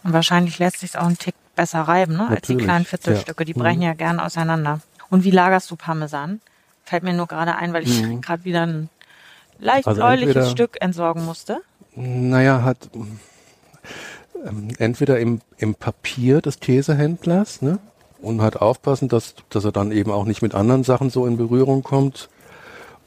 Und 0.04 0.12
wahrscheinlich 0.12 0.58
lässt 0.58 0.80
sich 0.80 0.98
auch 0.98 1.06
einen 1.06 1.18
Tick 1.18 1.34
besser 1.56 1.80
reiben, 1.82 2.14
ne? 2.18 2.28
als 2.28 2.42
die 2.42 2.52
Natürlich, 2.52 2.64
kleinen 2.64 2.84
Viertelstücke. 2.84 3.44
Die 3.46 3.52
ja. 3.52 3.58
brechen 3.58 3.78
Mhm. 3.78 3.84
ja 3.84 3.94
gern 3.94 4.20
auseinander. 4.20 4.80
Und 5.08 5.24
wie 5.24 5.30
lagerst 5.30 5.70
du 5.70 5.76
Parmesan? 5.76 6.40
Fällt 6.90 7.04
mir 7.04 7.12
nur 7.12 7.28
gerade 7.28 7.54
ein, 7.54 7.72
weil 7.72 7.84
ich 7.84 8.02
gerade 8.20 8.44
wieder 8.44 8.62
ein 8.66 8.88
leicht 9.60 9.86
Mhm. 9.86 9.90
Also 9.90 10.00
bläuliches 10.00 10.34
entweder- 10.34 10.50
Stück 10.50 10.76
entsorgen 10.80 11.24
musste. 11.24 11.60
Naja, 11.94 12.64
hat 12.64 12.90
ähm, 14.44 14.68
entweder 14.78 15.20
im, 15.20 15.40
im 15.58 15.76
Papier 15.76 16.40
des 16.40 16.58
Käsehändlers, 16.58 17.62
ne? 17.62 17.78
Und 18.20 18.42
halt 18.42 18.56
aufpassen, 18.60 19.08
dass, 19.08 19.36
dass 19.50 19.64
er 19.64 19.70
dann 19.70 19.92
eben 19.92 20.10
auch 20.10 20.24
nicht 20.24 20.42
mit 20.42 20.52
anderen 20.56 20.82
Sachen 20.82 21.10
so 21.10 21.26
in 21.26 21.36
Berührung 21.36 21.84
kommt. 21.84 22.28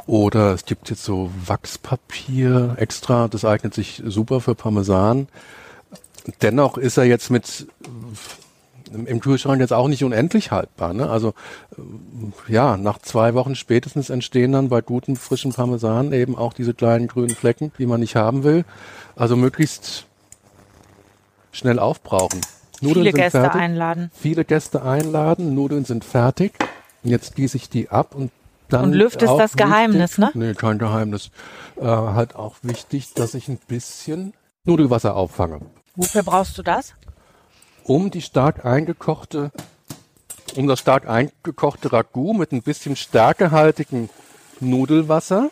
Oder 0.07 0.53
es 0.53 0.63
gibt 0.63 0.89
jetzt 0.89 1.03
so 1.03 1.29
Wachspapier 1.45 2.75
extra, 2.77 3.27
das 3.27 3.43
eignet 3.43 3.73
sich 3.73 4.01
super 4.05 4.39
für 4.39 4.55
Parmesan. 4.55 5.27
Dennoch 6.41 6.77
ist 6.77 6.95
er 6.97 7.03
jetzt 7.03 7.29
mit 7.31 7.67
im 8.91 9.19
Kühlschrank 9.19 9.59
jetzt 9.59 9.73
auch 9.73 9.87
nicht 9.87 10.03
unendlich 10.03 10.51
haltbar. 10.51 10.93
Ne? 10.93 11.09
Also 11.09 11.33
äh, 11.77 12.51
ja, 12.51 12.77
nach 12.77 12.99
zwei 12.99 13.33
Wochen 13.33 13.55
spätestens 13.55 14.09
entstehen 14.09 14.51
dann 14.51 14.69
bei 14.69 14.81
guten 14.81 15.15
frischen 15.15 15.53
Parmesan 15.53 16.13
eben 16.13 16.37
auch 16.37 16.53
diese 16.53 16.73
kleinen 16.73 17.07
grünen 17.07 17.35
Flecken, 17.35 17.71
die 17.77 17.85
man 17.85 17.99
nicht 17.99 18.15
haben 18.15 18.43
will. 18.43 18.65
Also 19.15 19.35
möglichst 19.35 20.05
schnell 21.51 21.79
aufbrauchen. 21.79 22.41
Nudeln 22.81 23.05
Viele 23.05 23.13
Gäste 23.13 23.39
fertig. 23.41 23.61
einladen. 23.61 24.11
Viele 24.13 24.43
Gäste 24.43 24.83
einladen. 24.83 25.55
Nudeln 25.55 25.85
sind 25.85 26.03
fertig. 26.03 26.53
Jetzt 27.03 27.35
gieße 27.35 27.57
ich 27.57 27.69
die 27.69 27.89
ab 27.89 28.15
und 28.15 28.31
dann. 28.69 28.85
Und 28.85 28.93
lüftest 28.93 29.33
das 29.37 29.55
Geheimnis, 29.55 30.17
wichtig, 30.17 30.35
ne? 30.35 30.47
Nee, 30.47 30.53
kein 30.53 30.79
Geheimnis. 30.79 31.31
Äh, 31.79 31.85
halt 31.85 32.35
auch 32.35 32.55
wichtig, 32.61 33.13
dass 33.13 33.33
ich 33.35 33.47
ein 33.47 33.59
bisschen 33.67 34.33
Nudelwasser 34.65 35.15
auffange. 35.15 35.61
Wofür 35.95 36.23
brauchst 36.23 36.57
du 36.57 36.63
das? 36.63 36.93
Um 37.83 38.11
die 38.11 38.21
stark 38.21 38.65
eingekochte, 38.65 39.51
um 40.55 40.67
das 40.67 40.79
stark 40.79 41.07
eingekochte 41.07 41.91
Ragout 41.91 42.33
mit 42.33 42.51
ein 42.51 42.61
bisschen 42.61 42.95
stärkehaltigen 42.95 44.09
Nudelwasser 44.59 45.49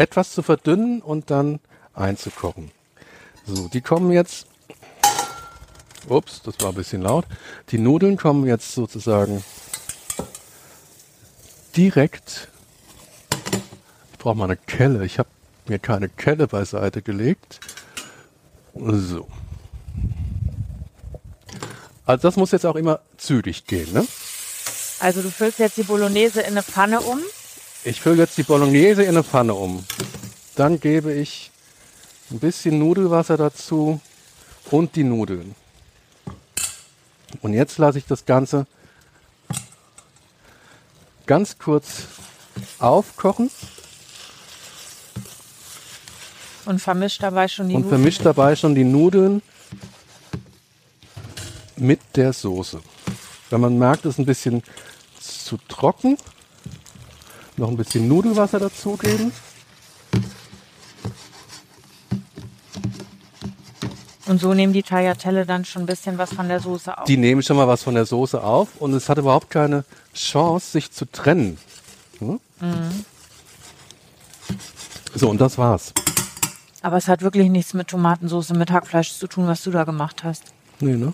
etwas 0.00 0.32
zu 0.32 0.42
verdünnen 0.42 1.02
und 1.02 1.30
dann 1.30 1.60
einzukochen. 1.94 2.70
So, 3.44 3.68
die 3.68 3.82
kommen 3.82 4.10
jetzt. 4.10 4.46
Ups, 6.08 6.40
das 6.42 6.58
war 6.60 6.70
ein 6.70 6.74
bisschen 6.74 7.02
laut. 7.02 7.26
Die 7.70 7.78
Nudeln 7.78 8.16
kommen 8.16 8.46
jetzt 8.46 8.72
sozusagen 8.72 9.44
direkt. 11.76 12.48
Ich 14.12 14.18
brauche 14.18 14.36
mal 14.36 14.46
eine 14.46 14.56
Kelle. 14.56 15.04
Ich 15.04 15.18
habe 15.18 15.28
mir 15.66 15.78
keine 15.78 16.08
Kelle 16.08 16.46
beiseite 16.46 17.02
gelegt. 17.02 17.60
So. 18.74 19.26
Also 22.04 22.22
das 22.22 22.36
muss 22.36 22.50
jetzt 22.50 22.66
auch 22.66 22.76
immer 22.76 23.00
zügig 23.16 23.66
gehen, 23.66 23.92
ne? 23.92 24.06
Also 25.00 25.22
du 25.22 25.30
füllst 25.30 25.58
jetzt 25.58 25.76
die 25.76 25.82
Bolognese 25.82 26.40
in 26.40 26.48
eine 26.48 26.62
Pfanne 26.62 27.00
um? 27.00 27.20
Ich 27.84 28.00
fülle 28.00 28.18
jetzt 28.18 28.36
die 28.36 28.42
Bolognese 28.42 29.02
in 29.02 29.10
eine 29.10 29.24
Pfanne 29.24 29.54
um. 29.54 29.84
Dann 30.56 30.80
gebe 30.80 31.12
ich 31.12 31.50
ein 32.30 32.38
bisschen 32.38 32.78
Nudelwasser 32.78 33.36
dazu 33.36 34.00
und 34.70 34.96
die 34.96 35.04
Nudeln. 35.04 35.54
Und 37.42 37.54
jetzt 37.54 37.78
lasse 37.78 37.98
ich 37.98 38.06
das 38.06 38.26
Ganze 38.26 38.66
ganz 41.26 41.58
kurz 41.58 42.02
aufkochen. 42.78 43.50
Und 46.66 46.80
vermischt 46.80 47.22
dabei 47.22 47.48
schon 47.48 47.68
die 47.68 47.74
und 47.74 47.82
Nudeln. 47.82 48.00
Vermischt 48.00 48.24
dabei 48.24 48.56
schon 48.56 48.74
die 48.74 48.84
Nudeln 48.84 49.42
mit 51.76 52.00
der 52.14 52.32
Soße. 52.32 52.80
Wenn 53.50 53.60
man 53.60 53.78
merkt, 53.78 54.04
es 54.04 54.14
ist 54.14 54.18
ein 54.18 54.26
bisschen 54.26 54.62
zu 55.18 55.58
trocken, 55.68 56.16
noch 57.56 57.68
ein 57.68 57.76
bisschen 57.76 58.06
Nudelwasser 58.08 58.58
dazugeben. 58.58 59.32
Und 64.26 64.40
so 64.40 64.54
nehmen 64.54 64.72
die 64.72 64.84
Tagliatelle 64.84 65.44
dann 65.44 65.64
schon 65.64 65.82
ein 65.82 65.86
bisschen 65.86 66.16
was 66.16 66.32
von 66.32 66.48
der 66.48 66.60
Soße 66.60 66.96
auf. 66.96 67.04
Die 67.04 67.16
nehmen 67.16 67.42
schon 67.42 67.56
mal 67.56 67.66
was 67.66 67.82
von 67.82 67.94
der 67.94 68.06
Soße 68.06 68.40
auf 68.40 68.68
und 68.78 68.94
es 68.94 69.08
hat 69.08 69.18
überhaupt 69.18 69.50
keine 69.50 69.84
Chance, 70.14 70.70
sich 70.70 70.92
zu 70.92 71.04
trennen. 71.10 71.58
Hm? 72.20 72.38
Mhm. 72.60 73.04
So, 75.16 75.28
und 75.28 75.40
das 75.40 75.58
war's. 75.58 75.92
Aber 76.82 76.96
es 76.96 77.08
hat 77.08 77.22
wirklich 77.22 77.50
nichts 77.50 77.74
mit 77.74 77.88
Tomatensauce, 77.88 78.50
mit 78.50 78.70
Hackfleisch 78.70 79.12
zu 79.12 79.26
tun, 79.26 79.46
was 79.46 79.62
du 79.62 79.70
da 79.70 79.84
gemacht 79.84 80.24
hast. 80.24 80.44
Nee, 80.80 80.96
ne? 80.96 81.12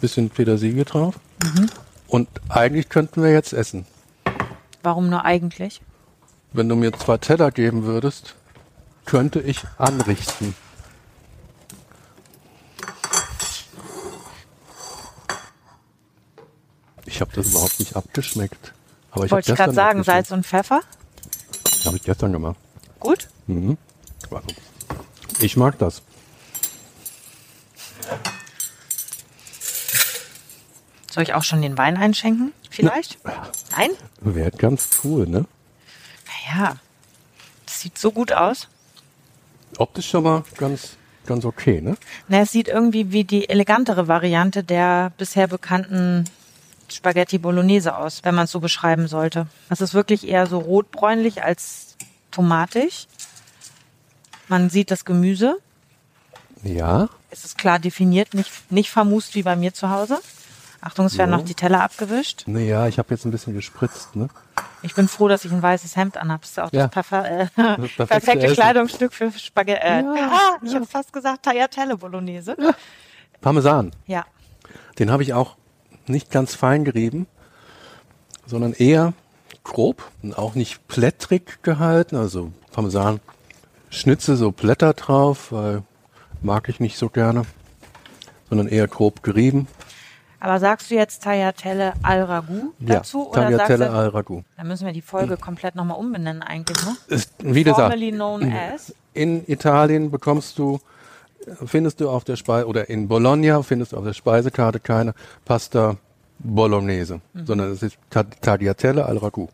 Bisschen 0.00 0.28
Petersilie 0.28 0.84
drauf. 0.84 1.14
Mhm. 1.42 1.68
Und 2.08 2.28
eigentlich 2.48 2.88
könnten 2.88 3.22
wir 3.22 3.32
jetzt 3.32 3.52
essen. 3.52 3.86
Warum 4.82 5.08
nur 5.08 5.24
eigentlich? 5.24 5.80
Wenn 6.52 6.68
du 6.68 6.76
mir 6.76 6.92
zwei 6.92 7.16
Teller 7.18 7.50
geben 7.50 7.84
würdest, 7.84 8.34
könnte 9.06 9.40
ich 9.40 9.64
anrichten. 9.78 10.54
Ich 17.06 17.20
habe 17.20 17.30
das 17.34 17.50
überhaupt 17.50 17.78
nicht 17.78 17.94
abgeschmeckt. 17.96 18.72
Aber 19.12 19.26
ich 19.26 19.30
Wollte 19.30 19.52
ich 19.52 19.56
gerade 19.56 19.72
sagen, 19.72 20.02
Salz 20.02 20.32
und 20.32 20.44
Pfeffer? 20.44 20.80
Habe 21.84 21.96
ich 21.96 22.02
gestern 22.02 22.32
gemacht. 22.32 22.56
Gut? 22.98 23.28
Mhm. 23.46 23.78
Ich 25.44 25.58
mag 25.58 25.78
das. 25.78 26.00
Soll 31.10 31.22
ich 31.22 31.34
auch 31.34 31.42
schon 31.42 31.60
den 31.60 31.76
Wein 31.76 31.98
einschenken? 31.98 32.54
Vielleicht? 32.70 33.18
Na, 33.24 33.50
Nein? 33.76 33.90
Wäre 34.22 34.52
ganz 34.52 34.88
cool, 35.04 35.26
ne? 35.26 35.44
Naja, 36.48 36.76
das 37.66 37.78
sieht 37.78 37.98
so 37.98 38.10
gut 38.10 38.32
aus. 38.32 38.68
Optisch 39.76 40.08
schon 40.08 40.24
mal 40.24 40.44
ganz, 40.56 40.96
ganz 41.26 41.44
okay, 41.44 41.82
ne? 41.82 41.98
Na, 42.26 42.40
es 42.40 42.50
sieht 42.50 42.68
irgendwie 42.68 43.12
wie 43.12 43.24
die 43.24 43.50
elegantere 43.50 44.08
Variante 44.08 44.64
der 44.64 45.12
bisher 45.18 45.46
bekannten 45.46 46.24
Spaghetti 46.90 47.36
Bolognese 47.36 47.98
aus, 47.98 48.24
wenn 48.24 48.34
man 48.34 48.46
es 48.46 48.50
so 48.50 48.60
beschreiben 48.60 49.08
sollte. 49.08 49.46
Es 49.68 49.82
ist 49.82 49.92
wirklich 49.92 50.26
eher 50.26 50.46
so 50.46 50.56
rotbräunlich 50.58 51.44
als 51.44 51.96
tomatig. 52.30 53.08
Man 54.48 54.70
sieht 54.70 54.90
das 54.90 55.04
Gemüse. 55.04 55.58
Ja. 56.62 57.08
Es 57.30 57.44
ist 57.44 57.58
klar 57.58 57.78
definiert, 57.78 58.34
nicht, 58.34 58.70
nicht 58.70 58.90
vermust 58.90 59.34
wie 59.34 59.42
bei 59.42 59.56
mir 59.56 59.74
zu 59.74 59.90
Hause. 59.90 60.20
Achtung, 60.80 61.06
es 61.06 61.16
werden 61.16 61.30
ja. 61.30 61.38
noch 61.38 61.44
die 61.44 61.54
Teller 61.54 61.82
abgewischt. 61.82 62.44
Naja, 62.46 62.86
ich 62.86 62.98
habe 62.98 63.08
jetzt 63.10 63.24
ein 63.24 63.30
bisschen 63.30 63.54
gespritzt, 63.54 64.16
ne? 64.16 64.28
Ich 64.82 64.94
bin 64.94 65.08
froh, 65.08 65.28
dass 65.28 65.46
ich 65.46 65.50
ein 65.50 65.62
weißes 65.62 65.96
Hemd 65.96 66.18
anhabe. 66.18 66.42
Das 66.42 66.50
ist 66.50 66.60
auch 66.60 66.72
ja. 66.72 66.82
das, 66.82 66.90
perfer 66.90 67.40
äh, 67.40 67.46
das 67.56 68.08
perfekte 68.08 68.46
Essen. 68.46 68.54
Kleidungsstück 68.54 69.14
für 69.14 69.32
Spaghetti. 69.32 69.80
Äh, 69.80 70.02
ja, 70.02 70.30
ah, 70.30 70.58
ich 70.62 70.74
habe 70.74 70.84
fast 70.84 71.10
gesagt 71.10 71.44
Tagliatelle 71.44 71.96
Bolognese. 71.96 72.54
Parmesan. 73.40 73.92
Ja. 74.06 74.26
Den 74.98 75.10
habe 75.10 75.22
ich 75.22 75.32
auch 75.32 75.56
nicht 76.06 76.30
ganz 76.30 76.54
fein 76.54 76.84
gerieben, 76.84 77.26
sondern 78.46 78.74
eher 78.74 79.14
grob 79.62 80.02
und 80.22 80.36
auch 80.36 80.54
nicht 80.54 80.86
plättrig 80.86 81.62
gehalten. 81.62 82.16
Also 82.16 82.52
Parmesan, 82.72 83.20
Schnitze, 83.94 84.36
so 84.36 84.52
Blätter 84.52 84.92
drauf, 84.92 85.52
weil 85.52 85.82
mag 86.42 86.68
ich 86.68 86.80
nicht 86.80 86.98
so 86.98 87.08
gerne, 87.08 87.42
sondern 88.48 88.68
eher 88.68 88.88
grob 88.88 89.22
gerieben. 89.22 89.68
Aber 90.40 90.60
sagst 90.60 90.90
du 90.90 90.94
jetzt 90.94 91.22
Tagliatelle 91.22 91.94
al 92.02 92.22
Ragout 92.22 92.74
dazu? 92.78 93.30
Ja, 93.32 93.40
Tagliatelle 93.40 93.90
al 93.90 94.08
Ragout. 94.08 94.44
Dann 94.58 94.68
müssen 94.68 94.84
wir 94.84 94.92
die 94.92 95.00
Folge 95.00 95.38
komplett 95.38 95.74
nochmal 95.74 95.96
umbenennen 95.96 96.42
eigentlich, 96.42 96.84
ne? 96.84 96.96
Ist, 97.08 97.32
wie 97.38 97.64
gesagt, 97.64 97.96
known 97.96 98.52
as. 98.52 98.94
in 99.14 99.48
Italien 99.48 100.10
bekommst 100.10 100.58
du 100.58 100.80
findest 101.64 102.00
du 102.00 102.08
auf 102.08 102.24
der 102.24 102.36
Speise, 102.36 102.66
oder 102.66 102.88
in 102.88 103.08
Bologna 103.08 103.62
findest 103.62 103.92
du 103.92 103.96
auf 103.96 104.04
der 104.04 104.12
Speisekarte 104.12 104.80
keine 104.80 105.14
Pasta 105.44 105.96
Bolognese, 106.38 107.20
mhm. 107.32 107.46
sondern 107.46 107.72
es 107.72 107.82
ist 107.82 107.98
Tagliatelle 108.10 109.04
al 109.04 109.18
Ragout. 109.18 109.50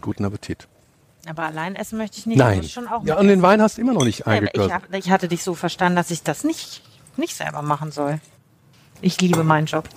Guten 0.00 0.24
Appetit. 0.24 0.66
Aber 1.26 1.44
allein 1.44 1.76
essen 1.76 1.98
möchte 1.98 2.18
ich 2.18 2.26
nicht. 2.26 2.38
Nein. 2.38 2.64
Schon 2.64 2.88
auch 2.88 3.04
ja, 3.04 3.16
und 3.16 3.28
den 3.28 3.42
Wein 3.42 3.62
hast 3.62 3.76
du 3.76 3.80
immer 3.80 3.92
noch 3.92 4.04
nicht 4.04 4.26
eingekürzt. 4.26 4.74
Ich, 4.90 4.98
ich, 4.98 5.10
hatte 5.10 5.28
dich 5.28 5.44
so 5.44 5.54
verstanden, 5.54 5.96
dass 5.96 6.10
ich 6.10 6.22
das 6.22 6.42
nicht, 6.42 6.82
nicht 7.16 7.36
selber 7.36 7.62
machen 7.62 7.92
soll. 7.92 8.20
Ich 9.00 9.20
liebe 9.20 9.44
meinen 9.44 9.66
Job. 9.66 9.88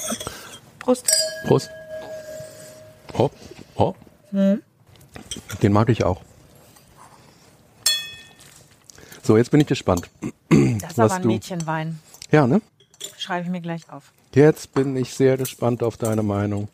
Prost. 0.78 1.06
Prost. 1.46 1.70
Oh, 3.12 3.30
oh. 3.74 3.94
Hm. 4.30 4.62
Den 5.62 5.72
mag 5.72 5.88
ich 5.90 6.04
auch. 6.04 6.22
So, 9.22 9.36
jetzt 9.36 9.50
bin 9.50 9.60
ich 9.60 9.66
gespannt. 9.66 10.08
Das 10.48 10.92
ist 10.92 10.98
aber 10.98 11.14
ein 11.14 11.22
du... 11.22 11.28
Mädchenwein. 11.28 11.98
Ja, 12.30 12.46
ne? 12.46 12.62
Schreibe 13.18 13.44
ich 13.44 13.50
mir 13.50 13.60
gleich 13.60 13.90
auf. 13.90 14.12
Jetzt 14.34 14.72
bin 14.72 14.96
ich 14.96 15.12
sehr 15.12 15.36
gespannt 15.36 15.82
auf 15.82 15.96
deine 15.98 16.22
Meinung. 16.22 16.68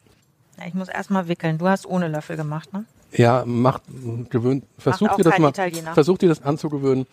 Ja, 0.58 0.66
ich 0.66 0.74
muss 0.74 0.88
erstmal 0.88 1.26
wickeln. 1.26 1.58
Du 1.58 1.66
hast 1.66 1.86
ohne 1.86 2.06
Löffel 2.08 2.36
gemacht, 2.36 2.72
ne? 2.72 2.84
Ja, 3.16 3.44
macht, 3.46 3.82
gewöhnt, 4.30 4.64
versuch 4.76 5.14
dir 5.16 5.22
das 5.24 5.38
mal, 5.38 5.50
Italiener. 5.50 5.94
versuch 5.94 6.18
dir 6.18 6.28
das 6.28 6.42
anzugewöhnen, 6.42 7.06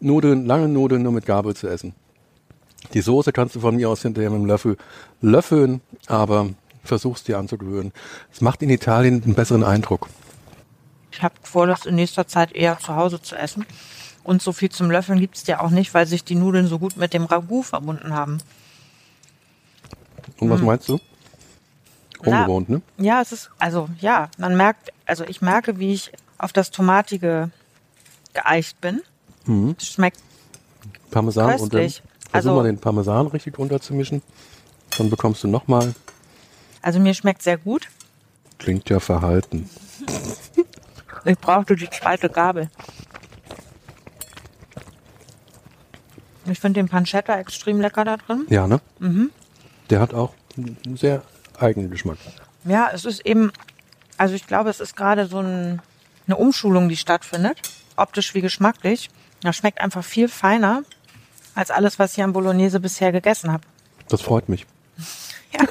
Nudeln, 0.00 0.46
lange 0.46 0.68
Nudeln 0.68 1.02
nur 1.02 1.12
mit 1.12 1.26
Gabel 1.26 1.54
zu 1.54 1.68
essen. 1.68 1.94
Die 2.92 3.00
Soße 3.00 3.32
kannst 3.32 3.54
du 3.54 3.60
von 3.60 3.76
mir 3.76 3.88
aus 3.88 4.02
hinterher 4.02 4.30
mit 4.30 4.40
dem 4.40 4.46
Löffel 4.46 4.76
löffeln, 5.20 5.80
aber 6.06 6.50
versuch's 6.82 7.24
dir 7.24 7.38
anzugewöhnen. 7.38 7.92
Es 8.32 8.40
macht 8.40 8.62
in 8.62 8.70
Italien 8.70 9.22
einen 9.22 9.34
besseren 9.34 9.64
Eindruck. 9.64 10.08
Ich 11.12 11.22
habe 11.22 11.34
vor, 11.42 11.66
das 11.66 11.86
in 11.86 11.94
nächster 11.94 12.26
Zeit 12.26 12.52
eher 12.52 12.78
zu 12.78 12.94
Hause 12.96 13.22
zu 13.22 13.36
essen. 13.36 13.64
Und 14.24 14.42
so 14.42 14.52
viel 14.52 14.70
zum 14.70 14.90
Löffeln 14.90 15.20
gibt 15.20 15.36
es 15.36 15.46
ja 15.46 15.60
auch 15.60 15.70
nicht, 15.70 15.94
weil 15.94 16.06
sich 16.06 16.24
die 16.24 16.34
Nudeln 16.34 16.66
so 16.66 16.78
gut 16.78 16.96
mit 16.96 17.12
dem 17.12 17.24
Ragout 17.24 17.62
verbunden 17.62 18.14
haben. 18.14 18.38
Und 20.40 20.50
was 20.50 20.60
hm. 20.60 20.66
meinst 20.66 20.88
du? 20.88 20.98
Ungewohnt, 22.30 22.68
ne? 22.68 22.82
Ja, 22.98 23.20
es 23.20 23.32
ist, 23.32 23.50
also 23.58 23.88
ja, 24.00 24.28
man 24.38 24.56
merkt, 24.56 24.92
also 25.06 25.24
ich 25.24 25.40
merke, 25.42 25.78
wie 25.78 25.92
ich 25.92 26.12
auf 26.38 26.52
das 26.52 26.70
Tomatige 26.70 27.50
geeicht 28.32 28.80
bin. 28.80 29.02
Mhm. 29.46 29.76
Es 29.78 29.88
schmeckt 29.88 30.20
Parmesan 31.10 31.44
und 31.44 31.50
dann 31.52 31.58
Köstlich. 31.82 32.02
versuch 32.30 32.34
Also- 32.50 32.54
mal 32.54 32.64
den 32.64 32.78
Parmesan 32.78 33.26
richtig 33.28 33.58
runterzumischen. 33.58 34.22
Dann 34.98 35.10
bekommst 35.10 35.42
du 35.44 35.48
nochmal, 35.48 35.94
Also 36.82 37.00
mir 37.00 37.14
schmeckt 37.14 37.42
sehr 37.42 37.58
gut. 37.58 37.88
klingt 38.58 38.88
ja 38.90 39.00
verhalten. 39.00 39.68
Ich 41.24 41.38
brauchte 41.38 41.74
die 41.76 41.88
zweite 41.90 42.28
Gabel. 42.28 42.68
Ich 46.46 46.60
finde 46.60 46.80
den 46.80 46.88
Pancetta 46.88 47.38
extrem 47.38 47.80
lecker 47.80 48.04
da 48.04 48.16
drin. 48.18 48.46
Ja, 48.50 48.66
ne? 48.66 48.80
Mhm. 48.98 49.30
Der 49.90 50.00
hat 50.00 50.12
auch 50.14 50.34
sehr 50.94 51.22
eigenen 51.58 51.90
Geschmack. 51.90 52.18
Ja, 52.64 52.90
es 52.92 53.04
ist 53.04 53.24
eben, 53.26 53.52
also 54.16 54.34
ich 54.34 54.46
glaube, 54.46 54.70
es 54.70 54.80
ist 54.80 54.96
gerade 54.96 55.26
so 55.26 55.38
ein, 55.40 55.80
eine 56.26 56.36
Umschulung, 56.36 56.88
die 56.88 56.96
stattfindet, 56.96 57.58
optisch 57.96 58.34
wie 58.34 58.40
geschmacklich. 58.40 59.10
Das 59.42 59.56
schmeckt 59.56 59.80
einfach 59.80 60.04
viel 60.04 60.28
feiner 60.28 60.84
als 61.54 61.70
alles, 61.70 61.98
was 61.98 62.16
ich 62.16 62.22
an 62.22 62.32
Bolognese 62.32 62.80
bisher 62.80 63.12
gegessen 63.12 63.52
habe. 63.52 63.64
Das 64.08 64.22
freut 64.22 64.48
mich. 64.48 64.66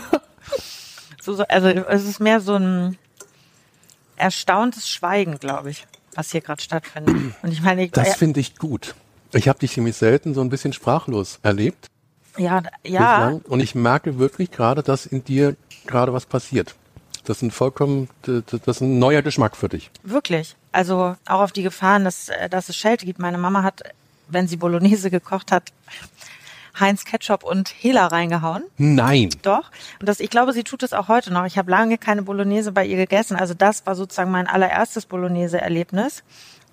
So, 1.26 1.34
so, 1.36 1.44
also 1.44 1.70
es 1.70 2.04
ist 2.04 2.20
mehr 2.20 2.42
so 2.42 2.56
ein 2.56 2.98
erstauntes 4.18 4.90
Schweigen, 4.90 5.40
glaube 5.40 5.70
ich, 5.70 5.88
was 6.16 6.32
hier 6.32 6.42
gerade 6.42 6.62
stattfindet. 6.62 7.34
Und 7.42 7.50
ich 7.54 7.62
meine, 7.62 7.86
ich, 7.86 7.92
Das 7.92 8.16
finde 8.16 8.42
ich 8.42 8.58
gut. 8.58 8.94
Ich 9.32 9.48
habe 9.48 9.58
dich 9.58 9.78
nämlich 9.78 9.96
selten 9.96 10.34
so 10.34 10.42
ein 10.42 10.50
bisschen 10.50 10.74
sprachlos 10.74 11.40
erlebt 11.42 11.90
ja, 12.38 12.64
ja, 12.84 13.28
bislang. 13.28 13.42
Und 13.48 13.60
ich 13.60 13.76
merke 13.76 14.18
wirklich 14.20 14.52
gerade, 14.52 14.84
dass 14.84 15.06
in 15.06 15.24
dir 15.24 15.56
gerade 15.88 16.14
was 16.14 16.26
passiert. 16.26 16.76
Das 17.26 17.38
ist 17.38 17.44
ein 17.44 17.52
vollkommen, 17.52 18.10
das 18.24 18.68
ist 18.68 18.82
ein 18.82 19.00
neuer 19.00 19.22
Geschmack 19.22 19.56
für 19.56 19.70
dich. 19.70 19.90
Wirklich. 20.04 20.56
Also 20.72 21.16
auch 21.26 21.40
auf 21.40 21.52
die 21.52 21.64
Gefahren, 21.64 22.04
dass, 22.04 22.30
äh, 22.30 22.50
dass 22.50 22.70
es 22.70 22.76
Schelte 22.76 23.06
gibt. 23.06 23.20
Meine 23.20 23.38
Mama 23.38 23.64
hat, 23.64 23.84
wenn 24.28 24.48
sie 24.48 24.58
Bolognese 24.58 25.10
gekocht 25.10 25.52
hat, 25.52 25.72
Heinz 26.80 27.06
Ketchup 27.06 27.44
und 27.44 27.70
Hela 27.70 28.08
reingehauen. 28.08 28.64
Nein. 28.78 29.30
Doch. 29.44 29.70
Und 30.00 30.10
das, 30.10 30.20
ich 30.20 30.32
glaube, 30.32 30.54
sie 30.54 30.64
tut 30.64 30.84
es 30.84 30.92
auch 30.92 31.08
heute 31.08 31.32
noch. 31.32 31.46
Ich 31.46 31.58
habe 31.58 31.70
lange 31.70 31.98
keine 31.98 32.24
Bolognese 32.24 32.72
bei 32.72 32.86
ihr 32.86 32.98
gegessen. 32.98 33.38
Also 33.38 33.54
das 33.54 33.86
war 33.86 33.96
sozusagen 33.96 34.32
mein 34.32 34.48
allererstes 34.48 35.06
Bolognese-Erlebnis. 35.06 36.24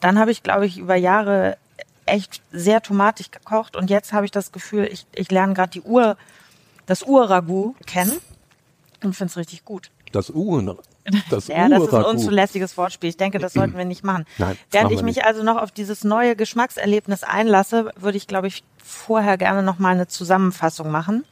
Dann 0.01 0.19
habe 0.19 0.31
ich, 0.31 0.43
glaube 0.43 0.67
ich, 0.67 0.79
über 0.79 0.97
Jahre 0.97 1.59
echt 2.07 2.41
sehr 2.51 2.81
tomatig 2.81 3.31
gekocht. 3.31 3.77
Und 3.77 3.91
jetzt 3.91 4.13
habe 4.15 4.25
ich 4.25 4.33
das 4.33 4.53
Gefühl, 4.53 4.89
ich, 4.91 5.07
ich 5.15 5.31
lerne 5.31 5.53
gerade 5.53 5.71
die 5.71 5.83
Ur, 5.83 6.17
das 6.87 7.03
Ur-Ragout 7.03 7.75
kennen 7.87 8.19
und 9.05 9.15
finde 9.15 9.31
es 9.31 9.37
richtig 9.37 9.65
gut. 9.65 9.91
Das 10.13 10.31
U, 10.31 10.61
das 11.31 11.47
Ja, 11.49 11.69
das 11.69 11.85
ist 11.85 11.95
ein 11.95 12.05
unzulässiges 12.05 12.77
Wortspiel. 12.77 13.11
Ich 13.11 13.17
denke, 13.17 13.39
das 13.39 13.53
sollten 13.53 13.77
wir 13.77 13.85
nicht 13.85 14.05
machen. 14.05 14.27
Nein, 14.39 14.59
Während 14.71 14.93
ich 14.93 15.03
mich 15.03 15.17
nicht. 15.17 15.27
also 15.27 15.43
noch 15.43 15.57
auf 15.57 15.71
dieses 15.71 16.05
neue 16.05 16.37
Geschmackserlebnis 16.37 17.23
einlasse, 17.23 17.93
würde 17.97 18.17
ich, 18.19 18.27
glaube 18.27 18.49
ich, 18.49 18.65
vorher 18.83 19.39
gerne 19.39 19.63
noch 19.63 19.79
mal 19.79 19.95
eine 19.95 20.09
Zusammenfassung 20.09 20.91
machen. 20.91 21.25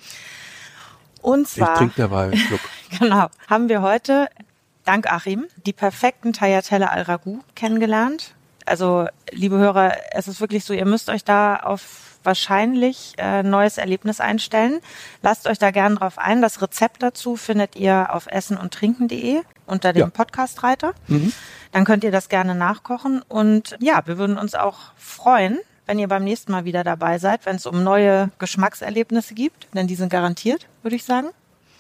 Und 1.23 1.49
Ich 1.49 1.55
zwar, 1.55 1.75
trinke 1.77 1.95
derweil 1.97 2.31
einen 2.31 2.41
Schluck. 2.41 2.61
genau, 2.99 3.27
haben 3.49 3.69
wir 3.69 3.83
heute, 3.83 4.29
dank 4.85 5.13
Achim, 5.13 5.47
die 5.67 5.73
perfekten 5.73 6.33
Tagliatelle 6.33 6.91
al 6.91 7.03
Ragout 7.03 7.41
kennengelernt. 7.55 8.35
Also, 8.65 9.07
liebe 9.31 9.57
Hörer, 9.59 9.95
es 10.13 10.29
ist 10.29 10.41
wirklich 10.41 10.65
so, 10.65 10.75
ihr 10.75 10.85
müsst 10.85 11.09
euch 11.09 11.25
da 11.25 11.57
auf 11.57 12.08
wahrscheinlich 12.29 13.15
äh, 13.17 13.43
neues 13.43 13.79
Erlebnis 13.79 14.21
einstellen. 14.21 14.81
Lasst 15.23 15.49
euch 15.49 15.59
da 15.59 15.71
gern 15.71 15.97
drauf 15.97 16.19
ein. 16.19 16.43
Das 16.43 16.61
Rezept 16.63 17.03
dazu 17.03 17.37
findet 17.37 17.75
ihr 17.75 18.15
auf 18.15 18.27
essenundtrinken.de 18.27 19.41
unter 19.67 19.93
dem 19.93 20.01
Ja. 20.01 20.11
Podcast-Reiter. 20.11 20.93
Dann 21.73 21.85
könnt 21.85 22.05
ihr 22.05 22.13
das 22.13 22.29
gerne 22.29 22.55
nachkochen. 22.55 23.23
Und 23.27 23.77
ja, 23.81 24.03
wir 24.07 24.19
würden 24.19 24.39
uns 24.39 24.55
auch 24.55 24.79
freuen, 24.97 25.59
wenn 25.87 25.99
ihr 25.99 26.09
beim 26.09 26.23
nächsten 26.25 26.53
Mal 26.53 26.65
wieder 26.67 26.85
dabei 26.85 27.19
seid, 27.19 27.47
wenn 27.47 27.57
es 27.57 27.65
um 27.67 27.83
neue 27.83 28.31
Geschmackserlebnisse 28.39 29.35
gibt. 29.35 29.69
Denn 29.75 29.87
die 29.87 29.95
sind 29.95 30.11
garantiert, 30.11 30.67
würde 30.83 30.97
ich 30.97 31.05
sagen. 31.05 31.29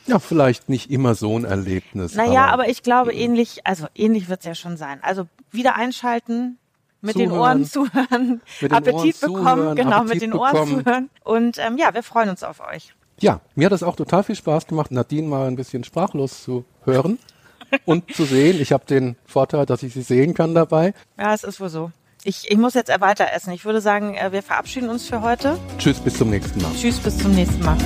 Ja, 0.06 0.18
vielleicht 0.18 0.70
nicht 0.70 0.90
immer 0.90 1.14
so 1.14 1.38
ein 1.38 1.44
Erlebnis. 1.44 2.14
Naja, 2.14 2.46
aber 2.46 2.68
ich 2.70 2.82
glaube, 2.82 3.12
ähnlich, 3.12 3.66
also 3.66 3.86
ähnlich 3.94 4.30
wird 4.30 4.40
es 4.40 4.46
ja 4.46 4.54
schon 4.54 4.78
sein. 4.78 5.00
Also 5.02 5.26
wieder 5.50 5.76
einschalten, 5.76 6.56
mit 7.00 7.16
den 7.16 7.28
Zuhören. 7.30 7.40
Ohren 7.40 7.64
zuhören, 7.64 8.40
Mit 8.60 8.70
den 8.70 8.76
Appetit 8.76 9.22
Ohren 9.22 9.32
bekommen, 9.32 9.60
zuhören, 9.62 9.76
genau, 9.76 9.96
Appetit 9.96 10.14
mit 10.14 10.22
den 10.22 10.32
Ohren 10.32 10.52
bekommen. 10.52 10.84
zuhören. 10.84 11.10
Und 11.24 11.58
ähm, 11.58 11.78
ja, 11.78 11.94
wir 11.94 12.02
freuen 12.02 12.28
uns 12.30 12.42
auf 12.42 12.60
euch. 12.60 12.94
Ja, 13.20 13.40
mir 13.54 13.66
hat 13.66 13.72
es 13.72 13.82
auch 13.82 13.96
total 13.96 14.22
viel 14.22 14.36
Spaß 14.36 14.66
gemacht, 14.66 14.90
Nadine 14.90 15.26
mal 15.28 15.48
ein 15.48 15.56
bisschen 15.56 15.84
sprachlos 15.84 16.42
zu 16.42 16.64
hören 16.84 17.18
und 17.84 18.14
zu 18.14 18.24
sehen. 18.24 18.60
Ich 18.60 18.72
habe 18.72 18.84
den 18.86 19.16
Vorteil, 19.26 19.66
dass 19.66 19.82
ich 19.82 19.92
sie 19.92 20.02
sehen 20.02 20.34
kann 20.34 20.54
dabei. 20.54 20.94
Ja, 21.18 21.34
es 21.34 21.44
ist 21.44 21.60
wohl 21.60 21.68
so. 21.68 21.90
Ich, 22.24 22.50
ich 22.50 22.58
muss 22.58 22.74
jetzt 22.74 22.90
weiter 23.00 23.26
essen. 23.32 23.52
Ich 23.52 23.64
würde 23.64 23.80
sagen, 23.80 24.14
äh, 24.14 24.32
wir 24.32 24.42
verabschieden 24.42 24.88
uns 24.88 25.06
für 25.06 25.22
heute. 25.22 25.56
Tschüss, 25.78 26.00
bis 26.00 26.18
zum 26.18 26.30
nächsten 26.30 26.60
Mal. 26.60 26.72
Tschüss, 26.74 26.98
bis 26.98 27.16
zum 27.18 27.32
nächsten 27.32 27.64
Mal. 27.64 27.76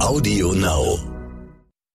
Audio 0.00 0.52
Now. 0.54 1.13